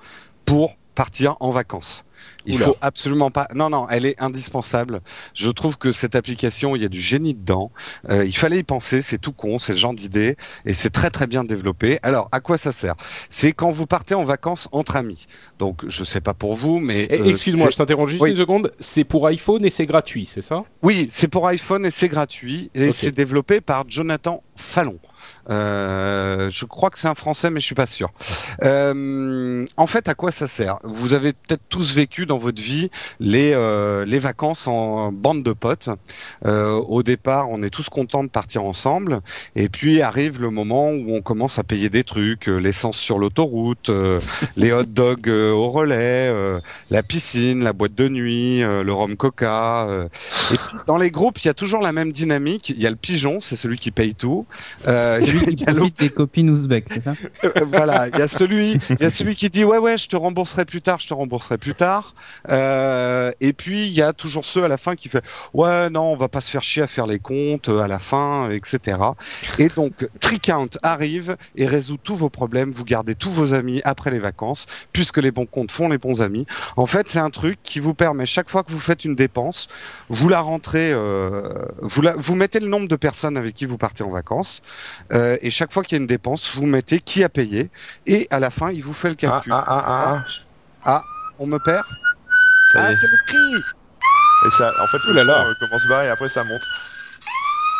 pour 0.46 0.78
partir 0.96 1.36
en 1.42 1.52
vacances. 1.52 2.06
Il 2.46 2.56
Oula. 2.56 2.66
faut 2.66 2.78
absolument 2.82 3.32
pas. 3.32 3.48
Non, 3.56 3.70
non, 3.70 3.88
elle 3.90 4.06
est 4.06 4.16
indispensable. 4.22 5.02
Je 5.34 5.50
trouve 5.50 5.78
que 5.78 5.92
cette 5.92 6.16
application, 6.16 6.76
il 6.76 6.82
y 6.82 6.86
a 6.86 6.90
du 6.90 7.02
génie 7.02 7.34
dedans. 7.34 7.72
Euh, 8.10 8.24
il 8.26 8.36
fallait 8.38 8.60
y 8.60 8.64
penser. 8.64 9.02
C'est 9.02 9.18
tout 9.18 9.32
con, 9.34 9.58
c'est 9.60 9.72
le 9.74 9.78
genre 9.80 9.94
d'idée, 9.94 10.38
et 10.66 10.74
c'est 10.74 10.92
très 10.92 11.10
très 11.10 11.26
bien 11.28 11.44
développé. 11.44 12.00
Alors, 12.04 12.30
à 12.32 12.40
quoi 12.40 12.58
ça 12.58 12.72
sert? 12.72 12.96
C'est 13.30 13.52
quand 13.52 13.72
vous 13.72 13.88
partez 13.88 14.14
en 14.16 14.24
vacances 14.24 14.70
entre 14.72 14.96
amis. 14.96 15.26
Donc, 15.60 15.82
je 15.88 16.04
sais 16.04 16.22
pas 16.22 16.34
pour 16.34 16.56
vous, 16.56 16.80
mais 16.80 17.08
Eh, 17.10 17.20
euh, 17.22 17.26
Excuse-moi, 17.26 17.70
je 17.72 17.78
t'interromps 17.78 18.10
juste 18.12 18.22
Oui. 18.22 18.32
une 18.32 18.38
seconde. 18.38 18.72
C'est 18.80 19.04
pour 19.04 19.26
iPhone 19.28 19.66
et 19.66 19.72
c'est 19.72 19.86
gratuit, 19.86 20.26
c'est 20.26 20.42
ça? 20.42 20.64
Oui, 20.84 21.08
c'est 21.10 21.28
pour 21.28 21.48
iPhone 21.48 21.86
et 21.86 21.92
c'est 21.92 22.10
gratuit 22.10 22.70
et 22.76 22.92
c'est 22.92 23.12
développé 23.12 23.60
par 23.62 23.86
Jonathan 23.88 24.44
Fallon. 24.56 25.00
Euh, 25.50 26.50
je 26.50 26.66
crois 26.66 26.90
que 26.90 26.98
c'est 27.00 27.08
un 27.08 27.16
Français, 27.16 27.50
mais 27.50 27.60
je 27.60 27.66
suis 27.66 27.76
pas 27.76 27.88
sûr. 27.88 28.12
En 28.62 29.88
fait, 29.88 30.08
à 30.08 30.14
quoi 30.16 30.32
ça 30.32 30.48
sert? 30.48 30.78
Vous 30.84 31.14
avez 31.14 31.34
peut-être 31.34 31.64
tous 31.70 31.94
vécu 31.94 32.15
dans 32.24 32.38
votre 32.38 32.62
vie 32.62 32.90
les 33.20 33.52
euh, 33.54 34.06
les 34.06 34.20
vacances 34.20 34.68
en 34.68 35.12
bande 35.12 35.44
de 35.44 35.52
potes. 35.52 35.90
Euh, 36.46 36.72
au 36.72 37.04
départ, 37.04 37.50
on 37.50 37.62
est 37.64 37.70
tous 37.70 37.90
contents 37.90 38.24
de 38.24 38.30
partir 38.30 38.64
ensemble, 38.64 39.22
et 39.56 39.68
puis 39.68 40.02
arrive 40.02 40.42
le 40.42 40.52
moment 40.52 40.92
où 40.92 41.16
on 41.16 41.22
commence 41.22 41.60
à 41.60 41.64
payer 41.64 41.90
des 41.90 42.04
trucs, 42.04 42.48
euh, 42.48 42.58
l'essence 42.58 42.98
sur 42.98 43.20
l'autoroute, 43.20 43.92
les 44.56 44.72
hot 44.72 44.84
dogs 44.84 45.28
au 45.30 45.70
relais, 45.70 46.34
la 46.90 47.04
piscine, 47.04 47.64
la 47.64 47.74
boîte 47.74 47.96
de 47.96 48.08
nuit, 48.08 48.62
le 48.62 48.94
rhum 48.94 49.18
coca. 49.18 49.88
et 50.52 50.58
puis, 50.58 50.78
dans 50.88 50.98
les 50.98 51.12
groupes, 51.12 51.40
il 51.40 51.48
y 51.48 51.50
a 51.50 51.54
toujours 51.54 51.82
la 51.82 51.92
même 51.92 52.12
dynamique. 52.12 52.70
Il 52.70 52.82
y 52.82 52.88
a 52.88 52.90
le 52.90 52.96
pigeon, 52.96 53.40
c'est 53.40 53.56
celui 53.56 53.78
qui 53.78 53.92
paye 53.92 54.16
tout. 54.16 54.46
Euh, 54.88 55.20
il 55.48 55.60
y 55.60 55.70
a 55.70 55.74
des 55.98 56.10
copines 56.10 56.50
ouzbeks, 56.50 56.86
c'est 56.90 57.04
ça? 57.04 57.14
Voilà, 57.68 58.08
il 58.08 58.18
y 58.18 58.22
a 58.22 58.28
celui, 58.28 58.78
il 58.90 59.02
y 59.02 59.06
a 59.06 59.10
celui 59.10 59.36
qui 59.36 59.50
dit 59.50 59.64
ouais 59.64 59.78
ouais, 59.78 59.98
je 59.98 60.08
te 60.08 60.16
rembourserai 60.16 60.66
plus 60.66 60.82
tard, 60.82 61.00
je 61.00 61.08
te 61.08 61.14
rembourserai 61.14 61.58
plus 61.58 61.76
tard. 61.76 61.95
Euh, 62.50 63.32
et 63.42 63.54
puis 63.54 63.88
il 63.88 63.94
y 63.94 64.02
a 64.02 64.14
toujours 64.14 64.46
ceux 64.46 64.64
à 64.64 64.68
la 64.68 64.78
fin 64.78 64.96
qui 64.96 65.10
fait 65.10 65.24
ouais 65.54 65.90
non, 65.90 66.12
on 66.12 66.16
va 66.16 66.28
pas 66.28 66.42
se 66.42 66.50
faire 66.50 66.64
chier 66.64 66.84
à 66.84 66.88
faire 66.88 67.08
les 67.08 67.20
comptes 67.20 67.70
euh, 67.70 67.80
à 67.82 67.88
la 67.88 68.00
fin, 68.00 68.50
etc. 68.52 68.98
Et 69.60 69.68
donc 69.70 70.08
Tricount 70.20 70.70
arrive 70.84 71.38
et 71.56 71.66
résout 71.68 71.98
tous 71.98 72.16
vos 72.16 72.30
problèmes. 72.30 72.72
Vous 72.72 72.86
gardez 72.86 73.16
tous 73.16 73.32
vos 73.32 73.54
amis 73.54 73.82
après 73.84 74.12
les 74.12 74.20
vacances, 74.20 74.66
puisque 74.94 75.18
les 75.18 75.32
bons 75.32 75.46
comptes 75.46 75.72
font 75.72 75.90
les 75.90 75.98
bons 75.98 76.22
amis. 76.22 76.46
En 76.78 76.86
fait, 76.86 77.08
c'est 77.08 77.20
un 77.20 77.30
truc 77.30 77.60
qui 77.64 77.80
vous 77.80 77.94
permet 77.94 78.26
chaque 78.26 78.50
fois 78.50 78.64
que 78.64 78.72
vous 78.72 78.80
faites 78.80 79.06
une 79.06 79.16
dépense, 79.16 79.68
vous 80.10 80.30
la 80.30 80.42
rentrez, 80.42 80.92
euh, 80.94 81.66
vous 81.82 82.02
la, 82.02 82.16
vous 82.16 82.36
mettez 82.36 82.60
le 82.60 82.68
nombre 82.68 82.88
de 82.88 82.96
personnes 82.96 83.38
avec 83.38 83.56
qui 83.56 83.66
vous 83.66 83.78
partez 83.78 84.04
en 84.04 84.10
vacances. 84.12 84.62
Euh, 85.14 85.38
et 85.42 85.50
chaque 85.50 85.72
fois 85.74 85.84
qu'il 85.84 85.98
y 85.98 86.00
a 86.00 86.02
une 86.02 86.08
dépense, 86.08 86.56
vous 86.56 86.66
mettez 86.66 87.00
qui 87.00 87.24
a 87.24 87.30
payé 87.30 87.70
et 88.06 88.28
à 88.32 88.40
la 88.40 88.50
fin, 88.52 88.72
il 88.72 88.84
vous 88.84 88.94
fait 88.94 89.10
le 89.10 89.16
Ah, 89.16 89.42
calcul. 89.44 89.52
ah, 89.54 89.64
ah, 89.68 90.24
ah, 90.86 91.02
On 91.40 91.48
me 91.48 91.58
perd 91.60 91.84
ça 92.74 92.80
Ah, 92.86 92.92
est. 92.92 92.96
c'est 92.96 93.08
le 93.08 93.18
cri 93.28 93.64
Et 94.48 94.52
ça, 94.58 94.72
en 94.82 94.88
fait, 94.88 94.98
Ouh 94.98 95.14
le 95.14 95.14
là 95.14 95.24
là. 95.24 95.44
son, 95.44 95.50
euh, 95.50 95.54
commence 95.68 95.86
bas 95.88 96.04
et 96.06 96.10
après 96.10 96.30
ça 96.30 96.44
monte. 96.44 96.62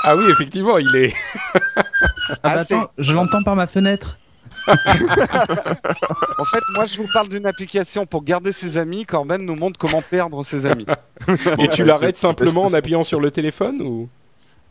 Ah 0.04 0.16
oui, 0.16 0.26
effectivement, 0.30 0.78
il 0.78 0.96
est. 0.96 1.14
Ah 1.56 1.60
bah 1.60 2.40
Ah, 2.44 2.64
c'est- 2.66 2.76
attends, 2.76 2.92
je 2.98 3.14
l'entends 3.14 3.44
par 3.44 3.56
ma 3.56 3.68
fenêtre. 3.68 4.18
En 6.38 6.44
fait, 6.46 6.64
moi, 6.74 6.86
je 6.86 6.98
vous 6.98 7.08
parle 7.14 7.30
d'une 7.30 7.46
application 7.46 8.06
pour 8.06 8.24
garder 8.24 8.52
ses 8.52 8.78
amis. 8.78 9.06
Corben 9.06 9.44
nous 9.46 9.56
montre 9.56 9.80
comment 9.80 10.02
perdre 10.02 10.44
ses 10.44 10.66
amis. 10.66 10.86
Et 11.60 11.68
tu 11.70 11.84
l'arrêtes 11.86 12.18
simplement 12.18 12.66
en 12.66 12.74
appuyant 12.74 13.04
sur 13.04 13.20
le 13.20 13.32
téléphone 13.32 13.82
ou? 13.82 14.10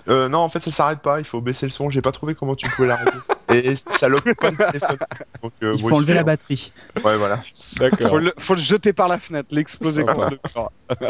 Euh, 0.08 0.28
non, 0.28 0.38
en 0.40 0.48
fait, 0.50 0.62
ça 0.62 0.70
s'arrête 0.70 1.00
pas. 1.00 1.18
Il 1.20 1.24
faut 1.26 1.40
baisser 1.40 1.64
le 1.66 1.70
son. 1.72 1.88
J'ai 1.90 2.02
pas 2.02 2.12
trouvé 2.12 2.34
comment 2.34 2.54
tu 2.54 2.68
pouvais 2.70 2.88
l'arrêter. 2.88 3.16
et 3.54 3.76
ça 3.76 4.08
lock 4.08 4.24
pas 4.34 4.50
téléphone. 4.52 4.98
Donc, 5.42 5.52
euh, 5.62 5.72
Il 5.74 5.80
faut 5.80 5.88
bon, 5.90 5.96
enlever 5.96 6.14
la 6.14 6.22
batterie. 6.24 6.72
Ouais, 7.04 7.16
voilà. 7.16 7.40
D'accord. 7.78 8.08
Faut 8.10 8.18
le, 8.18 8.32
faut 8.38 8.54
le 8.54 8.60
jeter 8.60 8.92
par 8.92 9.08
la 9.08 9.18
fenêtre, 9.18 9.48
l'exploser 9.52 10.04
contre 10.04 10.30
le 10.30 10.38
corps. 10.52 10.72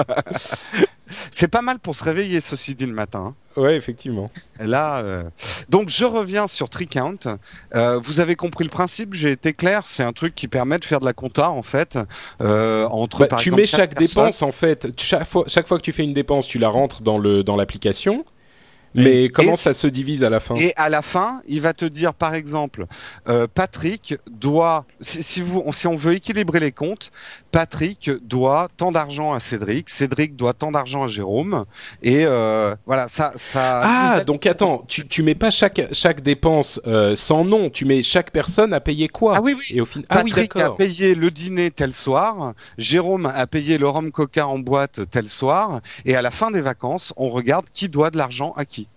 C'est 1.30 1.48
pas 1.48 1.60
mal 1.62 1.78
pour 1.78 1.94
se 1.94 2.02
réveiller, 2.02 2.40
ceci 2.40 2.74
dit, 2.74 2.86
le 2.86 2.92
matin. 2.92 3.34
hein. 3.56 3.60
Ouais, 3.60 3.76
effectivement. 3.76 4.30
Là, 4.58 4.98
euh, 5.04 5.22
donc 5.68 5.88
je 5.88 6.04
reviens 6.04 6.48
sur 6.48 6.68
TreeCount. 6.70 7.18
Euh, 7.74 8.00
vous 8.02 8.18
avez 8.20 8.34
compris 8.36 8.64
le 8.64 8.70
principe, 8.70 9.14
j'ai 9.14 9.30
été 9.32 9.52
clair. 9.52 9.82
C'est 9.84 10.02
un 10.02 10.12
truc 10.12 10.34
qui 10.34 10.48
permet 10.48 10.78
de 10.78 10.84
faire 10.84 10.98
de 11.00 11.04
la 11.04 11.12
compta 11.12 11.50
en 11.50 11.62
fait 11.62 11.98
euh, 12.40 12.84
entre. 12.86 13.20
Bah, 13.20 13.26
par 13.28 13.38
tu 13.38 13.50
exemple, 13.50 13.60
mets 13.60 13.66
chaque 13.66 13.94
personnes. 13.94 14.24
dépense 14.24 14.42
en 14.42 14.50
fait. 14.50 14.88
Chaque 15.00 15.26
fois, 15.28 15.44
chaque 15.46 15.68
fois 15.68 15.76
que 15.76 15.82
tu 15.84 15.92
fais 15.92 16.02
une 16.02 16.14
dépense, 16.14 16.48
tu 16.48 16.58
la 16.58 16.68
rentres 16.68 17.02
dans 17.02 17.18
le 17.18 17.44
dans 17.44 17.54
l'application. 17.56 18.24
Mais 18.94 19.28
comment 19.28 19.54
Et 19.54 19.56
ça 19.56 19.74
se 19.74 19.86
divise 19.86 20.22
à 20.24 20.30
la 20.30 20.40
fin 20.40 20.54
Et 20.54 20.72
à 20.76 20.88
la 20.88 21.02
fin, 21.02 21.42
il 21.46 21.60
va 21.60 21.72
te 21.72 21.84
dire, 21.84 22.14
par 22.14 22.34
exemple, 22.34 22.86
euh, 23.28 23.46
Patrick 23.52 24.16
doit, 24.30 24.86
si, 25.00 25.22
si 25.22 25.42
vous, 25.42 25.64
si 25.72 25.86
on 25.86 25.96
veut 25.96 26.14
équilibrer 26.14 26.60
les 26.60 26.72
comptes, 26.72 27.10
Patrick 27.54 28.10
doit 28.22 28.68
tant 28.76 28.90
d'argent 28.90 29.32
à 29.32 29.38
Cédric, 29.38 29.88
Cédric 29.88 30.34
doit 30.34 30.54
tant 30.54 30.72
d'argent 30.72 31.04
à 31.04 31.06
Jérôme, 31.06 31.66
et 32.02 32.24
euh, 32.26 32.74
voilà, 32.84 33.06
ça, 33.06 33.30
ça. 33.36 33.80
Ah, 33.84 34.24
donc 34.24 34.44
attends, 34.44 34.84
tu, 34.88 35.06
tu 35.06 35.22
mets 35.22 35.36
pas 35.36 35.52
chaque 35.52 35.80
chaque 35.92 36.20
dépense 36.20 36.80
euh, 36.88 37.14
sans 37.14 37.44
nom, 37.44 37.70
tu 37.70 37.84
mets 37.84 38.02
chaque 38.02 38.32
personne 38.32 38.74
a 38.74 38.80
payé 38.80 39.06
quoi? 39.06 39.34
Ah 39.36 39.40
oui, 39.40 39.54
oui. 39.56 39.66
Et 39.70 39.80
au 39.80 39.86
ah 40.08 40.22
oui, 40.24 40.32
Patrick 40.32 40.56
a 40.56 40.70
payé 40.70 41.14
le 41.14 41.30
dîner 41.30 41.70
tel 41.70 41.94
soir, 41.94 42.54
Jérôme 42.76 43.26
a 43.32 43.46
payé 43.46 43.78
le 43.78 43.86
rhum 43.86 44.10
coca 44.10 44.48
en 44.48 44.58
boîte 44.58 45.02
tel 45.12 45.28
soir, 45.28 45.80
et 46.04 46.16
à 46.16 46.22
la 46.22 46.32
fin 46.32 46.50
des 46.50 46.60
vacances, 46.60 47.14
on 47.16 47.28
regarde 47.28 47.66
qui 47.72 47.88
doit 47.88 48.10
de 48.10 48.18
l'argent 48.18 48.52
à 48.56 48.64
qui. 48.64 48.88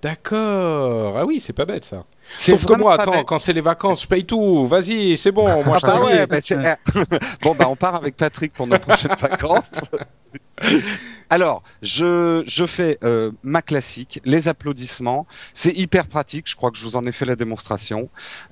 D'accord. 0.00 1.18
Ah 1.18 1.26
oui, 1.26 1.38
c'est 1.38 1.52
pas 1.52 1.66
bête 1.66 1.84
ça. 1.84 2.06
Sauf 2.36 2.64
que 2.64 2.74
moi, 2.74 2.94
attends, 2.94 3.12
bête. 3.12 3.24
quand 3.26 3.38
c'est 3.38 3.52
les 3.52 3.60
vacances, 3.60 4.02
je 4.02 4.06
paye 4.08 4.24
tout. 4.24 4.66
Vas-y, 4.66 5.16
c'est 5.16 5.32
bon. 5.32 5.44
Moi, 5.64 5.78
Ah 5.82 5.86
bah 5.86 6.00
ouais, 6.04 6.26
bah 6.26 6.38
c'est- 6.40 6.58
bon 7.42 7.54
bah 7.54 7.66
on 7.68 7.76
part 7.76 7.94
avec 7.94 8.16
Patrick 8.16 8.52
pour 8.52 8.66
nos 8.66 8.78
prochaines 8.78 9.14
vacances. 9.20 9.80
Alors, 11.30 11.62
je, 11.82 12.42
je 12.46 12.66
fais 12.66 12.98
euh, 13.02 13.30
ma 13.42 13.62
classique, 13.62 14.20
les 14.24 14.46
applaudissements. 14.46 15.26
C'est 15.52 15.72
hyper 15.72 16.06
pratique, 16.06 16.48
je 16.48 16.54
crois 16.54 16.70
que 16.70 16.76
je 16.76 16.84
vous 16.84 16.96
en 16.96 17.06
ai 17.06 17.12
fait 17.12 17.24
la 17.24 17.34
démonstration. 17.34 18.08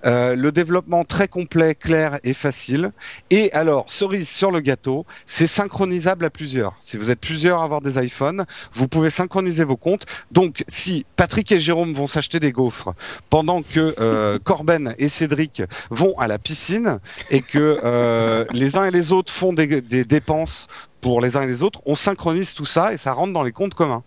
Euh, 0.07 0.35
le 0.35 0.51
développement 0.53 1.05
très 1.05 1.29
complet, 1.29 1.75
clair 1.75 2.19
et 2.25 2.35
facile. 2.35 2.93
Et 3.31 3.53
alors, 3.53 3.85
cerise 3.89 4.29
sur 4.29 4.51
le 4.51 4.61
gâteau, 4.61 5.07
c'est 5.27 5.47
synchronisable 5.47 6.25
à 6.25 6.31
plusieurs. 6.31 6.75
Si 6.81 6.97
vous 6.97 7.11
êtes 7.11 7.21
plusieurs 7.21 7.61
à 7.61 7.65
avoir 7.65 7.83
des 7.83 8.03
iPhones, 8.05 8.47
vous 8.73 8.89
pouvez 8.89 9.11
synchroniser 9.11 9.65
vos 9.65 9.77
comptes. 9.77 10.07
Donc, 10.33 10.65
si 10.67 11.05
Patrick 11.15 11.53
et 11.53 11.61
Jérôme 11.61 11.93
vont 11.93 12.07
s'acheter 12.09 12.41
des 12.41 12.53
gaufres 12.53 12.95
pendant 13.31 13.62
que 13.63 13.95
euh, 13.99 14.39
Corben 14.43 14.95
et 14.99 15.09
Cédric 15.09 15.63
vont 15.91 16.19
à 16.19 16.27
la 16.27 16.39
piscine 16.39 16.99
et 17.31 17.41
que 17.41 17.81
euh, 17.85 18.45
les 18.53 18.77
uns 18.77 18.85
et 18.85 18.91
les 18.91 19.13
autres 19.13 19.33
font 19.33 19.53
des, 19.53 19.81
des 19.81 20.05
dépenses 20.05 20.69
pour 21.01 21.21
les 21.21 21.37
uns 21.37 21.43
et 21.43 21.47
les 21.47 21.63
autres, 21.63 21.81
on 21.87 21.95
synchronise 21.95 22.55
tout 22.55 22.65
ça 22.65 22.93
et 22.93 22.97
ça 22.97 23.13
rentre 23.13 23.33
dans 23.33 23.43
les 23.43 23.53
comptes 23.53 23.75
communs. 23.75 24.03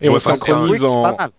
Et 0.00 0.08
on 0.08 0.14
Oui, 0.14 0.20
synchronise 0.20 0.84
en, 0.84 1.02
mal. 1.02 1.30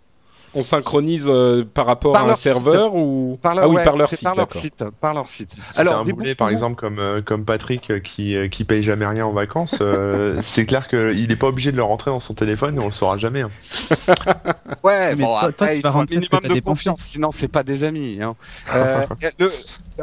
On 0.55 0.63
synchronise 0.63 1.27
euh, 1.29 1.63
par 1.63 1.85
rapport 1.85 2.13
Par 2.13 2.27
à 2.27 2.31
un 2.31 2.35
site. 2.35 2.51
serveur 2.53 2.95
ou? 2.95 3.37
Par 3.41 3.53
leur, 3.55 3.63
ah 3.65 3.67
oui 3.67 3.75
ouais, 3.75 3.83
par 3.83 3.95
leur 3.97 4.09
c'est 4.09 4.15
site, 4.17 4.25
par 4.25 4.35
leur 4.35 4.51
site, 4.51 4.83
par 5.01 5.13
leur 5.13 5.27
site. 5.29 5.51
Si 5.73 5.79
Alors, 5.79 5.99
un 5.99 6.03
boulet, 6.03 6.35
par 6.35 6.49
exemple, 6.49 6.75
comme, 6.75 6.99
euh, 6.99 7.21
comme 7.21 7.45
Patrick 7.45 7.89
euh, 7.91 7.99
qui, 7.99 8.35
euh, 8.35 8.47
qui 8.47 8.63
paye 8.63 8.83
jamais 8.83 9.05
rien 9.05 9.25
en 9.25 9.31
vacances, 9.31 9.75
euh, 9.81 10.41
c'est 10.43 10.65
clair 10.65 10.87
qu'il 10.87 11.31
est 11.31 11.35
pas 11.35 11.47
obligé 11.47 11.71
de 11.71 11.77
le 11.77 11.83
rentrer 11.83 12.11
dans 12.11 12.19
son 12.19 12.33
téléphone 12.33 12.75
et 12.77 12.79
on 12.79 12.87
le 12.87 12.93
saura 12.93 13.17
jamais. 13.17 13.41
hein. 13.41 13.51
Ouais, 14.83 15.15
Mais 15.15 15.23
bon, 15.23 15.27
toi- 15.39 15.43
après, 15.49 15.77
il 15.77 15.81
faut 15.81 15.97
un 15.97 16.05
minimum 16.09 16.41
de 16.55 16.59
confiance, 16.61 17.01
sinon 17.01 17.31
c'est 17.31 17.47
pas 17.47 17.63
des 17.63 17.83
amis. 17.83 18.19
Hein. 18.21 18.35
Euh, 18.73 19.05
le- 19.39 19.51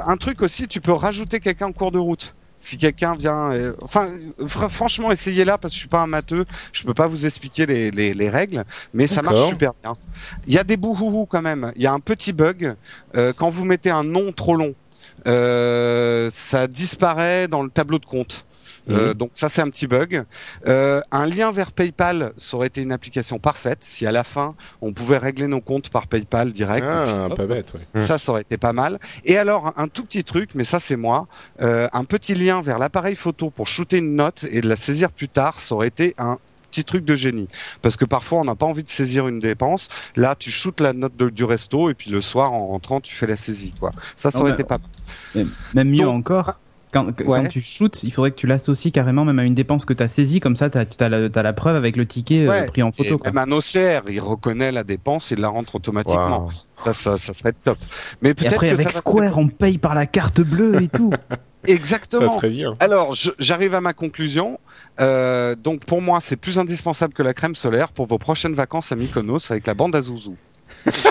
un 0.07 0.17
truc 0.17 0.43
aussi, 0.43 0.69
tu 0.69 0.81
peux 0.81 0.93
rajouter 0.93 1.41
quelqu'un 1.41 1.67
en 1.67 1.73
cours 1.73 1.93
de 1.93 1.99
route. 1.99 2.35
Si 2.59 2.79
quelqu'un 2.79 3.15
vient, 3.15 3.53
euh, 3.53 3.75
enfin, 3.83 4.11
fr- 4.41 4.71
franchement, 4.71 5.13
essayez-là 5.13 5.59
parce 5.59 5.73
que 5.73 5.77
je 5.77 5.81
suis 5.81 5.89
pas 5.89 6.01
un 6.01 6.07
matheux, 6.07 6.47
je 6.73 6.85
peux 6.85 6.95
pas 6.95 7.07
vous 7.07 7.27
expliquer 7.27 7.67
les, 7.67 7.91
les, 7.91 8.15
les 8.15 8.31
règles, 8.31 8.65
mais 8.95 9.07
ça 9.07 9.21
marche 9.23 9.41
super 9.49 9.73
bien. 9.83 9.95
Il 10.47 10.55
y 10.55 10.59
a 10.59 10.65
des 10.65 10.77
bouhouhous 10.79 11.27
quand 11.27 11.43
même. 11.43 11.73
Il 11.77 11.83
y 11.83 11.87
a 11.87 11.93
un 11.93 12.01
petit 12.01 12.33
bug 12.33 12.75
euh, 13.15 13.33
quand 13.37 13.51
vous 13.51 13.65
mettez 13.67 13.91
un 13.91 14.05
nom 14.05 14.33
trop 14.33 14.57
long. 14.57 14.75
euh, 15.27 16.31
ça 16.33 16.67
disparaît 16.67 17.49
dans 17.49 17.63
le 17.63 17.71
tableau 17.71 17.99
de 17.99 18.07
compte. 18.07 18.47
Euh, 18.89 19.15
donc 19.15 19.31
ça 19.35 19.49
c'est 19.49 19.61
un 19.63 19.69
petit 19.69 19.87
bug. 19.87 20.25
Euh, 20.67 21.01
un 21.11 21.27
lien 21.27 21.51
vers 21.53 21.73
PayPal, 21.73 22.33
ça 22.37 22.57
aurait 22.57 22.69
été 22.69 22.83
une 22.83 22.93
application 22.93 23.39
parfaite 23.39 23.79
si 23.83 24.07
à 24.07 24.13
la 24.13 24.23
fin 24.25 24.55
on 24.81 24.93
pouvait 24.93 25.19
régler 25.19 25.47
nos 25.49 25.61
comptes 25.61 25.91
par 25.91 26.07
PayPal 26.07 26.53
direct. 26.53 26.87
Ah, 26.89 27.29
pas 27.35 27.47
bête, 27.47 27.73
ouais. 27.75 28.01
Ça, 28.01 28.19
ça 28.19 28.33
aurait 28.33 28.43
été 28.43 28.57
pas 28.57 28.73
mal. 28.73 28.99
Et 29.25 29.37
alors, 29.39 29.73
un 29.77 29.89
tout 29.89 30.05
petit 30.05 30.23
truc, 30.25 30.51
mais 30.55 30.65
ça 30.65 30.79
c'est 30.81 30.97
moi, 30.97 31.27
euh, 31.63 31.89
un 31.93 32.05
petit 32.05 32.35
lien 32.35 32.63
vers 32.63 32.79
l'appareil 32.79 33.15
photo 33.17 33.51
pour 33.51 33.67
shooter 33.69 33.99
une 33.99 34.15
note 34.17 34.45
et 34.51 34.61
de 34.61 34.69
la 34.69 34.77
saisir 34.77 35.11
plus 35.11 35.29
tard, 35.29 35.59
ça 35.61 35.75
aurait 35.75 35.89
été 35.89 36.15
un 36.19 36.39
petit 36.71 36.85
truc 36.85 37.05
de 37.05 37.17
génie. 37.17 37.49
Parce 37.81 37.97
que 37.97 38.05
parfois 38.05 38.41
on 38.41 38.45
n'a 38.45 38.55
pas 38.55 38.67
envie 38.67 38.83
de 38.83 38.89
saisir 38.89 39.29
une 39.29 39.39
dépense. 39.39 39.89
Là, 40.15 40.35
tu 40.39 40.51
shootes 40.51 40.81
la 40.81 40.93
note 40.93 41.17
de- 41.17 41.31
du 41.31 41.43
resto 41.45 41.89
et 41.91 41.95
puis 41.95 42.11
le 42.11 42.21
soir 42.21 42.53
en 42.53 42.67
rentrant, 42.67 43.01
tu 43.01 43.15
fais 43.15 43.27
la 43.27 43.37
saisie. 43.37 43.73
Quoi. 43.81 43.93
Ça, 44.17 44.31
ça 44.31 44.39
Ah 44.39 44.43
aurait 44.43 44.53
été 44.53 44.63
pas 44.65 44.79
mal. 45.35 45.47
Même 45.75 45.89
mieux 45.91 46.05
Donc- 46.05 46.17
encore, 46.31 46.59
quand, 46.93 47.13
tu 47.51 47.61
shootes, 47.61 48.03
il 48.03 48.13
faudrait 48.13 48.31
que 48.31 48.37
tu 48.37 48.47
l'associes 48.47 48.91
carrément 48.93 49.25
même 49.25 49.39
à 49.39 49.45
une 49.45 49.55
dépense 49.55 49.85
que 49.85 49.93
tu 49.93 50.03
as 50.03 50.09
saisie, 50.09 50.41
comme 50.41 50.57
ça 50.57 50.71
tu 50.71 50.79
as, 50.79 51.09
la, 51.09 51.29
t'as 51.29 51.43
la 51.43 51.53
preuve 51.53 51.77
avec 51.77 51.97
le 51.97 52.07
ticket 52.07 52.49
euh, 52.49 52.67
pris 52.67 52.83
en 52.83 52.91
Et 52.91 52.93
photo. 52.93 53.19
quoi. 53.19 53.31
même 53.33 53.53
un 53.53 53.57
OCR, 53.57 54.09
il 54.11 54.21
reconnaît 54.21 54.73
la 54.73 54.85
dépense 54.85 55.31
et 55.33 55.37
la 55.37 55.49
rentre 55.49 55.75
automatiquement. 55.75 56.49
Ça, 56.85 56.93
ça, 56.93 57.19
ça 57.19 57.35
serait 57.35 57.53
top. 57.53 57.79
Mais 58.23 58.31
Et 58.31 58.35
peut-être 58.35 58.55
après 58.55 58.69
que 58.69 58.75
avec 58.75 58.89
ça 58.89 58.95
va- 58.95 59.01
Square, 59.01 59.39
on 59.39 59.49
paye 59.49 59.79
par 59.79 59.95
la 59.95 60.07
carte 60.07 60.41
bleue 60.41 60.83
et 60.83 60.89
tout. 60.89 61.11
Ça 61.67 61.75
Exactement. 61.75 62.33
serait 62.35 62.51
bien. 62.51 62.77
Alors, 62.79 63.17
j'arrive 63.41 63.75
à 63.75 63.81
ma 63.81 63.93
conclusion. 63.93 64.61
Euh, 65.01 65.57
donc, 65.57 65.85
pour 65.85 66.01
moi, 66.01 66.21
c'est 66.21 66.37
plus 66.37 66.61
indispensable 66.61 67.13
que 67.13 67.25
la 67.25 67.35
crème 67.35 67.57
solaire 67.57 67.91
pour 67.91 68.07
vos 68.07 68.19
prochaines 68.19 68.55
vacances 68.55 68.93
à 68.93 68.95
Mykonos 68.97 69.51
avec 69.51 69.67
la 69.67 69.75
bande 69.75 69.97
à 69.97 70.01
Zouzou. 70.03 70.37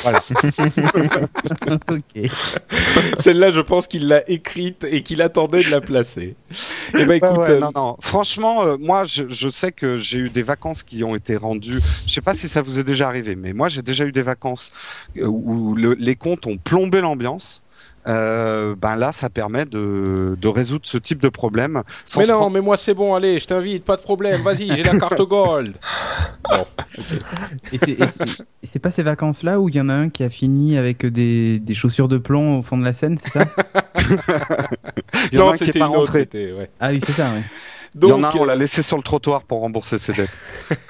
Voilà. 0.01 0.19
ok. 1.91 2.29
Celle-là, 3.19 3.51
je 3.51 3.61
pense 3.61 3.87
qu'il 3.87 4.07
l'a 4.07 4.27
écrite 4.29 4.85
et 4.89 5.03
qu'il 5.03 5.21
attendait 5.21 5.63
de 5.63 5.69
la 5.69 5.81
placer. 5.81 6.35
Eh 6.97 7.05
ben, 7.05 7.13
écoute, 7.13 7.37
ouais, 7.37 7.51
euh, 7.51 7.59
non, 7.59 7.71
non. 7.75 7.97
Franchement, 8.01 8.63
euh, 8.63 8.77
moi, 8.79 9.03
je, 9.05 9.23
je 9.29 9.49
sais 9.49 9.71
que 9.71 9.97
j'ai 9.97 10.17
eu 10.19 10.29
des 10.29 10.43
vacances 10.43 10.83
qui 10.83 11.03
ont 11.03 11.15
été 11.15 11.35
rendues. 11.35 11.79
Je 12.07 12.13
sais 12.13 12.21
pas 12.21 12.33
si 12.35 12.47
ça 12.49 12.61
vous 12.61 12.79
est 12.79 12.83
déjà 12.83 13.07
arrivé, 13.07 13.35
mais 13.35 13.53
moi, 13.53 13.69
j'ai 13.69 13.81
déjà 13.81 14.05
eu 14.05 14.11
des 14.11 14.21
vacances 14.21 14.71
euh, 15.17 15.25
où 15.27 15.75
le- 15.75 15.95
les 15.99 16.15
comptes 16.15 16.45
ont 16.47 16.57
plombé 16.57 17.01
l'ambiance. 17.01 17.61
Euh, 18.07 18.75
ben 18.75 18.95
là, 18.97 19.11
ça 19.11 19.29
permet 19.29 19.65
de, 19.65 20.37
de 20.39 20.47
résoudre 20.47 20.81
ce 20.85 20.97
type 20.97 21.19
de 21.21 21.29
problème. 21.29 21.81
Sans 22.05 22.19
mais 22.21 22.27
non, 22.27 22.33
prendre- 22.37 22.51
mais 22.51 22.61
moi 22.61 22.77
c'est 22.77 22.93
bon, 22.93 23.15
allez, 23.15 23.39
je 23.39 23.47
t'invite, 23.47 23.83
pas 23.83 23.97
de 23.97 24.01
problème, 24.01 24.41
vas-y, 24.41 24.75
j'ai 24.75 24.83
la 24.83 24.95
carte 24.99 25.21
gold. 25.21 25.75
Bon, 26.49 26.65
Et 27.71 27.77
c'est- 27.79 27.97
et 28.75 28.79
pas 28.79 28.91
ces 28.91 29.03
vacances-là 29.03 29.59
où 29.59 29.69
il 29.69 29.75
y 29.75 29.81
en 29.81 29.89
a 29.89 29.93
un 29.93 30.09
qui 30.09 30.23
a 30.23 30.29
fini 30.29 30.77
avec 30.77 31.05
des, 31.05 31.59
des 31.59 31.73
chaussures 31.73 32.07
de 32.07 32.17
plomb 32.17 32.59
au 32.59 32.61
fond 32.61 32.77
de 32.77 32.83
la 32.83 32.93
Seine, 32.93 33.17
c'est 33.17 33.31
ça? 33.31 33.45
Il 35.31 35.37
y 35.37 35.41
en 35.41 35.43
a 35.43 35.45
non, 35.45 35.51
un 35.53 35.57
qui 35.57 35.63
est 35.63 35.65
c'était 35.67 35.79
pas 35.79 35.85
une 35.85 35.91
autre, 35.95 35.99
rentré. 35.99 36.19
c'était, 36.19 36.51
ouais. 36.51 36.69
Ah 36.79 36.89
oui, 36.91 36.99
c'est 37.05 37.11
ça, 37.13 37.29
ouais. 37.95 38.01
Il 38.01 38.09
y 38.09 38.11
en 38.11 38.23
a 38.23 38.31
Donc, 38.31 38.41
on 38.41 38.43
euh, 38.43 38.47
l'a 38.47 38.55
laissé 38.55 38.83
sur 38.83 38.97
le 38.97 39.03
trottoir 39.03 39.43
pour 39.43 39.61
rembourser 39.61 39.97
ses 39.99 40.13
dettes. 40.13 40.29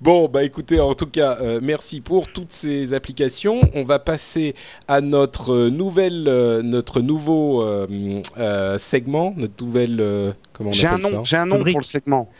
Bon, 0.00 0.28
bah 0.28 0.44
écoutez, 0.44 0.78
en 0.78 0.94
tout 0.94 1.08
cas, 1.08 1.38
euh, 1.40 1.58
merci 1.60 2.00
pour 2.00 2.28
toutes 2.28 2.52
ces 2.52 2.94
applications. 2.94 3.58
On 3.74 3.84
va 3.84 3.98
passer 3.98 4.54
à 4.86 5.00
notre 5.00 5.52
euh, 5.52 5.70
nouvelle, 5.70 6.26
euh, 6.28 6.62
notre 6.62 7.00
nouveau 7.00 7.60
euh, 7.62 7.88
euh, 8.38 8.78
segment, 8.78 9.34
notre 9.36 9.64
nouvelle, 9.64 10.00
euh, 10.00 10.32
comment 10.52 10.70
on 10.70 10.72
J'ai 10.72 10.86
un 10.86 10.98
nom, 10.98 11.10
ça 11.10 11.20
j'ai 11.24 11.36
un 11.36 11.46
nom 11.46 11.56
Rubrique. 11.56 11.74
pour 11.74 11.80
le 11.80 11.84
segment. 11.84 12.30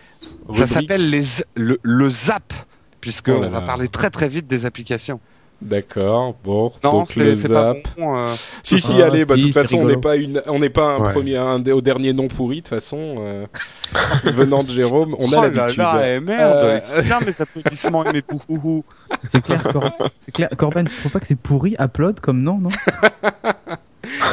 Ça 0.53 0.67
s'appelle 0.69 1.11
les 1.11 1.23
le, 1.57 1.81
le 1.83 2.11
Zap, 2.11 2.53
puisque 3.01 3.29
Oh 3.29 3.41
là 3.41 3.49
on 3.49 3.51
va 3.51 3.61
là. 3.61 3.67
parler 3.67 3.89
très 3.89 4.11
très 4.11 4.29
vite 4.29 4.47
des 4.47 4.65
applications. 4.65 5.21
D'accord. 5.65 6.35
Bon, 6.45 6.71
Non, 6.85 6.93
donc 6.93 7.17
le 7.17 7.35
c'est 7.35 7.43
c'est 7.43 7.49
pas 7.49 7.73
zap. 7.73 7.79
bon. 7.97 8.17
euh, 8.17 8.29
Si 8.63 8.79
si, 8.81 9.01
Ah, 9.01 9.07
allez, 9.07 9.25
bah 9.25 9.35
de 9.35 9.41
si, 9.41 9.47
toute 9.47 9.55
façon, 9.55 9.79
on 9.79 9.87
n'est 9.87 9.97
pas 9.97 10.17
une, 10.17 10.43
on 10.47 10.59
n'est 10.59 10.69
pas 10.69 10.85
un 10.97 11.01
Ouais. 11.01 11.13
premier, 11.13 11.37
un 11.39 11.65
au 11.69 11.81
dernier 11.81 12.13
nom 12.13 12.29
pourri 12.29 12.57
de 12.57 12.61
toute 12.61 12.69
façon. 12.69 13.17
euh, 13.19 13.47
venant 14.25 14.63
de 14.63 14.71
Jérôme, 14.71 15.17
on 15.19 15.33
a 15.33 15.39
oh 15.39 15.43
là 15.43 15.49
l'habitude. 15.49 15.79
là, 15.79 16.03
eh, 16.17 16.21
merde, 16.21 16.59
Euh, 16.63 16.79
c'est 16.83 17.03
bien 17.03 17.19
mes 17.21 17.33
applaudissements 17.41 18.05
et 18.05 18.13
mes 18.13 18.23
pouhouhou. 18.23 18.85
C'est 19.27 19.41
clair, 19.43 19.63
Cor- 19.73 19.91
c'est 20.19 20.33
clair, 20.33 20.51
Corben, 20.57 20.87
tu 20.87 20.97
trouves 20.97 21.13
pas 21.13 21.21
que 21.21 21.27
c'est 21.27 21.35
pourri 21.35 21.77
Upload 21.81 22.21
comme 22.21 22.43
nom, 22.43 22.59
non? 22.59 22.71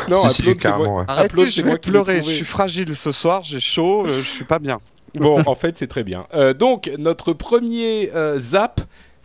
Non, 0.10 0.28
Si, 0.30 0.42
si, 0.42 0.50
Upload, 0.50 0.62
c'est 0.62 0.78
moi. 0.90 1.00
ouais. 1.00 1.06
Arrêtez, 1.08 1.50
je 1.50 1.62
vais 1.62 1.78
pleurer, 1.78 2.18
je 2.18 2.30
suis 2.30 2.44
fragile 2.46 2.96
ce 2.96 3.12
soir, 3.14 3.42
j'ai 3.44 3.60
chaud, 3.62 4.06
euh, 4.06 4.20
je 4.22 4.28
suis 4.30 4.44
pas 4.44 4.60
bien. 4.60 4.80
Bon, 5.16 5.42
en 5.46 5.56
fait, 5.56 5.78
c'est 5.78 5.88
très 5.88 6.04
bien. 6.04 6.26
Euh, 6.34 6.54
donc, 6.54 6.90
notre 6.98 7.34
premier 7.34 8.12
euh, 8.16 8.38
zap, 8.40 8.82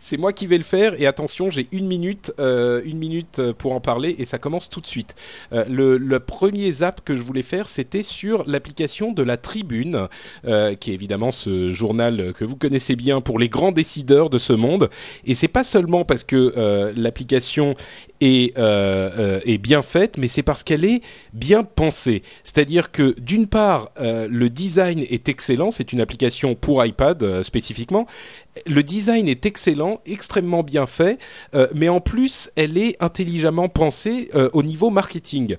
c'est 0.07 0.15
moi 0.15 0.31
qui 0.31 0.47
vais 0.47 0.57
le 0.57 0.63
faire. 0.63 0.99
Et 1.01 1.05
attention, 1.05 1.51
j'ai 1.51 1.67
une 1.73 1.85
minute, 1.85 2.31
euh, 2.39 2.81
une 2.85 2.97
minute 2.97 3.39
euh, 3.39 3.51
pour 3.51 3.73
en 3.73 3.81
parler, 3.81 4.15
et 4.19 4.23
ça 4.23 4.37
commence 4.37 4.69
tout 4.69 4.79
de 4.79 4.87
suite. 4.87 5.15
Euh, 5.51 5.65
le, 5.67 6.19
premier 6.19 6.71
zap 6.71 7.01
que 7.03 7.17
je 7.17 7.21
voulais 7.21 7.41
faire, 7.41 7.67
c'était 7.67 8.03
sur 8.03 8.45
l'application 8.47 9.11
de 9.11 9.21
la 9.21 9.37
Tribune, 9.37 10.07
qui 10.43 10.91
est 10.91 10.93
évidemment 10.93 11.31
ce 11.31 11.69
journal 11.69 12.33
que 12.33 12.43
vous 12.43 12.55
connaissez 12.55 12.95
bien 12.95 13.21
pour 13.21 13.39
les 13.39 13.49
grands 13.49 13.71
décideurs 13.71 14.29
de 14.29 14.37
ce 14.37 14.53
monde. 14.53 14.89
Et 15.25 15.35
c'est 15.35 15.47
pas 15.47 15.63
seulement 15.63 16.03
parce 16.05 16.23
que 16.23 16.93
l'application 16.95 17.75
est, 18.21 18.57
euh, 18.57 19.09
euh, 19.17 19.39
est 19.45 19.57
bien 19.57 19.83
faite, 19.83 20.17
mais 20.17 20.27
c'est 20.27 20.43
parce 20.43 20.63
qu'elle 20.63 20.85
est 20.85 21.01
bien 21.33 21.63
pensée. 21.63 22.23
C'est-à-dire 22.43 22.91
que 22.91 23.15
d'une 23.19 23.47
part, 23.47 23.89
euh, 23.99 24.27
le 24.29 24.49
design 24.49 24.99
est 25.09 25.29
excellent. 25.29 25.71
C'est 25.71 25.93
une 25.93 26.01
application 26.01 26.55
pour 26.55 26.83
iPad 26.83 27.43
spécifiquement. 27.43 28.07
Le 28.65 28.81
design 28.81 29.27
est 29.29 29.45
excellent, 29.45 30.01
extrêmement 30.07 30.63
bien 30.63 30.87
fait, 30.87 31.19
mais 31.75 31.89
en 31.89 31.99
plus, 31.99 32.49
elle 32.55 32.75
est 32.79 32.95
intelligemment 32.99 33.69
pensée 33.69 34.31
au 34.53 34.63
niveau 34.63 34.89
marketing. 34.89 35.57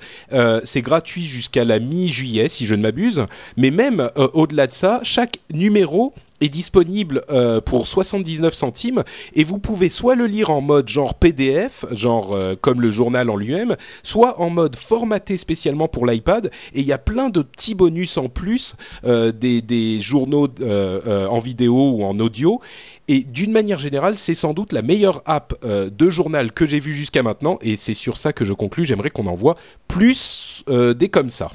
C'est 0.64 0.82
gratuit 0.82 1.22
jusqu'à 1.22 1.64
la 1.64 1.78
mi-juillet, 1.78 2.48
si 2.48 2.66
je 2.66 2.74
ne 2.74 2.82
m'abuse. 2.82 3.24
Mais 3.56 3.70
même 3.70 4.10
au-delà 4.16 4.66
de 4.66 4.72
ça, 4.72 4.98
chaque 5.04 5.38
numéro 5.52 6.12
est 6.40 6.48
disponible 6.48 7.22
euh, 7.30 7.60
pour 7.60 7.86
79 7.86 8.54
centimes. 8.54 9.04
Et 9.34 9.44
vous 9.44 9.58
pouvez 9.58 9.88
soit 9.88 10.14
le 10.14 10.26
lire 10.26 10.50
en 10.50 10.60
mode 10.60 10.88
genre 10.88 11.14
PDF, 11.14 11.84
genre 11.92 12.32
euh, 12.32 12.54
comme 12.60 12.80
le 12.80 12.90
journal 12.90 13.30
en 13.30 13.36
lui-même, 13.36 13.76
soit 14.02 14.40
en 14.40 14.50
mode 14.50 14.76
formaté 14.76 15.36
spécialement 15.36 15.88
pour 15.88 16.06
l'iPad. 16.06 16.50
Et 16.74 16.80
il 16.80 16.86
y 16.86 16.92
a 16.92 16.98
plein 16.98 17.28
de 17.28 17.42
petits 17.42 17.74
bonus 17.74 18.16
en 18.16 18.28
plus 18.28 18.76
euh, 19.04 19.32
des, 19.32 19.62
des 19.62 20.00
journaux 20.00 20.48
en 20.58 21.38
vidéo 21.38 21.92
ou 21.92 22.04
en 22.04 22.18
audio. 22.20 22.60
Et 23.08 23.22
d'une 23.22 23.52
manière 23.52 23.78
générale 23.78 24.18
c'est 24.18 24.34
sans 24.34 24.52
doute 24.52 24.72
la 24.72 24.82
meilleure 24.82 25.22
app 25.24 25.54
de 25.64 26.10
journal 26.10 26.52
que 26.52 26.66
j'ai 26.66 26.78
vue 26.78 26.92
jusqu'à 26.92 27.22
maintenant. 27.22 27.58
Et 27.62 27.76
c'est 27.76 27.94
sur 27.94 28.16
ça 28.16 28.32
que 28.32 28.44
je 28.44 28.52
conclus, 28.52 28.84
j'aimerais 28.84 29.10
qu'on 29.10 29.26
en 29.26 29.34
voit 29.34 29.56
plus 29.88 30.64
des 30.68 31.08
comme 31.08 31.30
ça. 31.30 31.50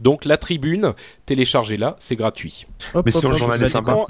Donc 0.00 0.24
la 0.24 0.36
tribune, 0.36 0.92
téléchargez-la, 1.26 1.96
c'est 1.98 2.16
gratuit. 2.16 2.66
Hop, 2.94 3.04
Mais 3.06 3.12
sinon, 3.12 3.28
le 3.30 3.34
hop, 3.34 3.38
journal 3.38 3.58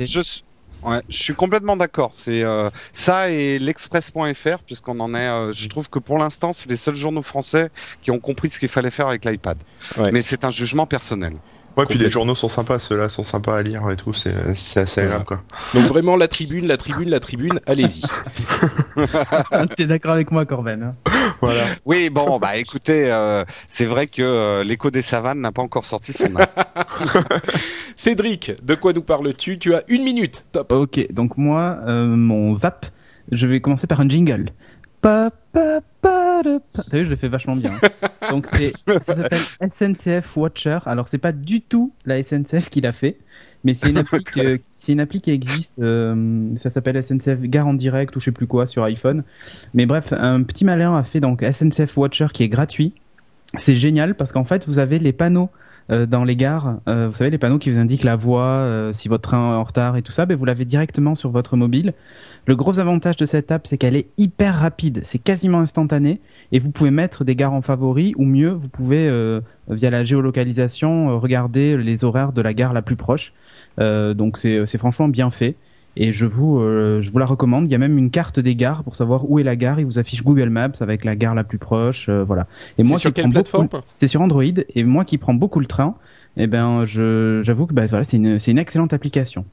je 0.01 0.21
suis- 0.21 0.45
ouais, 0.83 1.01
je 1.09 1.17
suis 1.17 1.35
complètement 1.35 1.77
d'accord. 1.77 2.11
C'est 2.13 2.43
euh, 2.43 2.71
ça 2.93 3.31
et 3.31 3.59
l'express.fr, 3.59 4.59
puisqu'on 4.67 5.01
en 5.01 5.15
est. 5.15 5.19
euh, 5.29 5.53
je 5.53 5.69
trouve 5.69 5.89
que 5.89 5.99
pour 5.99 6.19
l'instant, 6.19 6.53
c'est 6.53 6.69
les 6.69 6.77
seuls 6.77 6.95
journaux 6.97 7.23
français 7.23 7.71
qui 8.03 8.11
ont 8.11 8.21
compris 8.21 8.51
ce 8.51 8.59
qu'il 8.59 8.69
fallait 8.69 8.91
faire 8.91 9.09
avec 9.09 9.25
l'iPad. 9.25 9.59
Ouais. 9.97 10.13
Mais 10.13 10.23
c'est 10.23 10.45
un 10.45 10.51
jugement 10.51 10.87
personnel. 10.87 11.35
Ouais, 11.79 11.87
puis 11.87 11.97
les 11.97 12.11
journaux 12.11 12.35
sont 12.35 12.49
sympas, 12.49 12.81
ceux-là 12.81 13.09
sont 13.09 13.23
sympas 13.23 13.57
à 13.57 13.63
lire 13.63 13.89
et 13.89 13.95
tout, 13.95 14.13
c'est 14.13 14.35
c'est 14.57 14.81
assez 14.81 15.01
agréable 15.01 15.25
quoi. 15.25 15.43
Donc 15.75 15.85
vraiment 15.85 16.17
la 16.17 16.27
tribune, 16.27 16.67
la 16.67 16.77
tribune, 16.77 17.09
la 17.09 17.21
tribune, 17.21 17.61
allez-y. 17.67 18.03
T'es 19.77 19.87
d'accord 19.87 20.11
avec 20.11 20.33
moi, 20.33 20.45
Corben 20.45 20.83
hein 20.83 20.95
Voilà. 21.41 21.63
Oui, 21.85 22.11
bon, 22.11 22.41
bah 22.41 22.57
écoutez, 22.57 23.13
euh, 23.13 23.45
c'est 23.69 23.85
vrai 23.85 24.09
que 24.09 24.23
euh, 24.23 24.65
l'écho 24.65 24.91
des 24.91 25.03
savanes 25.03 25.41
n'a 25.41 25.53
pas 25.53 25.63
encore 25.63 25.85
sorti 25.85 26.13
son 26.13 26.35
app. 26.35 26.69
Cédric, 27.97 28.53
de 28.61 28.75
quoi 28.75 28.93
nous 28.93 29.03
parles-tu? 29.03 29.61
Tu 29.61 29.73
as 29.77 29.85
une 29.87 30.03
minute, 30.03 30.47
top. 30.51 30.73
Ok, 30.73 31.13
donc 31.13 31.37
moi, 31.37 31.79
euh, 31.87 32.07
mon 32.07 32.57
zap, 32.57 32.87
je 33.31 33.47
vais 33.47 33.61
commencer 33.61 33.87
par 33.87 34.01
un 34.01 34.09
jingle. 34.09 34.51
Pa, 35.01 35.31
pa. 35.53 36.28
T'as 36.91 36.99
vu, 36.99 37.05
je 37.05 37.11
le 37.11 37.17
fais 37.17 37.29
vachement 37.29 37.57
bien. 37.57 37.73
hein. 37.83 38.09
Donc 38.31 38.47
c'est, 38.53 38.73
ça 38.77 38.99
s'appelle 39.01 39.41
SNCF 39.71 40.37
Watcher. 40.37 40.79
Alors 40.87 41.09
c'est 41.09 41.19
pas 41.19 41.33
du 41.33 41.61
tout 41.61 41.93
la 42.05 42.23
SNCF 42.23 42.69
qui 42.71 42.81
l'a 42.81 42.93
fait, 42.93 43.17
mais 43.65 43.75
c'est 43.75 43.91
une 43.91 43.99
appli, 43.99 44.23
que- 44.23 44.61
c'est 44.81 44.93
une 44.93 45.01
appli 45.01 45.21
qui 45.21 45.31
existe. 45.31 45.75
euh, 45.81 46.51
ça 46.57 46.71
s'appelle 46.71 47.03
SNCF 47.03 47.41
Gare 47.43 47.67
en 47.67 47.75
direct 47.75 48.15
ou 48.17 48.21
je 48.21 48.27
sais 48.27 48.33
plus 48.33 48.47
quoi 48.47 48.67
sur 48.67 48.85
iPhone. 48.85 49.23
Mais 49.75 49.87
bref, 49.87 50.13
un 50.13 50.43
petit 50.43 50.65
malin 50.65 50.97
a 50.97 51.05
fait 51.05 51.21
donc 51.21 51.43
SNCF 51.43 51.97
Watcher 51.97 52.27
qui 52.33 52.43
est 52.43 52.49
gratuit. 52.49 52.93
C'est 53.57 53.77
génial 53.77 54.15
parce 54.15 54.33
qu'en 54.33 54.45
fait 54.45 54.67
vous 54.69 54.79
avez 54.79 54.99
les 54.99 55.13
panneaux 55.13 55.49
euh, 55.91 56.07
dans 56.07 56.25
les 56.25 56.37
gares, 56.37 56.79
euh, 56.89 57.09
vous 57.09 57.15
savez 57.15 57.31
les 57.31 57.39
panneaux 57.39 57.59
qui 57.59 57.71
vous 57.71 57.79
indiquent 57.79 58.05
la 58.05 58.17
voie, 58.17 58.59
euh, 58.59 58.93
si 58.93 59.09
votre 59.09 59.23
train 59.23 59.55
est 59.55 59.57
en 59.57 59.65
retard 59.65 59.97
et 59.97 60.03
tout 60.03 60.13
ça, 60.13 60.27
ben, 60.27 60.37
vous 60.37 60.45
l'avez 60.45 60.65
directement 60.65 61.15
sur 61.15 61.31
votre 61.31 61.57
mobile. 61.57 61.95
Le 62.47 62.57
gros 62.57 62.79
avantage 62.79 63.17
de 63.17 63.27
cette 63.27 63.51
app, 63.51 63.67
c'est 63.67 63.79
qu'elle 63.79 63.97
est 63.97 64.09
hyper 64.19 64.55
rapide, 64.55 65.01
c'est 65.05 65.19
quasiment 65.19 65.61
instantané, 65.61 66.21
et 66.53 66.59
vous 66.59 66.71
pouvez 66.71 66.91
mettre 66.91 67.25
des 67.25 67.37
gares 67.37 67.55
en 67.55 67.63
favori, 67.63 68.15
ou 68.17 68.25
mieux, 68.25 68.51
vous 68.51 68.69
pouvez, 68.69 69.09
euh, 69.09 69.41
via 69.69 69.91
la 69.91 70.05
géolocalisation, 70.05 71.19
regarder 71.19 71.77
les 71.77 72.05
horaires 72.05 72.33
de 72.33 72.43
la 72.43 72.55
gare 72.55 72.73
la 72.73 72.83
plus 72.83 72.97
proche. 72.97 73.33
Donc 73.79 74.39
c'est 74.39 74.79
franchement 74.79 75.09
bien 75.09 75.31
fait. 75.31 75.55
Et 75.97 76.13
je 76.13 76.27
vous, 76.27 76.61
euh, 76.61 77.01
je 77.01 77.11
vous 77.11 77.19
la 77.19 77.27
recommande. 77.27 77.67
Il 77.67 77.73
y 77.73 77.75
a 77.75 77.79
même 77.79 77.99
une 77.99 78.11
carte 78.11 78.39
des 78.39 78.55
gares 78.55 78.85
pour 78.85 78.95
savoir 78.95 79.29
où 79.29 79.39
est 79.41 79.43
la 79.43 79.57
gare. 79.57 79.81
Il 79.81 79.87
vous 79.87 79.99
affiche 79.99 80.23
Google 80.23 80.49
Maps 80.49 80.71
avec 80.81 81.05
la 81.05 81.17
gare 81.17 81.35
la 81.35 81.43
plus 81.45 81.59
proche. 81.59 82.09
euh, 82.09 82.23
voilà. 82.23 82.43
Et 82.79 82.83
C'est 82.83 82.89
moi 82.89 82.99
sur 82.99 83.13
quelle 83.13 83.29
plateforme 83.31 83.67
beaucoup- 83.67 83.83
C'est 83.99 84.07
sur 84.07 84.21
Android. 84.21 84.43
Et 84.75 84.85
moi 84.85 85.05
qui 85.05 85.19
prends 85.19 85.35
beaucoup 85.35 85.59
le 85.61 85.67
train, 85.67 85.97
eh 86.37 86.47
ben, 86.47 86.85
je, 86.85 87.41
j'avoue 87.43 87.67
que 87.67 87.75
bah, 87.75 87.87
voilà, 87.87 88.05
c'est 88.05 88.17
une, 88.19 88.39
c'est 88.39 88.53
une 88.53 88.59
excellente 88.59 88.93
application. 88.93 89.45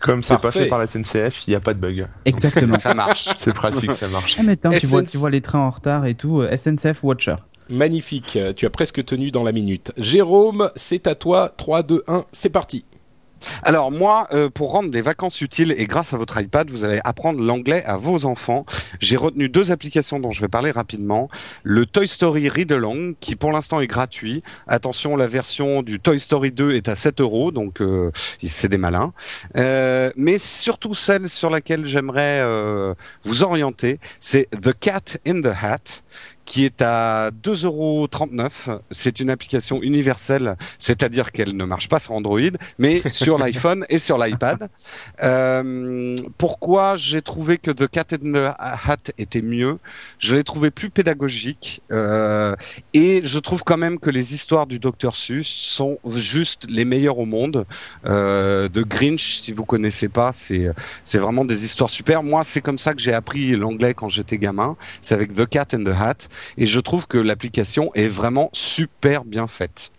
Comme 0.00 0.22
c'est 0.22 0.40
pas 0.40 0.50
fait 0.50 0.66
par 0.66 0.78
la 0.78 0.86
SNCF, 0.86 1.46
il 1.46 1.50
n'y 1.50 1.56
a 1.56 1.60
pas 1.60 1.74
de 1.74 1.78
bug. 1.78 2.06
Exactement. 2.24 2.78
Ça 2.78 2.94
marche. 2.94 3.28
C'est 3.36 3.52
pratique, 3.54 3.90
ça 3.92 4.08
marche. 4.08 4.36
ah 4.38 4.42
mais 4.42 4.52
attends, 4.52 4.70
tu 4.70 4.86
vois, 4.86 5.02
tu 5.02 5.18
vois 5.18 5.28
les 5.28 5.42
trains 5.42 5.58
en 5.60 5.68
retard 5.70 6.06
et 6.06 6.14
tout. 6.14 6.40
euh, 6.40 6.56
SNCF 6.56 7.04
Watcher. 7.04 7.36
Magnifique, 7.68 8.38
tu 8.56 8.66
as 8.66 8.70
presque 8.70 9.04
tenu 9.04 9.30
dans 9.30 9.42
la 9.44 9.52
minute. 9.52 9.92
Jérôme, 9.98 10.70
c'est 10.74 11.06
à 11.06 11.14
toi. 11.14 11.52
3, 11.56 11.82
2, 11.82 12.02
1, 12.08 12.24
c'est 12.32 12.48
parti. 12.50 12.84
Alors 13.62 13.90
moi, 13.90 14.26
euh, 14.32 14.50
pour 14.50 14.72
rendre 14.72 14.90
des 14.90 15.02
vacances 15.02 15.40
utiles 15.40 15.74
et 15.76 15.86
grâce 15.86 16.12
à 16.12 16.16
votre 16.16 16.40
iPad, 16.40 16.70
vous 16.70 16.84
allez 16.84 17.00
apprendre 17.04 17.42
l'anglais 17.42 17.84
à 17.84 17.96
vos 17.96 18.24
enfants. 18.24 18.64
J'ai 19.00 19.16
retenu 19.16 19.48
deux 19.48 19.70
applications 19.70 20.20
dont 20.20 20.30
je 20.30 20.40
vais 20.40 20.48
parler 20.48 20.70
rapidement. 20.70 21.28
Le 21.62 21.86
Toy 21.86 22.06
Story 22.06 22.48
Read 22.48 22.72
Along, 22.72 23.14
qui 23.20 23.36
pour 23.36 23.52
l'instant 23.52 23.80
est 23.80 23.86
gratuit. 23.86 24.42
Attention, 24.66 25.16
la 25.16 25.26
version 25.26 25.82
du 25.82 26.00
Toy 26.00 26.18
Story 26.18 26.52
2 26.52 26.72
est 26.72 26.88
à 26.88 26.96
7 26.96 27.20
euros, 27.20 27.50
donc 27.50 27.80
euh, 27.80 28.10
c'est 28.42 28.68
des 28.68 28.78
malins. 28.78 29.12
Euh, 29.56 30.10
mais 30.16 30.38
surtout 30.38 30.94
celle 30.94 31.28
sur 31.28 31.50
laquelle 31.50 31.84
j'aimerais 31.84 32.40
vous 33.24 33.42
orienter, 33.42 33.98
c'est 34.20 34.48
The 34.50 34.72
Cat 34.78 35.18
in 35.26 35.40
the 35.40 35.54
Hat 35.62 36.02
qui 36.50 36.64
est 36.64 36.82
à 36.82 37.30
2,39 37.30 37.64
euros. 37.64 38.08
C'est 38.90 39.20
une 39.20 39.30
application 39.30 39.80
universelle, 39.82 40.56
c'est-à-dire 40.80 41.30
qu'elle 41.30 41.56
ne 41.56 41.64
marche 41.64 41.88
pas 41.88 42.00
sur 42.00 42.10
Android, 42.10 42.40
mais 42.76 43.02
sur 43.08 43.38
l'iPhone 43.38 43.86
et 43.88 44.00
sur 44.00 44.18
l'iPad. 44.18 44.68
Euh, 45.22 46.16
pourquoi 46.38 46.96
j'ai 46.96 47.22
trouvé 47.22 47.56
que 47.56 47.70
The 47.70 47.86
Cat 47.86 48.06
in 48.14 48.32
the 48.32 48.52
Hat 48.58 49.12
était 49.16 49.42
mieux? 49.42 49.78
Je 50.18 50.34
l'ai 50.34 50.42
trouvé 50.42 50.72
plus 50.72 50.90
pédagogique 50.90 51.82
euh, 51.92 52.56
et 52.94 53.20
je 53.22 53.38
trouve 53.38 53.62
quand 53.62 53.78
même 53.78 54.00
que 54.00 54.10
les 54.10 54.34
histoires 54.34 54.66
du 54.66 54.80
Dr 54.80 55.14
Seuss 55.14 55.46
sont 55.46 56.00
juste 56.16 56.66
les 56.68 56.84
meilleures 56.84 57.20
au 57.20 57.26
monde. 57.26 57.64
Euh, 58.06 58.68
de 58.68 58.82
Grinch, 58.82 59.38
si 59.42 59.52
vous 59.52 59.64
connaissez 59.64 60.08
pas, 60.08 60.32
c'est 60.32 60.68
c'est 61.04 61.18
vraiment 61.18 61.44
des 61.44 61.64
histoires 61.64 61.90
super. 61.90 62.24
Moi, 62.24 62.42
c'est 62.42 62.60
comme 62.60 62.78
ça 62.78 62.92
que 62.92 63.00
j'ai 63.00 63.14
appris 63.14 63.54
l'anglais 63.54 63.94
quand 63.94 64.08
j'étais 64.08 64.36
gamin. 64.36 64.76
C'est 65.00 65.14
avec 65.14 65.32
The 65.32 65.46
Cat 65.46 65.68
in 65.74 65.84
the 65.84 65.94
Hat 65.96 66.26
et 66.58 66.66
je 66.66 66.80
trouve 66.80 67.06
que 67.06 67.18
l'application 67.18 67.90
est 67.94 68.08
vraiment 68.08 68.50
super 68.52 69.24
bien 69.24 69.46
faite. 69.46 69.90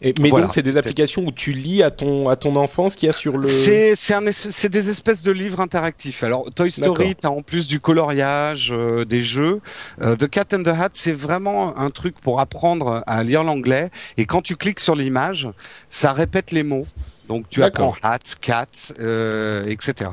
Et, 0.00 0.14
mais 0.20 0.28
Voilà. 0.28 0.46
donc, 0.46 0.54
c'est 0.54 0.62
des 0.62 0.76
applications 0.76 1.24
où 1.26 1.32
tu 1.32 1.52
lis 1.52 1.82
à 1.82 1.90
ton, 1.90 2.28
à 2.28 2.36
ton 2.36 2.54
enfant 2.54 2.88
ce 2.88 2.96
qu'il 2.96 3.08
y 3.08 3.10
a 3.10 3.12
sur 3.12 3.36
le. 3.36 3.48
C'est 3.48 4.68
des 4.68 4.90
espèces 4.90 5.22
de 5.24 5.32
livres 5.32 5.60
interactifs. 5.60 6.22
Alors 6.22 6.48
Toy 6.54 6.70
Story, 6.70 7.16
t'as 7.16 7.28
en 7.30 7.42
plus 7.42 7.66
du 7.66 7.80
coloriage, 7.80 8.72
euh, 8.72 9.04
des 9.04 9.22
jeux. 9.22 9.60
Euh, 10.02 10.14
the 10.14 10.28
Cat 10.28 10.46
and 10.52 10.62
the 10.62 10.68
Hat, 10.68 10.90
c'est 10.92 11.12
vraiment 11.12 11.76
un 11.76 11.90
truc 11.90 12.20
pour 12.20 12.38
apprendre 12.40 13.02
à 13.06 13.24
lire 13.24 13.42
l'anglais. 13.42 13.90
Et 14.16 14.24
quand 14.24 14.40
tu 14.40 14.54
cliques 14.54 14.80
sur 14.80 14.94
l'image, 14.94 15.48
ça 15.90 16.12
répète 16.12 16.52
les 16.52 16.62
mots. 16.62 16.86
Donc 17.26 17.48
tu 17.50 17.62
apprends 17.62 17.94
hat, 18.02 18.18
cat, 18.40 18.66
euh, 19.00 19.66
etc. 19.66 20.10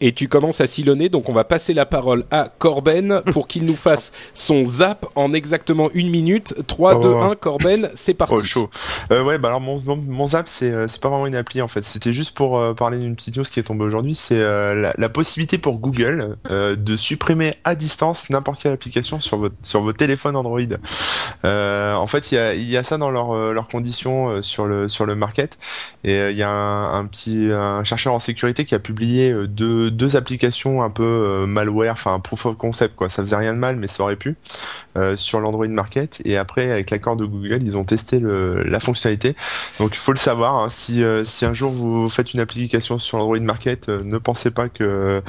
Et 0.00 0.12
tu 0.12 0.28
commences 0.28 0.60
à 0.60 0.66
sillonner, 0.66 1.08
donc 1.08 1.28
on 1.28 1.32
va 1.32 1.44
passer 1.44 1.72
la 1.74 1.86
parole 1.86 2.24
à 2.30 2.48
Corben 2.58 3.22
pour 3.32 3.46
qu'il 3.48 3.64
nous 3.64 3.76
fasse 3.76 4.12
son 4.34 4.66
zap 4.66 5.06
en 5.14 5.32
exactement 5.32 5.88
une 5.94 6.10
minute. 6.10 6.54
3, 6.66 6.94
Oh. 6.96 6.98
2, 7.00 7.14
1, 7.14 7.34
Corben, 7.36 7.88
c'est 7.96 8.14
parti. 8.14 8.34
Oh, 8.36 8.44
chaud. 8.44 8.70
Euh, 9.12 9.22
ouais, 9.22 9.38
bah 9.38 9.48
alors 9.48 9.60
mon, 9.60 9.80
mon, 9.84 9.96
mon 9.96 10.26
zap, 10.28 10.48
c'est 10.48 10.70
euh, 10.70 10.86
c'est 10.88 11.00
pas 11.00 11.08
vraiment 11.08 11.26
une 11.26 11.34
appli 11.36 11.62
en 11.62 11.68
fait. 11.68 11.84
C'était 11.84 12.12
juste 12.12 12.32
pour 12.34 12.58
euh, 12.58 12.74
parler 12.74 12.98
d'une 12.98 13.16
petite 13.16 13.36
news 13.36 13.44
qui 13.44 13.58
est 13.60 13.64
tombée 13.64 13.84
aujourd'hui. 13.84 14.14
C'est 14.14 14.36
euh, 14.38 14.74
la, 14.74 14.94
la 14.96 15.08
possibilité 15.08 15.58
pour 15.58 15.78
Google 15.78 16.36
de 16.50 16.96
supprimer 16.96 17.54
à 17.64 17.74
distance 17.74 18.28
n'importe 18.30 18.62
quelle 18.62 18.72
application 18.72 19.20
sur 19.20 19.38
votre 19.38 19.54
sur 19.62 19.80
vos 19.80 19.92
téléphones 19.92 20.36
Android. 20.36 20.60
En 21.44 22.06
fait, 22.06 22.30
il 22.32 22.34
y 22.34 22.38
a, 22.38 22.54
y 22.54 22.76
a 22.76 22.82
ça 22.84 22.98
dans 22.98 23.10
leurs 23.10 23.34
leurs 23.52 23.68
conditions 23.68 24.42
sur 24.42 24.66
le 24.66 24.88
sur 24.88 25.06
le 25.06 25.14
market. 25.14 25.56
Et 26.04 26.30
il 26.30 26.36
y 26.36 26.42
a 26.42 26.50
un, 26.50 26.98
un 26.98 27.06
petit 27.06 27.48
un 27.52 27.84
chercheur 27.84 28.14
en 28.14 28.20
sécurité 28.20 28.64
qui 28.64 28.74
a 28.74 28.78
publié 28.78 29.32
deux 29.54 29.90
deux 29.90 30.16
applications 30.16 30.82
un 30.82 30.90
peu 30.90 31.02
euh, 31.02 31.46
malware, 31.46 31.92
enfin 31.92 32.18
proof 32.20 32.46
of 32.46 32.56
concept 32.56 32.96
quoi. 32.96 33.10
Ça 33.10 33.22
faisait 33.22 33.36
rien 33.36 33.52
de 33.52 33.58
mal, 33.58 33.76
mais 33.76 33.88
ça 33.88 34.02
aurait 34.02 34.16
pu 34.16 34.36
euh, 34.96 35.16
sur 35.16 35.40
l'Android 35.40 35.66
Market. 35.68 36.20
Et 36.24 36.36
après, 36.36 36.70
avec 36.70 36.90
l'accord 36.90 37.16
de 37.16 37.24
Google, 37.24 37.60
ils 37.62 37.76
ont 37.76 37.84
testé 37.84 38.18
le, 38.18 38.62
la 38.64 38.80
fonctionnalité. 38.80 39.36
Donc 39.78 39.94
il 39.94 39.98
faut 39.98 40.12
le 40.12 40.18
savoir. 40.18 40.54
hein, 40.56 40.68
si, 40.70 41.02
euh, 41.02 41.24
si 41.24 41.44
un 41.44 41.54
jour 41.54 41.72
vous 41.72 42.08
faites 42.08 42.34
une 42.34 42.40
application 42.40 42.98
sur 42.98 43.18
l'Android 43.18 43.40
Market, 43.40 43.88
ne 43.88 44.18
pensez 44.18 44.50
pas 44.50 44.68
que 44.68 45.22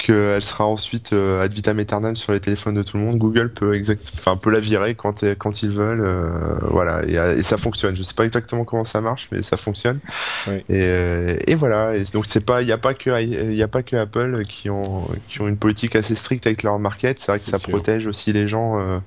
qu'elle 0.00 0.42
sera 0.42 0.66
ensuite 0.66 1.12
euh, 1.12 1.42
ad 1.42 1.52
vitam 1.52 1.78
aeternam 1.78 2.16
sur 2.16 2.32
les 2.32 2.40
téléphones 2.40 2.74
de 2.74 2.82
tout 2.82 2.96
le 2.96 3.02
monde. 3.02 3.18
Google 3.18 3.50
peut 3.52 3.74
exact, 3.74 4.02
enfin 4.14 4.36
peut 4.36 4.50
la 4.50 4.60
virer 4.60 4.94
quand 4.94 5.24
quand 5.38 5.62
ils 5.62 5.70
veulent. 5.70 6.00
euh, 6.04 6.58
voilà 6.62 7.02
et, 7.06 7.38
et 7.38 7.42
ça 7.42 7.58
fonctionne. 7.58 7.96
Je 7.96 8.02
sais 8.02 8.14
pas 8.14 8.24
exactement 8.24 8.64
comment 8.64 8.84
ça 8.84 9.00
marche, 9.00 9.28
mais 9.30 9.42
ça 9.42 9.56
fonctionne. 9.56 9.98
Oui. 10.46 10.56
Et, 10.68 10.82
euh, 10.82 11.36
et 11.46 11.54
voilà. 11.54 11.94
Et 11.96 12.04
donc 12.12 12.26
c'est 12.26 12.44
pas, 12.44 12.62
il 12.62 12.68
y 12.68 12.72
a 12.72 12.78
pas 12.78 12.94
que 12.94 13.20
il 13.22 13.54
y 13.54 13.62
a 13.62 13.68
pas 13.68 13.82
que 13.82 13.96
Apple 13.96 14.44
qui 14.48 14.70
ont 14.70 15.06
qui 15.28 15.40
ont 15.42 15.48
une 15.48 15.58
politique 15.58 15.94
assez 15.96 16.14
stricte 16.14 16.46
avec 16.46 16.62
leur 16.62 16.78
market. 16.78 17.18
C'est 17.18 17.32
vrai 17.32 17.38
que 17.38 17.44
ça 17.44 17.58
sûr. 17.58 17.68
protège 17.70 18.06
aussi 18.06 18.32
les 18.32 18.48
gens 18.48 18.80
euh, 18.80 18.98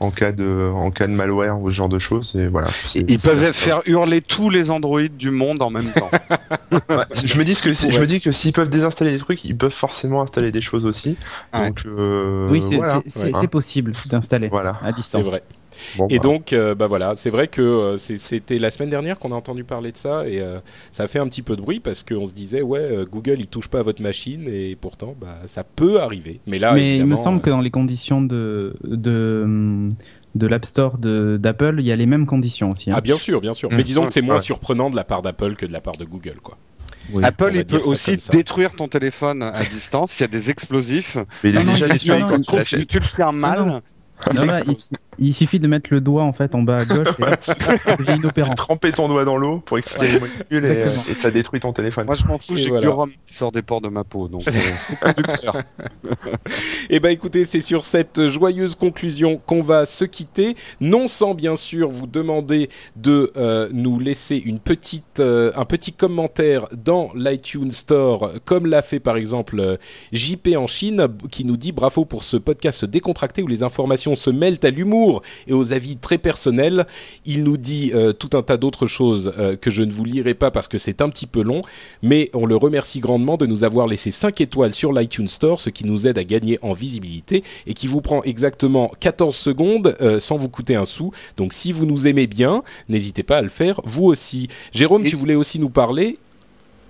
en 0.00 0.10
cas 0.10 0.32
de 0.32 0.70
en 0.74 0.90
cas 0.90 1.06
de 1.06 1.12
malware 1.12 1.58
ou 1.60 1.70
ce 1.70 1.74
genre 1.76 1.88
de 1.88 1.98
choses. 1.98 2.32
Et 2.34 2.46
voilà. 2.46 2.68
Ils 2.94 3.18
peuvent 3.18 3.52
faire 3.52 3.80
hurler 3.86 4.20
tous 4.20 4.50
les 4.50 4.70
Android 4.70 5.02
du 5.08 5.30
monde 5.30 5.62
en 5.62 5.70
même 5.70 5.90
temps. 5.92 6.10
Ouais, 6.90 7.04
je 7.24 7.38
me 7.38 7.44
dis 7.44 7.54
que 7.54 7.72
je 7.72 7.98
me 8.00 8.06
dis 8.06 8.20
que 8.20 8.32
s'ils 8.32 8.52
peuvent 8.52 8.68
désinstaller 8.68 9.12
des 9.12 9.18
trucs, 9.18 9.44
ils 9.44 9.56
peuvent 9.56 9.70
forcément 9.72 10.20
installer 10.34 10.52
des 10.52 10.60
choses 10.60 10.84
aussi. 10.84 11.16
Ouais. 11.54 11.68
Donc 11.68 11.82
euh, 11.86 12.48
oui, 12.50 12.60
c'est 12.62 12.76
voilà. 12.76 13.00
c'est- 13.06 13.10
c'est- 13.18 13.24
Ouais. 13.26 13.40
c'est 13.40 13.46
possible 13.48 13.92
d'installer 14.10 14.48
Voilà. 14.48 14.78
à 14.82 14.90
C'est 14.90 14.96
distance. 14.96 15.22
vrai. 15.26 15.42
Bon, 15.98 16.06
Et 16.08 16.18
bah, 16.18 16.22
donc, 16.22 16.52
euh, 16.52 16.74
bah 16.76 16.86
voilà, 16.86 17.14
c'est 17.16 17.30
vrai 17.30 17.48
que 17.48 17.60
euh, 17.60 17.96
c'est- 17.96 18.16
c'était 18.16 18.58
la 18.60 18.70
semaine 18.70 18.90
dernière 18.90 19.18
qu'on 19.18 19.32
a 19.32 19.34
entendu 19.34 19.64
parler 19.64 19.90
de 19.90 19.96
ça 19.96 20.26
et 20.28 20.40
euh, 20.40 20.58
ça 20.92 21.02
a 21.04 21.06
fait 21.08 21.18
un 21.18 21.26
petit 21.26 21.42
peu 21.42 21.56
de 21.56 21.62
bruit 21.62 21.80
parce 21.80 22.04
qu'on 22.04 22.26
se 22.26 22.32
disait 22.34 22.62
ouais, 22.62 22.78
euh, 22.80 23.04
Google 23.10 23.36
il 23.40 23.48
touche 23.48 23.66
pas 23.68 23.80
à 23.80 23.82
votre 23.82 24.00
machine 24.02 24.44
et 24.48 24.76
pourtant 24.80 25.14
bah 25.20 25.38
ça 25.46 25.64
peut 25.64 26.00
arriver. 26.00 26.40
Mais 26.46 26.58
là, 26.60 26.74
Mais 26.74 26.98
il 26.98 27.06
me 27.06 27.16
semble 27.16 27.38
euh, 27.38 27.42
que 27.42 27.50
dans 27.50 27.60
les 27.60 27.70
conditions 27.72 28.22
de 28.22 28.76
de 28.84 29.42
hum, 29.44 29.88
de 30.36 30.46
l'App 30.48 30.64
Store 30.64 30.98
de- 30.98 31.38
d'Apple, 31.40 31.76
il 31.78 31.86
y 31.86 31.92
a 31.92 31.96
les 31.96 32.06
mêmes 32.06 32.26
conditions 32.26 32.70
aussi. 32.70 32.90
hein. 32.90 32.94
ah 32.96 33.00
bien 33.00 33.16
sûr, 33.16 33.40
bien 33.40 33.54
sûr. 33.54 33.68
Mais 33.72 33.78
Mmh. 33.78 33.82
disons 33.82 34.02
que 34.02 34.12
c'est 34.12 34.22
moins 34.22 34.34
Ouais. 34.36 34.40
surprenant 34.40 34.90
de 34.90 34.96
la 34.96 35.04
part 35.04 35.22
d'Apple 35.22 35.54
que 35.56 35.66
de 35.66 35.72
la 35.72 35.80
part 35.80 35.96
de 35.96 36.04
Google 36.04 36.38
quoi. 36.42 36.56
Oui. 37.12 37.24
Apple, 37.24 37.50
il 37.54 37.64
peut 37.66 37.80
aussi 37.84 38.16
détruire 38.30 38.74
ton 38.74 38.88
téléphone 38.88 39.42
à 39.42 39.62
distance 39.64 40.12
s'il 40.12 40.22
y 40.22 40.24
a 40.24 40.28
des 40.28 40.50
explosifs. 40.50 41.18
mais 41.42 41.50
il 41.50 41.56
Non, 41.56 41.64
non, 41.64 41.72
déjà 41.74 41.86
il- 41.88 41.98
tu 42.00 42.06
que 42.76 42.82
tu 42.84 42.98
le 42.98 43.06
tiens 43.14 43.32
mal. 43.32 43.82
Non, 44.34 44.42
il 44.66 44.74
il, 45.18 45.34
suffit 45.34 45.60
de 45.60 45.68
mettre 45.68 45.88
le 45.92 46.00
doigt 46.00 46.22
en 46.22 46.32
fait 46.32 46.54
en 46.54 46.62
bas 46.62 46.78
à 46.78 46.84
gauche 46.84 47.08
et 47.18 47.22
hop, 47.24 48.00
c'est 48.06 48.16
inopérant. 48.16 48.54
Tremper 48.54 48.92
ton 48.92 49.08
doigt 49.08 49.24
dans 49.24 49.36
l'eau 49.36 49.60
pour 49.64 49.78
exciter 49.78 50.12
les 50.12 50.20
molécules 50.20 50.64
et, 50.64 51.10
et 51.10 51.14
ça 51.14 51.30
détruit 51.30 51.60
ton 51.60 51.72
téléphone. 51.72 52.06
Moi, 52.06 52.14
je 52.14 52.24
m'en 52.26 52.38
fous, 52.38 52.54
Et 52.54 52.56
j'ai 52.56 52.68
voilà. 52.68 52.82
que 52.82 52.86
du 52.86 52.92
rhum 52.92 53.10
qui 53.22 53.34
sort 53.34 53.52
des 53.52 53.62
pores 53.62 53.80
de 53.80 53.88
ma 53.88 54.04
peau, 54.04 54.28
donc 54.28 54.46
euh, 54.46 54.52
conducteur. 55.00 55.56
Eh 56.90 57.00
ben 57.00 57.08
écoutez, 57.08 57.44
c'est 57.46 57.60
sur 57.60 57.84
cette 57.84 58.26
joyeuse 58.26 58.76
conclusion 58.76 59.38
qu'on 59.38 59.62
va 59.62 59.86
se 59.86 60.04
quitter, 60.04 60.54
non 60.80 61.08
sans 61.08 61.34
bien 61.34 61.56
sûr 61.56 61.90
vous 61.90 62.06
demander 62.06 62.68
de 62.96 63.32
euh, 63.36 63.68
nous 63.72 63.98
laisser 63.98 64.36
une 64.36 64.58
petite, 64.58 65.20
euh, 65.20 65.52
un 65.56 65.64
petit 65.64 65.92
commentaire 65.92 66.68
dans 66.72 67.10
l'iTunes 67.14 67.70
Store, 67.70 68.32
comme 68.44 68.66
l'a 68.66 68.82
fait 68.82 69.00
par 69.00 69.16
exemple 69.16 69.58
euh, 69.58 69.76
JP 70.12 70.50
en 70.56 70.66
Chine, 70.66 71.08
qui 71.30 71.44
nous 71.44 71.56
dit 71.56 71.72
bravo 71.72 72.04
pour 72.04 72.22
ce 72.22 72.36
podcast 72.36 72.84
décontracté 72.84 73.42
où 73.42 73.46
les 73.46 73.62
informations 73.62 74.14
se 74.14 74.30
mêlent 74.30 74.58
à 74.62 74.70
l'humour 74.70 75.03
et 75.46 75.52
aux 75.52 75.72
avis 75.72 75.96
très 75.96 76.18
personnels. 76.18 76.86
Il 77.24 77.44
nous 77.44 77.56
dit 77.56 77.92
euh, 77.94 78.12
tout 78.12 78.30
un 78.36 78.42
tas 78.42 78.56
d'autres 78.56 78.86
choses 78.86 79.32
euh, 79.38 79.56
que 79.56 79.70
je 79.70 79.82
ne 79.82 79.92
vous 79.92 80.04
lirai 80.04 80.34
pas 80.34 80.50
parce 80.50 80.68
que 80.68 80.78
c'est 80.78 81.00
un 81.02 81.08
petit 81.08 81.26
peu 81.26 81.42
long, 81.42 81.60
mais 82.02 82.30
on 82.34 82.46
le 82.46 82.56
remercie 82.56 83.00
grandement 83.00 83.36
de 83.36 83.46
nous 83.46 83.64
avoir 83.64 83.86
laissé 83.86 84.10
5 84.10 84.40
étoiles 84.40 84.74
sur 84.74 84.92
l'iTunes 84.92 85.28
Store, 85.28 85.60
ce 85.60 85.70
qui 85.70 85.84
nous 85.84 86.06
aide 86.06 86.18
à 86.18 86.24
gagner 86.24 86.58
en 86.62 86.72
visibilité 86.72 87.42
et 87.66 87.74
qui 87.74 87.86
vous 87.86 88.00
prend 88.00 88.22
exactement 88.22 88.90
14 89.00 89.34
secondes 89.34 89.96
euh, 90.00 90.20
sans 90.20 90.36
vous 90.36 90.48
coûter 90.48 90.76
un 90.76 90.84
sou. 90.84 91.12
Donc 91.36 91.52
si 91.52 91.72
vous 91.72 91.86
nous 91.86 92.06
aimez 92.06 92.26
bien, 92.26 92.62
n'hésitez 92.88 93.22
pas 93.22 93.38
à 93.38 93.42
le 93.42 93.48
faire 93.48 93.80
vous 93.84 94.04
aussi. 94.04 94.48
Jérôme, 94.72 95.04
Et- 95.04 95.08
tu 95.08 95.16
voulais 95.16 95.34
aussi 95.34 95.58
nous 95.58 95.70
parler 95.70 96.18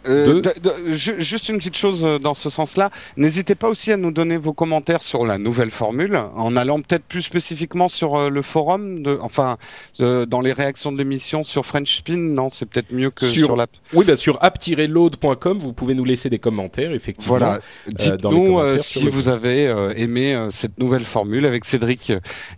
Euh, 0.07 0.27
De- 0.27 0.41
de- 0.41 0.53
de- 0.61 0.95
ju- 0.95 1.15
juste 1.19 1.49
une 1.49 1.59
petite 1.59 1.77
chose 1.77 2.05
euh, 2.05 2.19
dans 2.19 2.35
ce 2.35 2.51
sens-là. 2.51 2.91
N'hésitez 3.17 3.55
pas 3.55 3.69
aussi 3.69 3.91
à 3.93 3.97
nous 3.97 4.11
donner 4.11 4.37
vos 4.37 4.53
commentaires 4.53 5.03
sur 5.03 5.25
la 5.25 5.39
nouvelle 5.39 5.71
formule, 5.71 6.21
en 6.37 6.57
allant 6.57 6.81
peut-être 6.81 7.05
plus 7.05 7.23
spécifiquement 7.23 7.89
sur 7.89 8.17
euh, 8.17 8.29
le 8.31 8.43
forum, 8.43 9.03
de, 9.03 9.19
enfin 9.21 9.57
dans 9.99 10.41
les 10.41 10.53
réactions 10.53 10.93
de 10.93 10.99
l'émission 10.99 11.45
sur 11.45 11.65
French 11.67 11.97
Spin. 11.99 12.17
Non, 12.17 12.51
c'est 12.51 12.67
peut-être 12.67 12.93
mieux 12.93 13.11
que 13.11 13.25
Sur- 13.25 13.47
sur, 13.47 13.57
la. 13.57 13.67
Oui, 13.93 14.05
bah, 14.05 14.17
sur 14.17 14.39
app-load.com, 14.43 15.59
vous 15.59 15.73
pouvez 15.73 15.95
nous 15.95 16.05
laisser 16.05 16.29
des 16.31 16.39
commentaires, 16.39 16.93
effectivement. 16.93 17.37
Voilà. 17.39 17.61
Dites-nous 17.87 18.59
euh, 18.59 18.79
si 18.79 19.09
vous 19.09 19.29
avez 19.29 19.65
aimé 19.97 20.49
cette 20.51 20.79
nouvelle 20.79 21.05
formule 21.05 21.47
avec 21.47 21.65
Cédric 21.65 22.13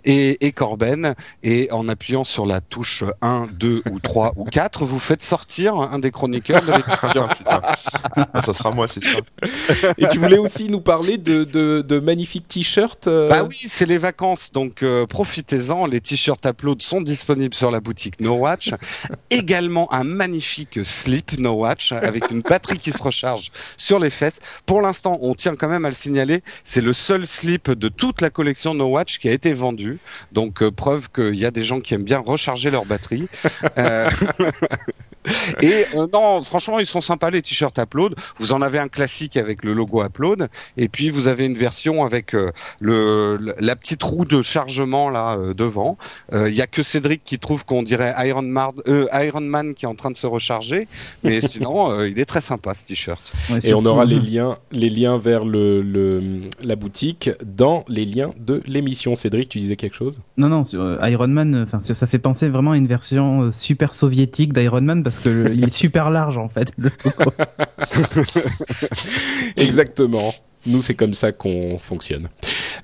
et, 0.05 0.45
et 0.45 0.53
Corben. 0.53 1.15
Et 1.43 1.69
en 1.73 1.89
appuyant 1.89 2.25
sur 2.25 2.47
la 2.47 2.61
touche 2.61 3.05
1, 3.23 3.49
2 3.53 3.83
ou 3.91 4.01
3 4.01 4.33
ou 4.37 4.45
4, 4.45 4.85
vous 4.85 4.99
faites 4.99 5.23
sortir 5.23 5.77
un 5.77 5.99
des 5.99 6.11
chroniqueurs 6.11 6.63
de 6.63 6.73
l'émission. 6.73 7.27
putain. 7.39 7.61
Ah, 8.33 8.43
ça 8.43 8.55
sera 8.55 8.71
moi, 8.71 8.87
c'est 8.93 9.03
ça. 9.05 9.19
Et 9.99 10.09
tu 10.09 10.19
voulais 10.19 10.39
aussi 10.39 10.69
nous 10.69 10.81
parler 10.81 11.19
de, 11.19 11.45
de, 11.45 11.83
de 11.87 11.99
magnifiques 11.99 12.49
t-shirts. 12.49 13.07
euh, 13.07 13.29
Bah 13.29 13.45
oui, 13.45 13.57
c'est 13.67 13.87
les 13.87 13.99
vacances, 13.99 14.53
donc 14.53 14.83
euh, 14.83 15.07
profitez-en. 15.07 15.87
Les 15.87 16.01
t-shirts 16.01 16.45
Upload 16.47 16.83
sont 16.83 17.01
disponibles 17.01 17.55
sur 17.55 17.71
la 17.71 17.81
boutique 17.81 18.21
No 18.21 18.35
Watch. 18.35 18.71
Également 19.31 19.93
un 19.93 20.05
magnifique 20.05 20.81
slip 20.85 21.39
No 21.39 21.53
Watch 21.55 21.93
avec 21.93 22.31
une 22.31 22.41
batterie 22.41 22.79
qui 22.79 22.93
se 22.93 23.03
recharge 23.03 23.51
sur 23.77 23.99
les 23.99 24.11
fesses. 24.11 24.41
Pour 24.67 24.81
l'instant, 24.83 25.19
on 25.23 25.35
tient 25.35 25.57
quand 25.57 25.69
même 25.69 25.85
à 25.85 25.89
le 25.89 25.95
signaler, 25.95 26.43
c'est 26.65 26.81
le 26.81 26.93
seul 26.93 27.27
slip 27.27 27.71
de 27.71 27.89
toute 27.89 28.21
la 28.21 28.31
collection 28.31 28.75
No 28.75 28.87
Watch 28.87 29.19
qui 29.19 29.29
a 29.29 29.33
été 29.33 29.53
vendu. 29.53 29.99
Donc 30.33 30.63
euh, 30.63 30.71
preuve 30.71 31.09
qu'il 31.11 31.37
y 31.37 31.45
a 31.45 31.51
des 31.51 31.63
gens 31.63 31.81
qui 31.81 31.95
aiment 31.95 32.05
bien 32.05 32.19
recharger 32.19 32.71
leur 32.71 32.85
batterie. 32.85 33.29
Et 35.63 35.85
euh, 35.95 36.07
non, 36.13 36.43
franchement, 36.43 36.79
ils 36.79 36.87
sont 36.87 37.01
sympas 37.01 37.31
les 37.31 37.43
t-shirts 37.43 37.79
Upload. 37.79 38.15
Vous 38.39 38.53
en 38.53 38.63
avez 38.63 38.79
un 38.79 38.89
classique 38.89 39.37
avec 39.37 39.65
le 39.65 39.73
logo 39.73 40.05
Upload, 40.05 40.49
et 40.77 40.89
puis 40.89 41.11
vous 41.11 41.29
avez 41.29 41.47
une 41.47 41.55
version 41.57 42.05
avec 42.05 42.35
euh, 42.35 42.51
le 42.81 43.39
la 43.59 43.77
petite 43.77 44.03
roue 44.03 44.25
de 44.25 44.43
chargement 44.43 45.11
là 45.11 45.37
euh, 45.37 45.55
devant. 45.55 45.97
Il 46.33 46.55
y 46.55 46.63
a 46.63 46.67
que 46.67 46.83
Cédric 46.83 47.23
qui 47.25 47.39
trouve 47.39 47.65
qu'on 47.65 47.83
dirait 47.83 48.15
Iron 48.27 48.43
Man, 48.43 48.73
euh, 48.89 49.07
Iron 49.13 49.41
Man 49.41 49.75
qui 49.75 49.85
est 49.85 49.89
en 49.89 49.95
train 49.95 50.11
de 50.11 50.17
se 50.17 50.27
recharger, 50.27 50.89
mais 51.23 51.41
sinon 51.47 51.91
euh, 51.91 52.09
il 52.09 52.19
est 52.19 52.25
très 52.25 52.41
sympa 52.41 52.75
ce 52.75 52.87
t-shirt. 52.87 53.33
Ouais, 53.51 53.59
Et 53.63 53.75
on 53.75 53.85
aura 53.85 54.05
les 54.05 54.21
liens, 54.21 54.57
les 54.73 54.91
liens 54.91 55.19
vers 55.19 55.45
le, 55.45 55.83
le, 55.83 56.23
la 56.63 56.77
boutique 56.77 57.31
dans 57.45 57.85
les 57.89 58.05
liens 58.05 58.33
de 58.39 58.63
l'émission. 58.67 59.15
Cédric, 59.15 59.49
tu 59.49 59.59
disais 59.59 59.77
quelque 59.77 59.97
chose? 59.97 60.21
Non, 60.37 60.49
non, 60.49 60.65
sur, 60.65 60.81
euh, 60.81 60.99
Iron 61.09 61.29
Man, 61.29 61.65
enfin, 61.67 61.81
ça 61.81 61.95
ça 61.95 62.07
fait 62.07 62.19
penser 62.19 62.49
vraiment 62.49 62.73
à 62.73 62.77
une 62.77 62.87
version 62.87 63.43
euh, 63.43 63.51
super 63.51 63.95
soviétique 63.95 64.53
d'Iron 64.53 64.81
Man 64.83 65.03
parce 65.03 65.16
que 65.19 65.29
le- 65.29 65.55
il 65.55 65.65
est 65.65 65.73
super 65.73 66.11
large 66.11 66.39
en 66.39 66.49
fait. 66.49 66.73
Exactement. 69.57 70.33
Nous, 70.67 70.83
c'est 70.83 70.95
comme 70.95 71.15
ça 71.15 71.33
qu'on 71.33 71.79
fonctionne. 71.79 72.29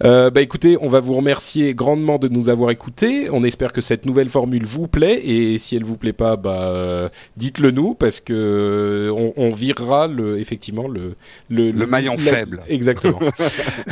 Euh, 0.04 0.30
bah 0.30 0.40
écoutez, 0.40 0.76
on 0.80 0.88
va 0.88 1.00
vous 1.00 1.14
remercier 1.14 1.74
grandement 1.74 2.18
de 2.18 2.28
nous 2.28 2.48
avoir 2.48 2.70
écoutés. 2.70 3.28
On 3.30 3.44
espère 3.44 3.72
que 3.72 3.80
cette 3.80 4.06
nouvelle 4.06 4.28
formule 4.28 4.64
vous 4.64 4.88
plaît 4.88 5.20
et 5.24 5.58
si 5.58 5.76
elle 5.76 5.84
vous 5.84 5.96
plaît 5.96 6.12
pas, 6.12 6.36
bah 6.36 6.62
euh, 6.62 7.08
dites-le 7.36 7.70
nous 7.70 7.94
parce 7.94 8.20
que 8.20 8.32
euh, 8.32 9.10
on, 9.12 9.32
on 9.36 9.52
virera 9.52 10.06
le 10.08 10.38
effectivement 10.38 10.88
le 10.88 11.14
Le 11.50 11.86
maillon 11.86 12.12
la- 12.12 12.18
faible. 12.18 12.60
Exactement. 12.68 13.18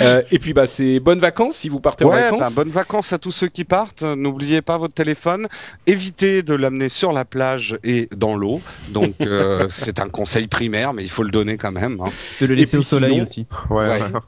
Euh, 0.00 0.22
et 0.30 0.38
puis 0.38 0.52
bah 0.54 0.66
c'est 0.66 1.00
bonnes 1.00 1.18
vacances 1.18 1.56
si 1.56 1.68
vous 1.68 1.80
partez 1.80 2.04
en 2.04 2.08
Ouais, 2.10 2.22
vacances. 2.22 2.40
bah, 2.40 2.48
bonnes 2.64 2.70
vacances 2.72 3.12
à 3.12 3.18
tous 3.18 3.32
ceux 3.32 3.48
qui 3.48 3.64
partent. 3.64 4.02
N'oubliez 4.02 4.62
pas 4.62 4.78
votre 4.78 4.94
téléphone. 4.94 5.46
Évitez 5.86 6.42
de 6.42 6.54
l'amener 6.54 6.88
sur 6.88 7.12
la 7.12 7.24
plage 7.24 7.78
et 7.84 8.08
dans 8.16 8.36
l'eau. 8.36 8.60
Donc 8.90 9.14
euh, 9.20 9.66
c'est 9.68 10.00
un 10.00 10.08
conseil 10.08 10.46
primaire, 10.46 10.94
mais 10.94 11.02
il 11.02 11.10
faut 11.10 11.22
le 11.22 11.30
donner 11.30 11.56
quand 11.56 11.72
même. 11.72 12.00
hein. 12.00 12.10
De 12.40 12.46
le 12.46 12.54
laisser 12.54 12.76
au 12.76 12.82
soleil 12.82 13.12
sinon- 13.14 13.24
aussi. 13.24 13.46
Ouais, 13.68 13.88
Ouais. 13.88 14.00
ouais. 14.02 14.20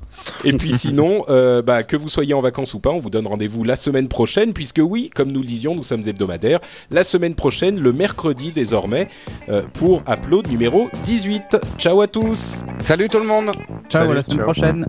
Et 0.45 0.53
puis 0.55 0.73
sinon, 0.73 1.25
euh, 1.63 1.65
bah, 1.65 1.83
que 1.83 1.97
vous 1.97 2.09
soyez 2.09 2.35
en 2.35 2.41
vacances 2.41 2.75
ou 2.75 2.81
pas, 2.81 2.91
on 2.91 2.99
vous 2.99 3.11
donne 3.11 3.27
rendez-vous 3.27 3.65
la 3.65 3.77
semaine 3.77 4.09
prochaine, 4.09 4.53
puisque 4.53 4.81
oui, 4.83 5.11
comme 5.15 5.31
nous 5.33 5.41
le 5.41 5.47
disions, 5.47 5.75
nous 5.75 5.83
sommes 5.83 6.03
hebdomadaires. 6.07 6.61
La 6.91 7.05
semaine 7.05 7.35
prochaine, 7.35 7.79
le 7.81 7.93
mercredi 7.93 8.53
désormais, 8.53 9.09
euh, 9.49 9.63
pour 9.75 10.03
Upload 10.09 10.49
numéro 10.49 10.89
18. 11.05 11.57
Ciao 11.79 12.01
à 12.01 12.07
tous 12.07 12.65
Salut 12.81 13.09
tout 13.09 13.19
le 13.19 13.27
monde. 13.27 13.53
Ciao, 13.89 14.03
Salut, 14.03 14.11
à 14.11 14.15
la 14.15 14.23
semaine 14.23 14.39
ciao. 14.39 14.45
prochaine. 14.45 14.87